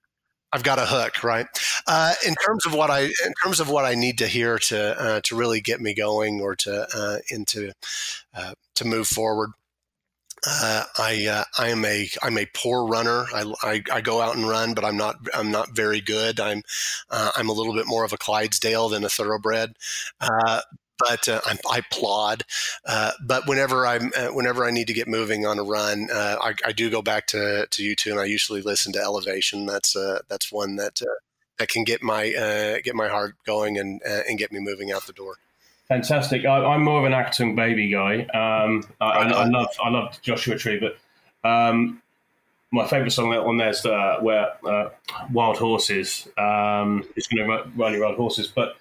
I've 0.53 0.63
got 0.63 0.77
a 0.77 0.85
hook, 0.85 1.23
right? 1.23 1.47
Uh, 1.87 2.13
in 2.25 2.35
terms 2.45 2.65
of 2.67 2.75
what 2.75 2.91
I 2.91 3.01
in 3.05 3.33
terms 3.43 3.59
of 3.59 3.69
what 3.69 3.85
I 3.85 3.95
need 3.95 4.19
to 4.19 4.27
hear 4.27 4.59
to 4.59 5.01
uh, 5.01 5.21
to 5.23 5.35
really 5.35 5.61
get 5.61 5.81
me 5.81 5.95
going 5.95 6.41
or 6.41 6.55
to 6.57 6.87
uh, 6.93 7.17
into 7.31 7.71
uh, 8.35 8.53
to 8.75 8.85
move 8.85 9.07
forward. 9.07 9.49
Uh, 10.45 10.83
I 10.97 11.25
uh, 11.25 11.43
I 11.57 11.69
am 11.69 11.83
a 11.83 12.09
I'm 12.21 12.37
a 12.37 12.45
poor 12.53 12.85
runner. 12.85 13.25
I, 13.33 13.53
I, 13.63 13.83
I, 13.91 14.01
go 14.01 14.21
out 14.21 14.35
and 14.35 14.47
run, 14.47 14.75
but 14.75 14.85
I'm 14.85 14.97
not 14.97 15.15
I'm 15.33 15.51
not 15.51 15.75
very 15.75 15.99
good. 15.99 16.39
I'm 16.39 16.61
uh, 17.09 17.31
I'm 17.35 17.49
a 17.49 17.53
little 17.53 17.73
bit 17.73 17.87
more 17.87 18.05
of 18.05 18.13
a 18.13 18.17
Clydesdale 18.17 18.89
than 18.89 19.03
a 19.03 19.09
thoroughbred. 19.09 19.75
Uh, 20.21 20.61
but 20.99 21.27
uh, 21.27 21.41
i 21.69 21.81
plod. 21.91 22.43
Uh, 22.85 23.11
but 23.25 23.47
whenever 23.47 23.85
I'm 23.87 24.11
whenever 24.33 24.65
I 24.65 24.71
need 24.71 24.87
to 24.87 24.93
get 24.93 25.07
moving 25.07 25.45
on 25.45 25.59
a 25.59 25.63
run, 25.63 26.09
I, 26.11 26.53
I, 26.65 26.71
do 26.71 26.89
go 26.89 27.01
back 27.01 27.27
to 27.27 27.67
to 27.69 27.95
U2, 27.95 28.11
and 28.11 28.19
I 28.19 28.25
usually 28.25 28.61
listen 28.61 28.93
to 28.93 28.99
Elevation. 28.99 29.65
That's 29.65 29.95
that's 30.27 30.51
one 30.51 30.75
that 30.77 31.01
that 31.59 31.69
can 31.69 31.83
get 31.83 32.03
my 32.03 32.79
get 32.83 32.95
my 32.95 33.07
heart 33.07 33.35
going 33.45 33.77
and 33.77 34.01
and 34.03 34.37
get 34.37 34.51
me 34.51 34.59
moving 34.59 34.91
out 34.91 35.07
the 35.07 35.13
door. 35.13 35.37
Fantastic. 35.89 36.45
I, 36.45 36.75
am 36.75 36.83
more 36.83 36.99
of 36.99 37.05
an 37.05 37.13
Achtung 37.13 37.55
Baby 37.55 37.89
guy. 37.89 38.23
Um, 38.23 38.83
I, 38.99 39.05
I, 39.05 39.29
I, 39.29 39.45
love 39.45 39.69
I 39.81 39.89
love 39.89 40.21
Joshua 40.21 40.57
Tree, 40.57 40.79
but 40.79 40.97
um, 41.49 42.01
my 42.71 42.85
favourite 42.85 43.11
song 43.11 43.33
on 43.33 43.57
there 43.57 43.69
is 43.69 43.85
uh, 43.85 44.17
where 44.21 44.53
uh, 44.67 44.89
Wild 45.31 45.57
Horses. 45.57 46.27
Um, 46.37 47.05
it's 47.15 47.27
going 47.27 47.47
to 47.47 47.71
run 47.77 47.99
Wild 47.99 48.17
Horses, 48.17 48.47
but 48.47 48.75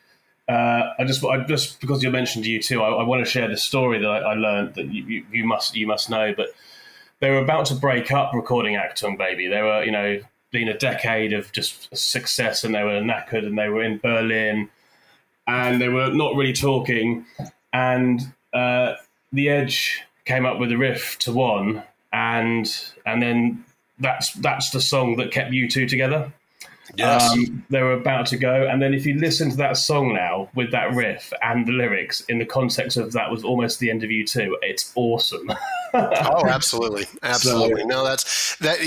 uh, 0.49 0.95
I 0.99 1.05
just 1.05 1.25
I 1.25 1.45
just 1.45 1.81
because 1.81 2.03
you 2.03 2.11
mentioned 2.11 2.45
U2, 2.45 2.81
I, 2.81 2.89
I 2.89 3.03
want 3.05 3.25
to 3.25 3.31
share 3.31 3.49
the 3.49 3.57
story 3.57 4.01
that 4.01 4.09
I, 4.09 4.19
I 4.19 4.35
learned 4.35 4.75
that 4.75 4.87
you, 4.87 5.05
you, 5.05 5.27
you, 5.31 5.45
must 5.45 5.77
you 5.77 5.87
must 5.87 6.11
know. 6.11 6.35
But 6.37 6.49
they 7.21 7.31
were 7.31 7.39
about 7.39 7.67
to 7.67 7.75
break 7.75 8.11
up 8.11 8.33
recording 8.35 8.75
Achtung 8.75 9.17
Baby. 9.17 9.47
They 9.47 9.63
were 9.63 9.85
you 9.85 9.93
know 9.93 10.21
been 10.51 10.69
a 10.69 10.77
decade 10.77 11.33
of 11.33 11.53
just 11.53 11.97
success, 11.97 12.65
and 12.65 12.75
they 12.75 12.83
were 12.83 13.01
knackered, 13.01 13.47
and 13.47 13.57
they 13.57 13.69
were 13.69 13.85
in 13.85 13.99
Berlin 13.99 14.71
and 15.47 15.81
they 15.81 15.89
were 15.89 16.11
not 16.11 16.35
really 16.35 16.53
talking. 16.53 17.27
And 17.73 18.21
uh, 18.53 18.95
the 19.33 19.49
Edge 19.49 20.03
came 20.25 20.47
up 20.47 20.59
with 20.59 20.73
a 20.73 20.77
riff 20.77 21.19
to 21.21 21.33
one, 21.33 21.83
and 22.13 22.67
and 23.05 23.23
then 23.23 23.65
that's 23.99 24.33
that's 24.35 24.71
the 24.71 24.81
song 24.81 25.17
that 25.17 25.31
kept 25.31 25.51
U2 25.51 25.89
together. 25.89 26.33
Yes. 26.97 27.31
Um, 27.31 27.65
they 27.69 27.83
were 27.83 27.93
about 27.93 28.27
to 28.27 28.37
go, 28.37 28.67
and 28.67 28.81
then 28.81 28.95
if 28.95 29.05
you 29.05 29.19
listen 29.19 29.51
to 29.51 29.57
that 29.57 29.77
song 29.77 30.15
now 30.15 30.49
with 30.55 30.71
that 30.73 30.95
riff 30.95 31.33
and 31.43 31.67
the 31.67 31.73
lyrics 31.73 32.21
in 32.23 32.39
the 32.39 32.47
context 32.47 32.97
of 32.97 33.13
that 33.13 33.31
was 33.31 33.45
almost 33.45 33.81
the 33.81 33.91
end 33.91 34.03
of 34.03 34.11
U2, 34.11 34.55
it's 34.63 34.93
awesome. 34.95 35.53
oh, 35.95 36.47
absolutely, 36.47 37.05
absolutely. 37.23 37.83
So, 37.83 37.87
no, 37.87 38.05
that's 38.05 38.57
that. 38.57 38.79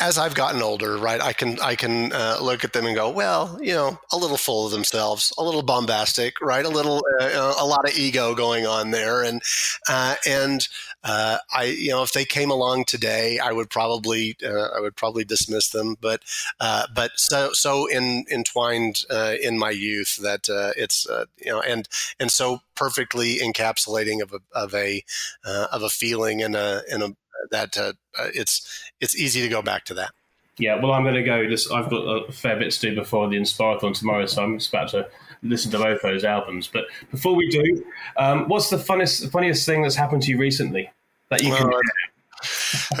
As 0.00 0.18
I've 0.18 0.34
gotten 0.34 0.62
older, 0.62 0.96
right, 0.96 1.20
I 1.20 1.32
can 1.32 1.58
I 1.60 1.74
can 1.74 2.12
uh, 2.12 2.38
look 2.40 2.64
at 2.64 2.72
them 2.72 2.86
and 2.86 2.96
go, 2.96 3.10
well, 3.10 3.58
you 3.60 3.74
know, 3.74 3.98
a 4.12 4.16
little 4.16 4.36
full 4.36 4.66
of 4.66 4.72
themselves, 4.72 5.32
a 5.38 5.44
little 5.44 5.62
bombastic, 5.62 6.40
right, 6.40 6.64
a 6.64 6.68
little 6.68 7.02
uh, 7.20 7.54
a 7.58 7.66
lot 7.66 7.88
of 7.88 7.96
ego 7.96 8.34
going 8.34 8.66
on 8.66 8.90
there, 8.90 9.22
and 9.22 9.40
uh, 9.88 10.16
and 10.26 10.66
uh, 11.04 11.38
I, 11.54 11.64
you 11.64 11.90
know, 11.90 12.02
if 12.02 12.12
they 12.12 12.24
came 12.24 12.50
along 12.50 12.84
today, 12.84 13.38
I 13.38 13.52
would 13.52 13.70
probably 13.70 14.36
uh, 14.44 14.68
I 14.76 14.80
would 14.80 14.96
probably 14.96 15.24
dismiss 15.24 15.68
them, 15.70 15.96
but 16.00 16.22
uh, 16.60 16.86
but 16.94 17.12
so 17.16 17.50
so 17.52 17.86
in, 17.86 18.24
entwined 18.30 19.04
in 19.42 19.58
my 19.58 19.70
youth 19.70 20.16
that 20.22 20.48
it's 20.76 21.06
you 21.38 21.52
know 21.52 21.60
and 21.60 21.88
and 22.18 22.30
so 22.30 22.60
perfectly 22.74 23.38
encapsulating 23.38 24.22
of 24.22 24.32
a 24.32 24.40
of 24.52 24.74
a 24.74 25.04
uh, 25.44 25.66
of 25.72 25.82
a 25.82 25.90
feeling 25.90 26.42
and 26.42 26.56
a 26.56 26.82
and 26.90 27.02
a 27.02 27.16
that 27.50 27.76
uh, 27.76 27.92
uh, 28.18 28.28
it's 28.34 28.82
it's 29.00 29.18
easy 29.18 29.42
to 29.42 29.48
go 29.48 29.62
back 29.62 29.84
to 29.86 29.94
that. 29.94 30.10
Yeah, 30.58 30.80
well, 30.80 30.92
I'm 30.92 31.02
going 31.02 31.14
to 31.14 31.22
go. 31.22 31.48
This 31.48 31.70
I've 31.70 31.90
got 31.90 32.02
a 32.02 32.32
fair 32.32 32.58
bit 32.58 32.72
to 32.72 32.80
do 32.80 32.94
before 32.94 33.28
the 33.28 33.36
Inspirathon 33.36 33.94
tomorrow, 33.94 34.26
so 34.26 34.42
I'm 34.42 34.58
just 34.58 34.70
about 34.70 34.90
to 34.90 35.08
listen 35.42 35.70
to 35.72 35.78
both 35.78 36.02
those 36.02 36.24
albums. 36.24 36.68
But 36.72 36.84
before 37.10 37.34
we 37.34 37.48
do, 37.48 37.84
um, 38.16 38.48
what's 38.48 38.70
the 38.70 38.78
funniest 38.78 39.30
funniest 39.30 39.66
thing 39.66 39.82
that's 39.82 39.96
happened 39.96 40.22
to 40.22 40.30
you 40.30 40.38
recently? 40.38 40.90
that 41.30 41.42
you 41.42 41.54
can. 41.54 41.68
Well, 41.68 41.80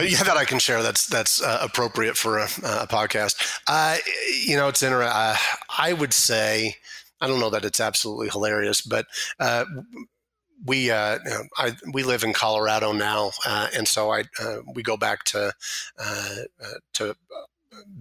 yeah, 0.06 0.22
that 0.22 0.36
I 0.36 0.44
can 0.44 0.58
share. 0.58 0.82
That's 0.82 1.06
that's 1.06 1.42
uh, 1.42 1.58
appropriate 1.60 2.16
for 2.16 2.38
a, 2.38 2.44
a 2.44 2.86
podcast. 2.88 3.60
Uh, 3.66 3.96
you 4.44 4.56
know, 4.56 4.68
it's 4.68 4.82
interesting. 4.82 5.12
Uh, 5.12 5.36
I 5.78 5.92
would 5.92 6.12
say 6.12 6.76
I 7.20 7.26
don't 7.26 7.40
know 7.40 7.50
that 7.50 7.64
it's 7.64 7.80
absolutely 7.80 8.28
hilarious, 8.28 8.80
but 8.80 9.06
uh, 9.38 9.64
we 10.64 10.90
uh, 10.90 11.18
you 11.24 11.30
know, 11.30 11.42
I, 11.58 11.76
we 11.92 12.02
live 12.02 12.22
in 12.22 12.32
Colorado 12.32 12.92
now, 12.92 13.32
uh, 13.46 13.68
and 13.76 13.86
so 13.86 14.10
I 14.10 14.24
uh, 14.40 14.58
we 14.74 14.82
go 14.82 14.96
back 14.96 15.24
to 15.24 15.52
uh, 15.98 16.36
uh, 16.62 16.78
to 16.94 17.16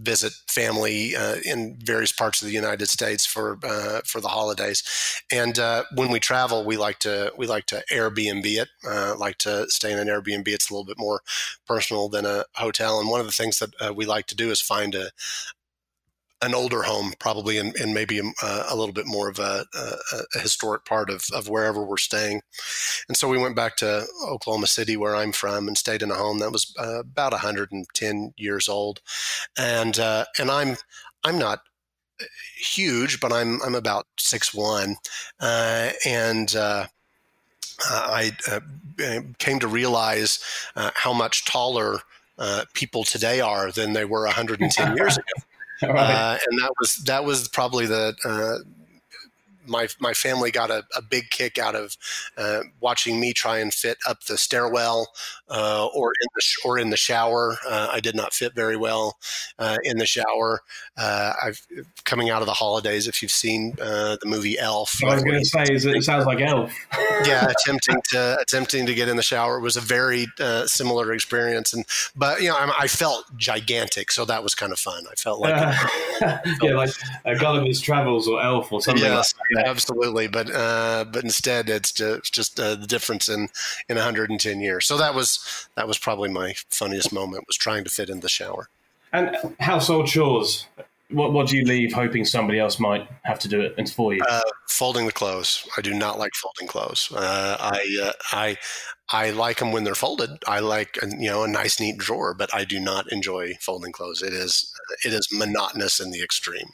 visit 0.02 0.34
family 0.48 1.16
uh, 1.16 1.38
in 1.46 1.78
various 1.84 2.12
parts 2.12 2.42
of 2.42 2.48
the 2.48 2.54
United 2.54 2.88
States 2.88 3.26
for 3.26 3.60
uh, 3.64 4.02
for 4.06 4.22
the 4.22 4.28
holidays. 4.28 4.84
And 5.32 5.58
uh, 5.60 5.84
when 5.94 6.12
we 6.12 6.20
travel, 6.20 6.66
we 6.66 6.78
like 6.78 7.00
to 7.00 7.32
we 7.38 7.48
like 7.48 7.66
to 7.68 7.84
Airbnb 7.92 8.46
it. 8.46 8.70
Uh, 8.88 9.16
like 9.18 9.38
to 9.40 9.66
stay 9.70 9.92
in 9.92 10.00
an 10.00 10.08
Airbnb. 10.08 10.48
It's 10.48 10.70
a 10.70 10.74
little 10.74 10.86
bit 10.86 11.00
more 11.00 11.22
personal 11.68 12.10
than 12.10 12.26
a 12.26 12.46
hotel. 12.56 13.00
And 13.00 13.10
one 13.10 13.20
of 13.20 13.26
the 13.26 13.32
things 13.32 13.60
that 13.60 13.96
we 13.96 14.06
like 14.06 14.28
to 14.28 14.36
do 14.36 14.52
is 14.52 14.62
find 14.62 14.96
a, 14.96 15.12
an 16.42 16.54
older 16.54 16.84
home, 16.84 17.14
probably, 17.20 17.58
and, 17.58 17.76
and 17.76 17.94
maybe 17.94 18.20
a, 18.20 18.24
a, 18.70 18.76
little 18.76 18.94
bit 18.94 19.06
more 19.06 19.30
of 19.30 19.40
a, 19.40 19.66
a, 19.74 20.18
a, 20.36 20.40
historic 20.40 20.86
part 20.86 21.10
of, 21.10 21.26
of 21.34 21.50
wherever 21.50 21.84
we're 21.84 21.98
staying. 21.98 22.42
And 23.08 23.18
so 23.18 23.28
we 23.28 23.38
went 23.38 23.56
back 23.56 23.76
to 23.78 24.06
Oklahoma 24.26 24.68
City, 24.68 24.96
where 24.96 25.16
I'm 25.16 25.34
from, 25.34 25.68
and 25.68 25.78
stayed 25.78 26.02
in 26.02 26.12
a 26.12 26.16
home 26.16 26.40
that 26.40 26.52
was 26.52 26.74
uh, 26.80 27.00
about 27.00 27.34
110 27.34 28.34
years 28.38 28.70
old. 28.70 29.02
And 29.58 30.00
uh, 30.00 30.26
and 30.40 30.50
I'm 30.50 30.78
I'm 31.24 31.38
not 31.38 31.62
huge, 32.58 33.20
but 33.20 33.34
I'm 33.34 33.62
I'm 33.62 33.76
about 33.76 34.08
six 34.18 34.54
one, 34.54 34.98
uh, 35.40 35.92
and. 36.06 36.56
Uh, 36.56 36.88
I 37.82 38.34
uh, 38.52 38.60
came 39.38 39.60
to 39.60 39.68
realize 39.70 40.44
uh, 40.76 40.92
how 40.96 41.14
much 41.14 41.46
taller 41.46 42.00
people 42.74 43.06
today 43.06 43.40
are 43.40 43.72
than 43.72 43.94
they 43.94 44.04
were 44.04 44.26
110 44.26 44.98
years 44.98 45.18
ago. 45.18 45.46
right. 45.84 46.12
uh, 46.12 46.38
and 46.50 46.60
that 46.60 46.72
was 46.80 46.96
that 47.06 47.24
was 47.24 47.48
probably 47.50 47.86
the 47.86 48.16
uh, 48.26 48.64
my 49.70 49.88
my 50.00 50.14
family 50.14 50.52
got 50.52 50.70
a, 50.70 50.84
a 50.96 51.02
big 51.02 51.30
kick 51.30 51.58
out 51.58 51.76
of 51.76 51.96
uh, 52.38 52.62
watching 52.80 53.20
me 53.20 53.34
try 53.34 53.60
and 53.60 53.74
fit 53.74 53.98
up 54.08 54.24
the 54.26 54.38
stairwell 54.38 55.08
uh, 55.50 55.88
or 55.94 56.12
in 56.22 56.28
the 56.36 56.42
sh- 56.42 56.58
or 56.66 56.78
in 56.78 56.90
the 56.90 56.98
shower. 56.98 57.58
Uh, 57.68 57.90
I 57.92 58.00
did 58.00 58.16
not 58.16 58.34
fit 58.34 58.54
very 58.54 58.76
well 58.76 59.18
uh, 59.58 59.78
in 59.84 59.98
the 59.98 60.06
shower. 60.06 60.62
Uh, 60.98 61.34
I've 61.42 61.66
coming 62.04 62.30
out 62.30 62.42
of 62.42 62.48
the 62.48 62.54
holidays. 62.54 63.08
If 63.08 63.22
you've 63.22 63.32
seen 63.32 63.76
uh, 63.82 64.18
the 64.22 64.28
movie 64.28 64.58
Elf, 64.60 65.04
I 65.04 65.14
was 65.14 65.24
going 65.24 65.40
to 65.40 65.46
say 65.46 65.64
is 65.70 65.86
it 65.86 66.04
sounds 66.04 66.26
like 66.26 66.42
Elf. 66.42 66.74
yeah, 67.26 67.48
attempting 67.60 68.02
to 68.12 68.38
attempting 68.42 68.86
to 68.86 68.94
get 68.94 69.08
in 69.08 69.16
the 69.16 69.24
shower 69.24 69.60
was 69.60 69.78
a 69.78 69.82
very 69.82 70.28
similar 70.66 71.14
experience. 71.14 71.74
And 71.74 71.86
but 72.16 72.42
you 72.42 72.50
know 72.50 72.56
I, 72.56 72.74
I, 72.80 72.88
felt 72.88 73.26
gigantic, 73.38 74.12
so 74.12 74.26
that 74.26 74.44
was 74.44 74.56
kind 74.56 74.72
of 74.72 74.80
fun. 74.80 75.06
I 75.10 75.16
felt 75.16 75.40
like 75.40 75.56
yeah, 76.62 76.74
like 76.74 76.92
Gulliver's 77.40 77.82
Travels 77.82 78.28
or 78.28 78.42
Elf 78.42 78.72
or 78.72 78.82
something. 78.82 79.04
Yes, 79.04 79.34
like 79.56 79.59
absolutely. 79.66 80.28
But 80.28 80.54
uh, 80.54 81.06
but 81.12 81.24
instead, 81.24 81.70
it's 81.70 81.92
just, 81.92 82.34
just 82.34 82.60
uh, 82.60 82.76
the 82.76 82.88
difference 82.88 83.30
in 83.30 83.50
in 83.88 83.96
110 83.96 84.62
years. 84.62 84.86
So 84.86 84.98
that 84.98 85.16
was 85.16 85.68
that 85.76 85.88
was 85.88 85.98
probably 85.98 86.30
my 86.30 86.54
funniest 86.70 87.12
moment 87.12 87.46
was 87.48 87.58
trying 87.58 87.84
to 87.84 87.90
fit 87.90 88.10
in 88.10 88.20
the 88.20 88.30
shower. 88.30 88.70
And 89.12 89.36
household 89.60 90.08
chores. 90.08 90.68
What 91.12 91.34
what 91.34 91.48
do 91.48 91.58
you 91.58 91.66
leave 91.66 91.94
hoping 91.94 92.24
somebody 92.24 92.60
else 92.60 92.80
might 92.80 93.10
have 93.24 93.40
to 93.40 93.48
do 93.48 93.62
it 93.62 93.90
for 93.90 94.14
you? 94.14 94.22
Uh, 94.30 94.42
folding 94.68 95.08
the 95.08 95.12
clothes. 95.12 95.68
I 95.76 95.82
do 95.82 95.94
not 95.94 96.20
like 96.20 96.34
folding 96.36 96.68
clothes. 96.68 97.12
Uh, 97.12 97.58
I 97.60 98.00
uh, 98.04 98.12
I 98.32 98.58
I 99.12 99.32
like 99.32 99.58
them 99.58 99.72
when 99.72 99.84
they're 99.84 99.96
folded. 99.96 100.30
I 100.46 100.60
like 100.60 101.00
you 101.02 101.30
know 101.30 101.44
a 101.44 101.48
nice 101.48 101.80
neat 101.80 101.98
drawer, 101.98 102.36
but 102.36 102.54
I 102.54 102.64
do 102.64 102.80
not 102.80 103.12
enjoy 103.12 103.56
folding 103.60 103.92
clothes. 103.92 104.22
It 104.22 104.34
is 104.34 104.72
it 105.04 105.14
is 105.14 105.28
monotonous 105.32 106.00
in 106.00 106.12
the 106.12 106.22
extreme. 106.22 106.74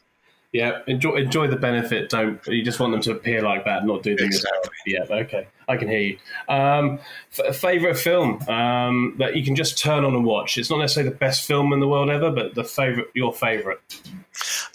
Yeah, 0.56 0.80
enjoy 0.88 1.16
enjoy 1.16 1.48
the 1.48 1.58
benefit. 1.58 2.10
Don't 2.10 2.40
you 2.48 2.64
just 2.64 2.80
want 2.80 2.94
them 2.94 3.02
to 3.02 3.12
appear 3.12 3.42
like 3.42 3.66
that, 3.66 3.86
not 3.86 4.04
do 4.04 4.16
them 4.16 4.28
exactly. 4.28 4.72
Yeah, 4.86 5.04
okay, 5.10 5.50
I 5.68 5.76
can 5.76 5.90
hear 5.90 6.00
you. 6.00 6.18
Um, 6.48 7.00
f- 7.38 7.54
favorite 7.58 7.98
film 7.98 8.42
um, 8.48 9.16
that 9.18 9.36
you 9.36 9.44
can 9.44 9.58
just 9.58 9.78
turn 9.78 10.06
on 10.06 10.16
and 10.16 10.24
watch. 10.24 10.58
It's 10.58 10.70
not 10.70 10.80
necessarily 10.80 11.10
the 11.10 11.18
best 11.18 11.46
film 11.46 11.74
in 11.74 11.82
the 11.82 11.90
world 11.90 12.10
ever, 12.10 12.32
but 12.32 12.56
the 12.56 12.64
favorite, 12.64 13.08
your 13.14 13.34
favorite. 13.34 13.82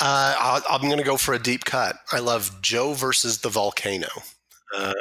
Uh, 0.00 0.60
I'm 0.68 0.82
going 0.82 0.98
to 0.98 1.02
go 1.02 1.16
for 1.16 1.32
a 1.32 1.38
deep 1.38 1.64
cut. 1.64 1.96
I 2.12 2.18
love 2.18 2.60
Joe 2.60 2.92
versus 2.92 3.38
the 3.38 3.48
volcano. 3.48 4.08
Uh, 4.76 4.92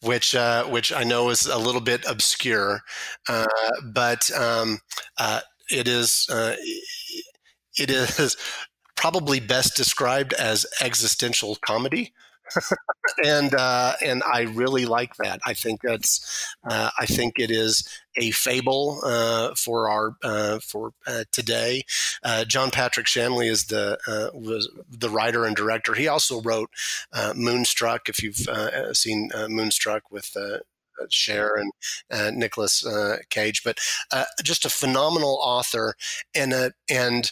which 0.00 0.36
uh, 0.36 0.64
which 0.66 0.92
I 0.92 1.02
know 1.02 1.30
is 1.30 1.46
a 1.46 1.58
little 1.58 1.80
bit 1.80 2.04
obscure, 2.08 2.82
uh, 3.28 3.46
but 3.82 4.30
um, 4.30 4.78
uh, 5.18 5.40
it 5.72 5.88
is 5.88 6.28
uh, 6.30 6.54
it 7.76 7.90
is 7.90 8.36
probably 9.04 9.38
best 9.38 9.76
described 9.76 10.32
as 10.32 10.64
existential 10.80 11.58
comedy. 11.60 12.14
and 13.24 13.54
uh, 13.54 13.92
and 14.02 14.22
I 14.22 14.42
really 14.42 14.86
like 14.86 15.16
that. 15.16 15.40
I 15.44 15.52
think 15.52 15.82
that's 15.82 16.56
uh, 16.66 16.88
I 16.98 17.04
think 17.04 17.34
it 17.38 17.50
is 17.50 17.86
a 18.16 18.30
fable 18.30 19.02
uh, 19.04 19.54
for 19.56 19.90
our 19.90 20.16
uh, 20.22 20.58
for 20.60 20.92
uh, 21.06 21.24
today. 21.32 21.82
Uh, 22.22 22.46
John 22.46 22.70
Patrick 22.70 23.06
Shanley 23.06 23.48
is 23.48 23.66
the 23.66 23.98
was 24.32 24.70
the 24.88 25.10
writer 25.10 25.44
and 25.44 25.54
director. 25.54 25.92
He 25.92 26.08
also 26.08 26.40
wrote 26.40 26.70
Moonstruck. 27.34 28.08
If 28.08 28.22
you've 28.22 28.46
seen 28.96 29.30
Moonstruck 29.48 30.10
with 30.10 30.34
Cher 31.10 31.56
and 31.56 31.72
uh, 32.10 32.30
Nicolas 32.32 32.86
uh, 32.86 33.18
Cage, 33.28 33.62
but 33.64 33.78
uh, 34.12 34.24
just 34.42 34.64
a 34.64 34.70
phenomenal 34.70 35.38
author 35.42 35.94
and 36.34 36.52
a, 36.52 36.72
and 36.88 37.30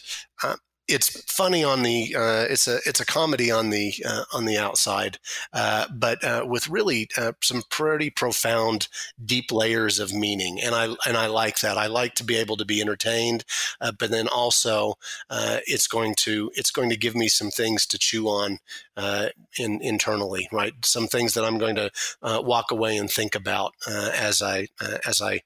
it's 0.87 1.21
funny 1.31 1.63
on 1.63 1.83
the 1.83 2.15
uh, 2.15 2.45
it's 2.49 2.67
a 2.67 2.79
it's 2.85 2.99
a 2.99 3.05
comedy 3.05 3.49
on 3.49 3.69
the 3.69 3.93
uh, 4.05 4.23
on 4.33 4.45
the 4.45 4.57
outside, 4.57 5.17
uh, 5.53 5.87
but 5.93 6.23
uh, 6.23 6.45
with 6.45 6.67
really 6.69 7.09
uh, 7.17 7.31
some 7.41 7.63
pretty 7.69 8.09
profound, 8.09 8.89
deep 9.23 9.51
layers 9.51 9.99
of 9.99 10.13
meaning, 10.13 10.59
and 10.61 10.75
I 10.75 10.85
and 11.07 11.15
I 11.15 11.27
like 11.27 11.61
that. 11.61 11.77
I 11.77 11.87
like 11.87 12.15
to 12.15 12.23
be 12.23 12.35
able 12.35 12.57
to 12.57 12.65
be 12.65 12.81
entertained, 12.81 13.45
uh, 13.79 13.93
but 13.97 14.11
then 14.11 14.27
also 14.27 14.95
it's 15.29 15.87
going 15.87 16.15
to 16.15 16.51
it's 16.55 16.71
going 16.71 16.89
to 16.89 16.97
give 16.97 17.15
me 17.15 17.27
some 17.27 17.49
things 17.49 17.85
to 17.87 17.97
chew 17.97 18.27
on 18.27 18.59
in, 19.57 19.81
internally, 19.81 20.49
right? 20.51 20.73
Some 20.83 21.07
things 21.07 21.33
that 21.33 21.45
I'm 21.45 21.57
going 21.57 21.75
to 21.75 21.91
walk 22.23 22.71
away 22.71 22.97
and 22.97 23.09
think 23.09 23.35
about 23.35 23.73
as 23.87 24.41
I 24.41 24.67
as 25.07 25.21
I 25.21 25.41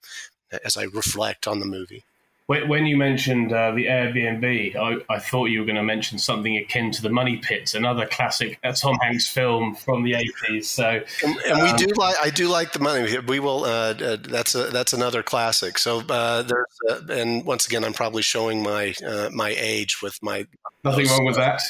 as 0.65 0.77
I 0.77 0.83
reflect 0.83 1.47
on 1.47 1.59
the 1.59 1.65
movie. 1.65 2.03
When 2.47 2.85
you 2.85 2.95
mentioned 2.95 3.51
uh, 3.51 3.71
the 3.71 3.87
Airbnb, 3.87 4.77
I, 4.77 5.13
I, 5.13 5.19
thought 5.19 5.47
you 5.47 5.59
were 5.59 5.65
going 5.65 5.75
to 5.75 5.83
mention 5.83 6.17
something 6.17 6.55
akin 6.55 6.91
to 6.91 7.01
the 7.01 7.09
Money 7.09 7.35
Pit, 7.35 7.73
another 7.73 8.05
classic 8.05 8.57
uh, 8.63 8.71
Tom 8.71 8.97
Hanks 9.01 9.27
film 9.27 9.75
from 9.75 10.03
the 10.03 10.13
eighties. 10.13 10.69
So, 10.69 11.01
and, 11.25 11.37
and 11.39 11.59
um, 11.59 11.63
we 11.63 11.73
do 11.73 11.93
like 11.97 12.15
I 12.21 12.29
do 12.29 12.47
like 12.47 12.71
the 12.71 12.79
Money. 12.79 13.19
We 13.19 13.41
will. 13.41 13.65
Uh, 13.65 13.95
uh, 13.95 14.17
that's 14.21 14.55
a 14.55 14.67
that's 14.67 14.93
another 14.93 15.23
classic. 15.23 15.77
So 15.77 15.99
uh, 16.07 16.43
there's 16.43 16.65
uh, 16.89 17.01
and 17.09 17.45
once 17.45 17.67
again, 17.67 17.83
I'm 17.83 17.91
probably 17.91 18.21
showing 18.21 18.63
my 18.63 18.93
my 19.33 19.53
age 19.57 20.01
with 20.01 20.17
my. 20.23 20.47
Nothing 20.85 21.07
wrong 21.07 21.25
with 21.25 21.35
that, 21.35 21.61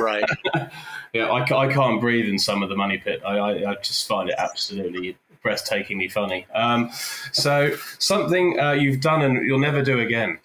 right? 0.00 0.24
yeah, 1.12 1.26
I, 1.26 1.42
I 1.42 1.70
can't 1.70 2.00
breathe 2.00 2.26
in 2.26 2.38
some 2.38 2.62
of 2.62 2.70
the 2.70 2.76
Money 2.76 2.96
Pit. 2.96 3.20
I, 3.22 3.36
I, 3.36 3.70
I 3.72 3.74
just 3.82 4.08
find 4.08 4.30
it 4.30 4.36
absolutely 4.38 5.18
breathtakingly 5.44 6.10
funny. 6.10 6.46
Um, 6.54 6.90
so 7.32 7.76
something 7.98 8.58
uh, 8.60 8.72
you've 8.72 9.00
done 9.00 9.22
and 9.22 9.46
you'll 9.46 9.58
never 9.58 9.82
do 9.82 10.00
again. 10.00 10.38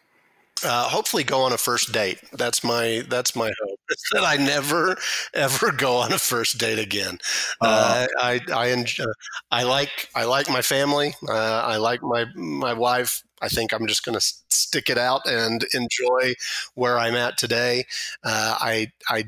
Uh, 0.64 0.90
hopefully, 0.90 1.24
go 1.24 1.42
on 1.42 1.54
a 1.54 1.58
first 1.58 1.92
date. 1.92 2.20
That's 2.34 2.64
my 2.64 3.04
that's 3.08 3.36
my 3.36 3.52
hope. 3.62 3.80
It's 3.90 4.10
that 4.14 4.24
I 4.24 4.38
never 4.38 4.98
ever 5.34 5.72
go 5.72 5.98
on 5.98 6.12
a 6.12 6.18
first 6.18 6.58
date 6.58 6.80
again. 6.80 7.20
Uh, 7.62 7.66
uh 7.66 8.08
I 8.20 8.42
I 8.54 8.68
enjoy, 8.68 9.06
I 9.52 9.64
like 9.64 10.10
I 10.16 10.24
like 10.24 10.50
my 10.50 10.62
family. 10.62 11.14
Uh, 11.28 11.62
I 11.64 11.78
like 11.78 12.02
my 12.02 12.26
my 12.36 12.74
wife. 12.74 13.24
I 13.40 13.50
think 13.50 13.72
I'm 13.72 13.86
just 13.86 14.04
going 14.04 14.18
to 14.18 14.34
stick 14.50 14.90
it 14.90 14.98
out 14.98 15.22
and 15.28 15.64
enjoy 15.76 16.34
where 16.74 16.98
I'm 16.98 17.14
at 17.14 17.38
today. 17.38 17.86
Uh, 18.24 18.56
I 18.60 18.92
I 19.08 19.26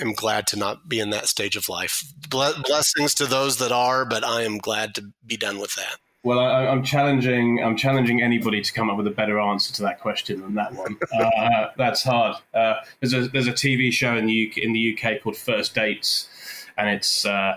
am 0.00 0.12
glad 0.12 0.46
to 0.48 0.58
not 0.58 0.88
be 0.88 1.00
in 1.00 1.10
that 1.10 1.26
stage 1.26 1.56
of 1.56 1.68
life. 1.68 2.02
Blessings 2.28 3.14
to 3.14 3.26
those 3.26 3.58
that 3.58 3.72
are, 3.72 4.04
but 4.04 4.24
I 4.24 4.42
am 4.42 4.58
glad 4.58 4.94
to 4.96 5.12
be 5.26 5.36
done 5.36 5.58
with 5.58 5.74
that. 5.74 5.96
Well, 6.24 6.40
I, 6.40 6.64
am 6.64 6.82
challenging. 6.82 7.62
I'm 7.62 7.76
challenging 7.76 8.22
anybody 8.22 8.60
to 8.60 8.72
come 8.72 8.90
up 8.90 8.96
with 8.96 9.06
a 9.06 9.12
better 9.12 9.38
answer 9.38 9.72
to 9.74 9.82
that 9.82 10.00
question 10.00 10.40
than 10.42 10.54
that 10.54 10.74
one. 10.74 10.96
Uh, 11.18 11.70
that's 11.76 12.02
hard. 12.02 12.36
Uh, 12.52 12.74
there's 13.00 13.14
a 13.14 13.28
there's 13.28 13.46
a 13.46 13.52
TV 13.52 13.92
show 13.92 14.16
in 14.16 14.26
the 14.26 14.48
UK, 14.48 14.58
in 14.58 14.72
the 14.72 14.94
UK 14.94 15.22
called 15.22 15.36
First 15.36 15.74
Dates, 15.74 16.28
and 16.76 16.88
it's 16.90 17.24
uh, 17.24 17.56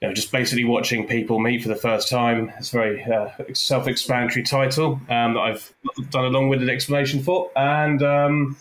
you 0.00 0.08
know 0.08 0.14
just 0.14 0.30
basically 0.30 0.64
watching 0.64 1.06
people 1.06 1.38
meet 1.38 1.62
for 1.62 1.68
the 1.68 1.76
first 1.76 2.08
time. 2.08 2.52
It's 2.58 2.68
a 2.68 2.72
very 2.72 3.02
uh, 3.04 3.30
self-explanatory 3.52 4.44
title 4.44 5.00
um, 5.08 5.34
that 5.34 5.40
I've 5.40 5.74
done 6.10 6.24
a 6.24 6.28
long-winded 6.28 6.68
explanation 6.68 7.22
for, 7.22 7.50
and 7.56 8.02
um, 8.02 8.56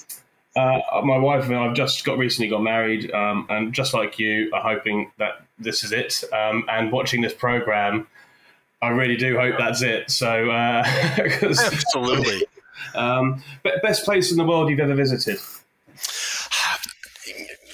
uh, 0.56 1.02
my 1.04 1.18
wife 1.18 1.46
and 1.46 1.56
I 1.56 1.66
have 1.66 1.76
just 1.76 2.04
got 2.04 2.18
recently 2.18 2.50
got 2.50 2.62
married, 2.62 3.12
um, 3.12 3.46
and 3.50 3.74
just 3.74 3.94
like 3.94 4.20
you, 4.20 4.50
are 4.54 4.62
hoping 4.62 5.12
that 5.18 5.44
this 5.58 5.84
is 5.84 5.92
it. 5.92 6.24
Um, 6.34 6.66
and 6.70 6.92
watching 6.92 7.22
this 7.22 7.34
program, 7.34 8.08
I 8.82 8.90
really 8.90 9.16
do 9.16 9.38
hope 9.38 9.56
that's 9.58 9.82
it. 9.82 10.12
So, 10.12 10.50
uh, 10.50 10.84
absolutely. 11.44 12.46
Um, 12.96 13.44
best 13.84 14.04
place 14.04 14.32
in 14.32 14.38
the 14.38 14.44
world 14.44 14.70
you've 14.70 14.80
ever 14.80 14.96
visited? 14.96 15.38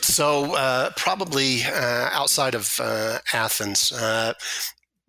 So, 0.02 0.54
uh, 0.54 0.92
probably 0.98 1.64
uh, 1.64 2.10
outside 2.12 2.54
of 2.54 2.80
uh, 2.80 3.20
Athens. 3.34 3.92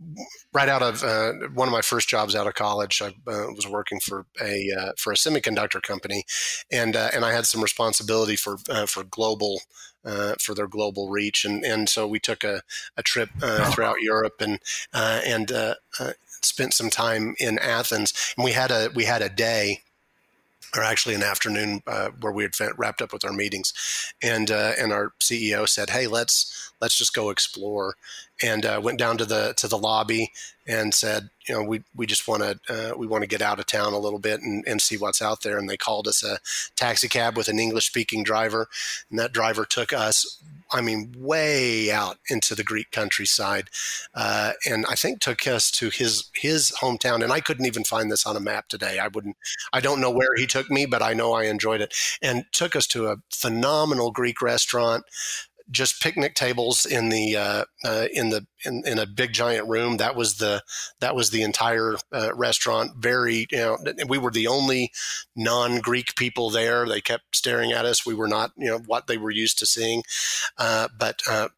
Uh, 0.00 0.22
right 0.52 0.68
out 0.68 0.82
of 0.82 1.02
uh, 1.02 1.32
one 1.54 1.68
of 1.68 1.72
my 1.72 1.82
first 1.82 2.08
jobs 2.08 2.34
out 2.34 2.46
of 2.46 2.54
college, 2.54 3.02
I 3.02 3.08
uh, 3.08 3.52
was 3.54 3.66
working 3.66 4.00
for 4.00 4.26
a 4.40 4.92
for 4.96 5.12
a 5.12 5.16
semiconductor 5.16 5.82
company, 5.82 6.24
and 6.70 6.96
and 6.96 7.24
I 7.24 7.32
had 7.32 7.46
some 7.46 7.62
responsibility 7.62 8.36
for 8.36 8.58
for 8.86 9.04
global 9.04 9.60
uh, 10.04 10.34
for 10.40 10.54
their 10.54 10.68
global 10.68 11.10
reach. 11.10 11.44
And, 11.44 11.64
and 11.64 11.88
so 11.88 12.06
we 12.06 12.18
took 12.18 12.44
a, 12.44 12.62
a 12.96 13.02
trip 13.02 13.30
uh, 13.42 13.70
throughout 13.70 14.00
Europe 14.00 14.40
and 14.40 14.58
uh, 14.92 15.20
and 15.24 15.52
spent 16.42 16.72
some 16.72 16.90
time 16.90 17.34
in 17.38 17.58
Athens. 17.58 18.34
And 18.36 18.44
we 18.44 18.52
had 18.52 18.70
a 18.70 18.90
we 18.94 19.04
had 19.04 19.22
a 19.22 19.28
day 19.28 19.82
or 20.76 20.82
actually 20.82 21.14
an 21.14 21.22
afternoon 21.22 21.82
uh, 21.86 22.10
where 22.20 22.32
we 22.32 22.42
had 22.42 22.52
wrapped 22.76 23.02
up 23.02 23.12
with 23.12 23.24
our 23.24 23.32
meetings, 23.32 23.72
and 24.22 24.50
uh, 24.50 24.72
and 24.78 24.92
our 24.92 25.12
CEO 25.20 25.68
said, 25.68 25.90
"Hey, 25.90 26.06
let's 26.06 26.72
let's 26.80 26.96
just 26.96 27.14
go 27.14 27.30
explore," 27.30 27.96
and 28.42 28.64
uh, 28.64 28.80
went 28.82 28.98
down 28.98 29.18
to 29.18 29.24
the 29.24 29.54
to 29.56 29.68
the 29.68 29.78
lobby 29.78 30.32
and 30.66 30.92
said, 30.92 31.30
"You 31.48 31.54
know, 31.54 31.62
we 31.62 31.82
we 31.94 32.06
just 32.06 32.28
want 32.28 32.42
to 32.42 32.58
uh, 32.68 32.96
we 32.96 33.06
want 33.06 33.22
to 33.22 33.28
get 33.28 33.42
out 33.42 33.58
of 33.58 33.66
town 33.66 33.92
a 33.92 33.98
little 33.98 34.18
bit 34.18 34.40
and, 34.40 34.64
and 34.66 34.82
see 34.82 34.96
what's 34.96 35.22
out 35.22 35.42
there." 35.42 35.58
And 35.58 35.68
they 35.68 35.76
called 35.76 36.06
us 36.06 36.22
a 36.22 36.38
taxi 36.76 37.08
cab 37.08 37.36
with 37.36 37.48
an 37.48 37.58
English 37.58 37.86
speaking 37.86 38.22
driver, 38.22 38.68
and 39.10 39.18
that 39.18 39.32
driver 39.32 39.64
took 39.64 39.92
us 39.92 40.42
I 40.70 40.80
mean, 40.80 41.14
way 41.16 41.90
out 41.90 42.18
into 42.28 42.54
the 42.54 42.64
Greek 42.64 42.90
countryside, 42.90 43.70
uh, 44.14 44.52
and 44.66 44.84
I 44.88 44.94
think 44.94 45.20
took 45.20 45.46
us 45.46 45.70
to 45.72 45.90
his 45.90 46.30
his 46.34 46.72
hometown. 46.80 47.22
And 47.22 47.32
I 47.32 47.40
couldn't 47.40 47.66
even 47.66 47.84
find 47.84 48.10
this 48.10 48.26
on 48.26 48.36
a 48.36 48.40
map 48.40 48.68
today. 48.68 48.98
I 48.98 49.08
wouldn't. 49.08 49.36
I 49.72 49.80
don't 49.80 50.00
know 50.00 50.10
where 50.10 50.34
he 50.36 50.46
took 50.46 50.70
me, 50.70 50.86
but 50.86 51.02
I 51.02 51.14
know 51.14 51.32
I 51.32 51.44
enjoyed 51.44 51.80
it. 51.80 51.94
And 52.22 52.44
took 52.52 52.76
us 52.76 52.86
to 52.88 53.06
a 53.06 53.16
phenomenal 53.30 54.10
Greek 54.10 54.42
restaurant 54.42 55.04
just 55.70 56.02
picnic 56.02 56.34
tables 56.34 56.86
in 56.86 57.08
the 57.08 57.36
uh, 57.36 57.64
uh, 57.84 58.06
in 58.12 58.30
the 58.30 58.46
in, 58.64 58.82
in, 58.86 58.98
a 58.98 59.06
big 59.06 59.32
giant 59.32 59.68
room. 59.68 59.98
That 59.98 60.16
was 60.16 60.36
the 60.36 60.62
that 61.00 61.14
was 61.14 61.30
the 61.30 61.42
entire 61.42 61.96
uh, 62.12 62.34
restaurant. 62.34 62.92
Very 62.96 63.46
you 63.50 63.58
know 63.58 63.78
we 64.08 64.18
were 64.18 64.30
the 64.30 64.46
only 64.46 64.92
non 65.36 65.78
Greek 65.80 66.14
people 66.16 66.50
there. 66.50 66.86
They 66.86 67.00
kept 67.00 67.36
staring 67.36 67.72
at 67.72 67.84
us. 67.84 68.06
We 68.06 68.14
were 68.14 68.28
not 68.28 68.52
you 68.56 68.68
know 68.68 68.78
what 68.86 69.06
they 69.06 69.18
were 69.18 69.30
used 69.30 69.58
to 69.58 69.66
seeing, 69.66 70.02
uh, 70.56 70.88
but 70.98 71.20
uh, 71.28 71.48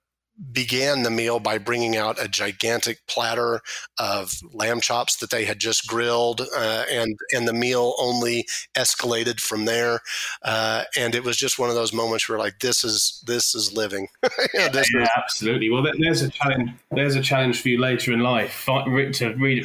began 0.52 1.02
the 1.02 1.10
meal 1.10 1.38
by 1.40 1.58
bringing 1.58 1.96
out 1.96 2.22
a 2.22 2.28
gigantic 2.28 3.06
platter 3.06 3.60
of 3.98 4.32
lamb 4.52 4.80
chops 4.80 5.16
that 5.16 5.30
they 5.30 5.44
had 5.44 5.58
just 5.58 5.86
grilled, 5.86 6.40
uh, 6.56 6.84
and 6.90 7.16
and 7.34 7.46
the 7.46 7.52
meal 7.52 7.94
only 7.98 8.46
escalated 8.76 9.40
from 9.40 9.64
there. 9.64 10.00
Uh, 10.42 10.84
and 10.96 11.14
it 11.14 11.24
was 11.24 11.36
just 11.36 11.58
one 11.58 11.68
of 11.68 11.74
those 11.74 11.92
moments 11.92 12.28
where 12.28 12.38
like 12.38 12.58
this 12.60 12.84
is 12.84 13.22
this 13.26 13.54
is 13.54 13.72
living. 13.72 14.08
this 14.22 14.90
yeah 14.94 15.02
is- 15.02 15.08
absolutely. 15.16 15.70
Well, 15.70 15.86
there's 15.98 16.22
a 16.22 16.30
challenge. 16.30 16.70
There's 16.90 17.16
a 17.16 17.22
challenge 17.22 17.60
for 17.60 17.68
you 17.68 17.78
later 17.78 18.12
in 18.12 18.20
life 18.20 18.64
to 18.66 19.34
read, 19.36 19.64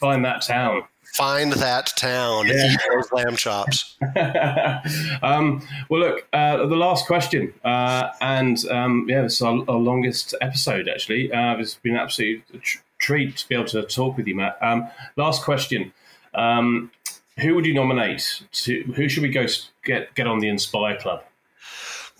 find 0.00 0.24
that 0.24 0.42
town 0.42 0.82
find 1.16 1.52
that 1.52 1.92
town 1.96 2.46
yeah. 2.46 2.72
eat 2.72 2.80
those 2.92 3.10
lamb 3.12 3.36
chops. 3.36 3.96
um, 5.22 5.66
well, 5.88 6.00
look, 6.00 6.26
uh, 6.32 6.66
the 6.66 6.76
last 6.76 7.06
question, 7.06 7.52
uh, 7.64 8.10
and 8.20 8.64
um, 8.70 9.06
yeah, 9.08 9.22
this 9.22 9.34
is 9.34 9.42
our, 9.42 9.64
our, 9.68 9.78
longest 9.78 10.34
episode 10.40 10.88
actually. 10.88 11.32
Uh, 11.32 11.56
it's 11.56 11.74
been 11.76 11.94
an 11.94 12.00
absolute 12.00 12.42
tr- 12.60 12.78
treat 12.98 13.36
to 13.38 13.48
be 13.48 13.54
able 13.54 13.66
to 13.66 13.82
talk 13.82 14.16
with 14.16 14.26
you, 14.26 14.34
Matt. 14.34 14.58
Um, 14.60 14.88
last 15.16 15.42
question. 15.42 15.92
Um, 16.34 16.90
who 17.38 17.54
would 17.54 17.66
you 17.66 17.74
nominate? 17.74 18.42
To 18.52 18.82
who 18.94 19.08
should 19.08 19.22
we 19.22 19.28
go 19.28 19.46
get 19.84 20.14
get 20.14 20.26
on 20.26 20.38
the 20.38 20.48
Inspire 20.48 20.96
Club? 20.96 21.22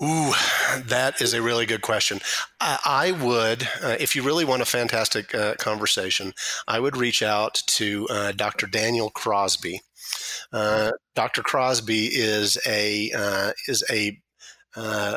Ooh, 0.03 0.33
that 0.85 1.23
is 1.23 1.33
a 1.33 1.41
really 1.41 1.65
good 1.65 1.81
question. 1.81 2.21
I, 2.61 2.79
I 2.85 3.13
would, 3.13 3.67
uh, 3.83 3.97
if 3.99 4.15
you 4.15 4.23
really 4.23 4.45
want 4.45 4.61
a 4.61 4.67
fantastic 4.67 5.35
uh, 5.35 5.55
conversation, 5.55 6.35
I 6.69 6.81
would 6.81 6.97
reach 6.97 7.23
out 7.23 7.63
to 7.69 8.07
uh, 8.11 8.33
Dr. 8.33 8.67
Daniel 8.67 9.09
Crosby. 9.09 9.81
Uh, 10.53 10.91
Dr. 11.15 11.43
Crosby 11.43 12.07
is 12.13 12.59
a 12.67 13.11
uh, 13.13 13.53
is 13.69 13.85
a 13.91 14.21
uh, 14.77 15.17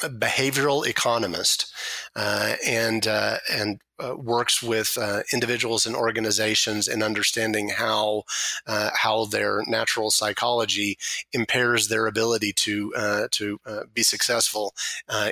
behavioral 0.00 0.86
economist 0.86 1.72
uh, 2.16 2.56
and 2.66 3.06
uh, 3.06 3.38
and 3.50 3.80
uh, 4.02 4.16
works 4.16 4.62
with 4.62 4.96
uh, 5.00 5.22
individuals 5.32 5.86
and 5.86 5.94
organizations 5.94 6.88
in 6.88 7.02
understanding 7.02 7.68
how 7.68 8.24
uh, 8.66 8.90
how 8.94 9.26
their 9.26 9.62
natural 9.66 10.10
psychology 10.10 10.98
impairs 11.32 11.88
their 11.88 12.06
ability 12.06 12.52
to 12.52 12.92
uh, 12.96 13.28
to 13.30 13.58
be 13.94 14.02
successful 14.02 14.74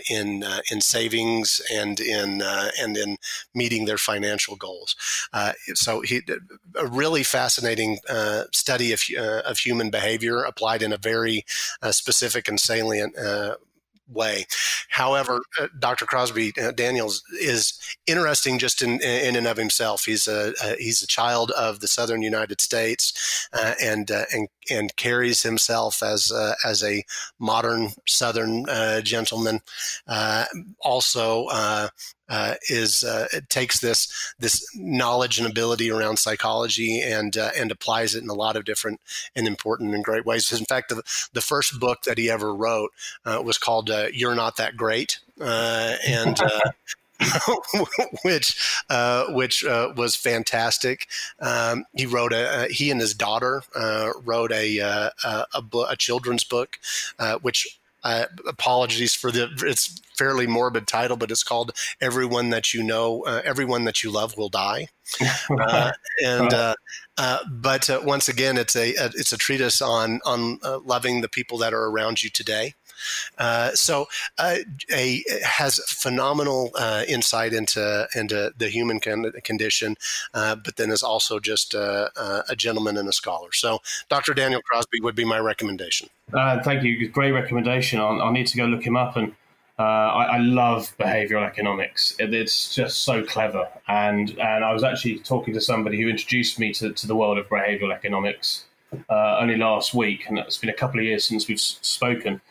in 0.08 0.44
in 0.70 0.80
savings 0.80 1.60
and 1.72 1.98
in 2.00 2.42
and 2.42 2.96
in 2.96 3.16
meeting 3.54 3.86
their 3.86 3.98
financial 3.98 4.56
goals. 4.56 4.94
so 5.74 6.00
he 6.02 6.20
a 6.76 6.86
really 6.86 7.22
fascinating 7.22 7.98
study 8.52 8.92
of 8.92 9.02
of 9.44 9.58
human 9.58 9.90
behavior 9.90 10.42
applied 10.42 10.82
in 10.82 10.92
a 10.92 10.98
very 10.98 11.44
specific 11.90 12.46
and 12.46 12.60
salient 12.60 13.14
way. 14.10 14.46
However, 14.88 15.40
uh, 15.58 15.68
Dr. 15.78 16.06
Crosby 16.06 16.52
uh, 16.60 16.72
Daniels 16.72 17.22
is 17.40 17.78
interesting 18.06 18.58
just 18.58 18.82
in, 18.82 19.00
in 19.02 19.36
and 19.36 19.46
of 19.46 19.56
himself. 19.56 20.04
He's 20.04 20.26
a, 20.26 20.52
a 20.62 20.76
he's 20.76 21.02
a 21.02 21.06
child 21.06 21.50
of 21.52 21.80
the 21.80 21.88
Southern 21.88 22.22
United 22.22 22.60
States, 22.60 23.48
uh, 23.52 23.74
and 23.82 24.10
uh, 24.10 24.24
and 24.32 24.48
and 24.70 24.96
carries 24.96 25.42
himself 25.42 26.02
as 26.02 26.32
as 26.64 26.82
a 26.82 27.04
modern 27.38 27.90
Southern 28.06 28.68
uh, 28.68 29.00
gentleman. 29.00 29.60
Uh, 30.06 30.44
also, 30.80 31.46
uh, 32.30 32.54
is 32.68 33.02
uh, 33.02 33.26
it 33.32 33.50
takes 33.50 33.80
this 33.80 34.32
this 34.38 34.64
knowledge 34.76 35.38
and 35.38 35.48
ability 35.48 35.90
around 35.90 36.18
psychology 36.18 37.00
and 37.02 37.36
uh, 37.36 37.50
and 37.56 37.70
applies 37.70 38.14
it 38.14 38.22
in 38.22 38.30
a 38.30 38.34
lot 38.34 38.56
of 38.56 38.64
different 38.64 39.00
and 39.34 39.46
important 39.48 39.94
and 39.94 40.04
great 40.04 40.24
ways. 40.24 40.50
In 40.52 40.64
fact, 40.64 40.88
the, 40.88 41.02
the 41.32 41.40
first 41.40 41.78
book 41.80 42.02
that 42.02 42.16
he 42.16 42.30
ever 42.30 42.54
wrote 42.54 42.92
uh, 43.26 43.42
was 43.44 43.58
called 43.58 43.90
uh, 43.90 44.06
"You're 44.12 44.36
Not 44.36 44.56
That 44.56 44.76
Great," 44.76 45.18
uh, 45.40 45.96
and. 46.06 46.40
which 48.22 48.82
uh, 48.88 49.26
which 49.32 49.62
uh, 49.62 49.92
was 49.94 50.16
fantastic. 50.16 51.06
Um, 51.38 51.84
he 51.94 52.06
wrote 52.06 52.32
a 52.32 52.66
he 52.70 52.90
and 52.90 52.98
his 52.98 53.12
daughter 53.12 53.62
uh, 53.74 54.12
wrote 54.24 54.50
a 54.52 54.78
a, 54.78 55.12
a, 55.22 55.44
a, 55.90 55.96
children's 55.96 56.44
book, 56.44 56.78
which 57.42 57.78
uh, 58.02 58.26
apologies 58.46 59.14
for 59.14 59.30
the 59.30 59.48
it's 59.62 60.00
fairly 60.16 60.46
morbid 60.46 60.86
title, 60.86 61.16
but 61.16 61.30
it's 61.30 61.42
called 61.42 61.72
"Everyone 62.00 62.50
That 62.50 62.72
You 62.74 62.82
Know, 62.82 63.22
uh, 63.22 63.42
Everyone 63.44 63.84
That 63.84 64.02
You 64.02 64.10
Love 64.10 64.36
Will 64.36 64.48
Die." 64.48 64.88
uh, 65.60 65.92
and 66.24 66.54
uh, 66.54 66.74
uh, 67.18 67.38
but 67.50 67.90
uh, 67.90 68.00
once 68.04 68.28
again, 68.28 68.56
it's 68.56 68.76
a, 68.76 68.94
a, 68.94 69.06
it's 69.14 69.32
a 69.32 69.38
treatise 69.38 69.82
on 69.82 70.20
on 70.24 70.58
loving 70.84 71.20
the 71.20 71.28
people 71.28 71.58
that 71.58 71.74
are 71.74 71.86
around 71.86 72.22
you 72.22 72.30
today. 72.30 72.74
Uh, 73.38 73.70
so 73.74 74.06
uh, 74.38 74.56
a 74.92 75.24
has 75.42 75.78
phenomenal 75.86 76.70
uh, 76.74 77.04
insight 77.08 77.52
into 77.52 78.06
into 78.14 78.52
the 78.56 78.68
human 78.68 79.00
con- 79.00 79.32
condition, 79.44 79.96
uh, 80.34 80.56
but 80.56 80.76
then 80.76 80.90
is 80.90 81.02
also 81.02 81.40
just 81.40 81.74
a, 81.74 82.10
a, 82.48 82.56
gentleman 82.56 82.96
and 82.96 83.08
a 83.08 83.12
scholar. 83.12 83.48
So 83.52 83.80
Dr. 84.08 84.34
Daniel 84.34 84.60
Crosby 84.62 85.00
would 85.00 85.14
be 85.14 85.24
my 85.24 85.38
recommendation. 85.38 86.08
Uh, 86.32 86.62
thank 86.62 86.82
you. 86.82 87.08
Great 87.08 87.32
recommendation. 87.32 87.98
I'll, 88.00 88.20
I'll, 88.20 88.32
need 88.32 88.46
to 88.48 88.56
go 88.56 88.64
look 88.66 88.82
him 88.82 88.96
up 88.96 89.16
and. 89.16 89.34
I, 89.78 90.34
I, 90.34 90.36
love 90.36 90.94
behavioral 90.98 91.42
economics. 91.42 92.14
It, 92.18 92.34
it's 92.34 92.74
just 92.74 93.02
so 93.02 93.24
clever, 93.24 93.66
and 93.88 94.28
and 94.38 94.62
I 94.62 94.74
was 94.74 94.84
actually 94.84 95.20
talking 95.20 95.54
to 95.54 95.60
somebody 95.62 95.98
who 95.98 96.06
introduced 96.06 96.58
me 96.58 96.74
to, 96.74 96.92
to 96.92 97.06
the 97.06 97.16
world 97.16 97.38
of 97.38 97.48
behavioral 97.48 97.90
economics 97.90 98.66
only 99.08 99.56
last 99.56 99.94
week, 99.94 100.28
and 100.28 100.38
it's 100.38 100.58
been 100.58 100.68
a 100.68 100.74
couple 100.74 101.00
of 101.00 101.06
years 101.06 101.24
since 101.24 101.48
we've 101.48 101.58
spoken 101.58 102.42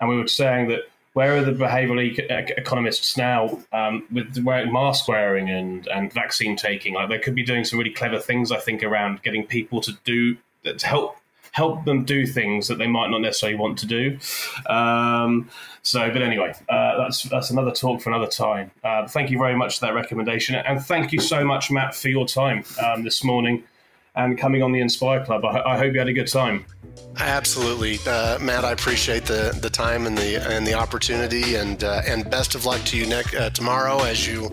and 0.00 0.08
we 0.08 0.16
were 0.16 0.28
saying 0.28 0.68
that 0.68 0.82
where 1.14 1.36
are 1.36 1.42
the 1.42 1.52
behavioral 1.52 2.00
e- 2.00 2.54
economists 2.56 3.16
now 3.16 3.58
um, 3.72 4.06
with 4.12 4.36
mask 4.38 5.08
wearing 5.08 5.50
and, 5.50 5.88
and 5.88 6.12
vaccine 6.12 6.56
taking? 6.56 6.94
Like 6.94 7.08
they 7.08 7.18
could 7.18 7.34
be 7.34 7.42
doing 7.42 7.64
some 7.64 7.78
really 7.78 7.92
clever 7.92 8.18
things, 8.18 8.52
I 8.52 8.58
think, 8.58 8.82
around 8.82 9.22
getting 9.22 9.44
people 9.44 9.80
to 9.80 9.92
do 10.04 10.36
to 10.64 10.86
help 10.86 11.16
help 11.52 11.84
them 11.84 12.04
do 12.04 12.26
things 12.26 12.68
that 12.68 12.78
they 12.78 12.86
might 12.86 13.08
not 13.10 13.20
necessarily 13.20 13.58
want 13.58 13.78
to 13.78 13.86
do. 13.86 14.18
Um, 14.66 15.48
so, 15.82 16.10
but 16.10 16.22
anyway, 16.22 16.54
uh, 16.68 16.98
that's 16.98 17.24
that's 17.24 17.50
another 17.50 17.72
talk 17.72 18.00
for 18.00 18.10
another 18.10 18.30
time. 18.30 18.70
Uh, 18.84 19.08
thank 19.08 19.30
you 19.30 19.38
very 19.38 19.56
much 19.56 19.80
for 19.80 19.86
that 19.86 19.94
recommendation, 19.94 20.54
and 20.54 20.84
thank 20.84 21.12
you 21.12 21.20
so 21.20 21.44
much, 21.44 21.70
Matt, 21.70 21.94
for 21.94 22.08
your 22.08 22.26
time 22.26 22.64
um, 22.84 23.02
this 23.02 23.24
morning 23.24 23.64
and 24.14 24.36
coming 24.38 24.62
on 24.62 24.72
the 24.72 24.80
Inspire 24.80 25.24
Club. 25.24 25.44
I, 25.44 25.62
I 25.62 25.78
hope 25.78 25.92
you 25.94 25.98
had 25.98 26.08
a 26.08 26.12
good 26.12 26.28
time. 26.28 26.64
Absolutely, 27.20 27.98
uh, 28.06 28.38
Matt. 28.38 28.64
I 28.64 28.70
appreciate 28.70 29.24
the, 29.24 29.56
the 29.60 29.68
time 29.68 30.06
and 30.06 30.16
the 30.16 30.36
and 30.36 30.64
the 30.64 30.74
opportunity, 30.74 31.56
and 31.56 31.82
uh, 31.82 32.02
and 32.06 32.30
best 32.30 32.54
of 32.54 32.64
luck 32.64 32.80
to 32.84 32.96
you 32.96 33.06
next 33.06 33.34
uh, 33.34 33.50
tomorrow 33.50 33.98
as 34.04 34.26
you 34.26 34.50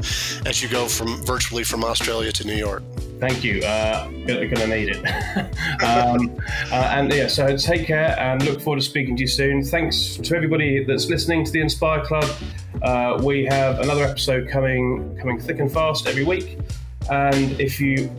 as 0.48 0.64
you 0.64 0.70
go 0.70 0.88
from 0.88 1.24
virtually 1.26 1.64
from 1.64 1.84
Australia 1.84 2.32
to 2.32 2.48
New 2.48 2.56
York. 2.56 2.82
Thank 3.20 3.43
you. 3.43 3.62
Uh, 3.62 4.10
going 4.26 4.50
to 4.50 4.68
need 4.68 4.89
it. 4.89 4.98
um, 5.84 6.36
uh, 6.72 6.91
and 6.91 7.14
yeah, 7.14 7.28
so 7.28 7.56
take 7.56 7.88
care 7.88 8.20
and 8.20 8.43
look 8.43 8.60
forward 8.60 8.82
to 8.82 8.86
speaking 8.86 9.16
to 9.16 9.22
you 9.22 9.28
soon. 9.28 9.64
Thanks 9.64 10.18
to 10.18 10.36
everybody 10.36 10.84
that's 10.84 11.08
listening 11.08 11.46
to 11.46 11.52
the 11.52 11.62
Inspire 11.62 12.04
Club. 12.04 12.30
Uh, 12.82 13.22
we 13.24 13.46
have 13.46 13.80
another 13.80 14.04
episode 14.04 14.50
coming 14.50 15.18
coming 15.20 15.39
thick 15.39 15.60
and 15.60 15.72
fast 15.72 16.08
every 16.08 16.24
week. 16.24 16.58
And 17.10 17.60
if 17.60 17.80
you 17.80 18.10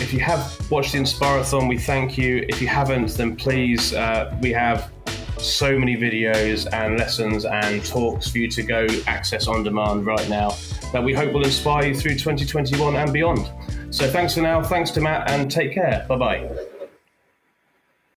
if 0.00 0.12
you 0.12 0.20
have 0.20 0.70
watched 0.70 0.92
the 0.92 0.98
Inspireathon, 0.98 1.68
we 1.68 1.78
thank 1.78 2.16
you. 2.16 2.44
If 2.48 2.60
you 2.60 2.68
haven't, 2.68 3.10
then 3.16 3.36
please, 3.36 3.92
uh, 3.92 4.36
we 4.40 4.50
have 4.52 4.90
so 5.38 5.78
many 5.78 5.96
videos 5.96 6.66
and 6.72 6.98
lessons 6.98 7.44
and 7.44 7.84
talks 7.84 8.30
for 8.30 8.38
you 8.38 8.48
to 8.50 8.62
go 8.62 8.86
access 9.06 9.46
on 9.46 9.62
demand 9.62 10.06
right 10.06 10.28
now 10.28 10.54
that 10.92 11.02
we 11.02 11.14
hope 11.14 11.32
will 11.32 11.44
inspire 11.44 11.86
you 11.86 11.94
through 11.94 12.12
2021 12.12 12.96
and 12.96 13.12
beyond. 13.12 13.50
So 13.90 14.08
thanks 14.08 14.34
for 14.34 14.42
now. 14.42 14.62
Thanks 14.62 14.90
to 14.92 15.00
Matt 15.00 15.30
and 15.30 15.50
take 15.50 15.72
care. 15.72 16.04
Bye 16.08 16.16
bye. 16.16 16.66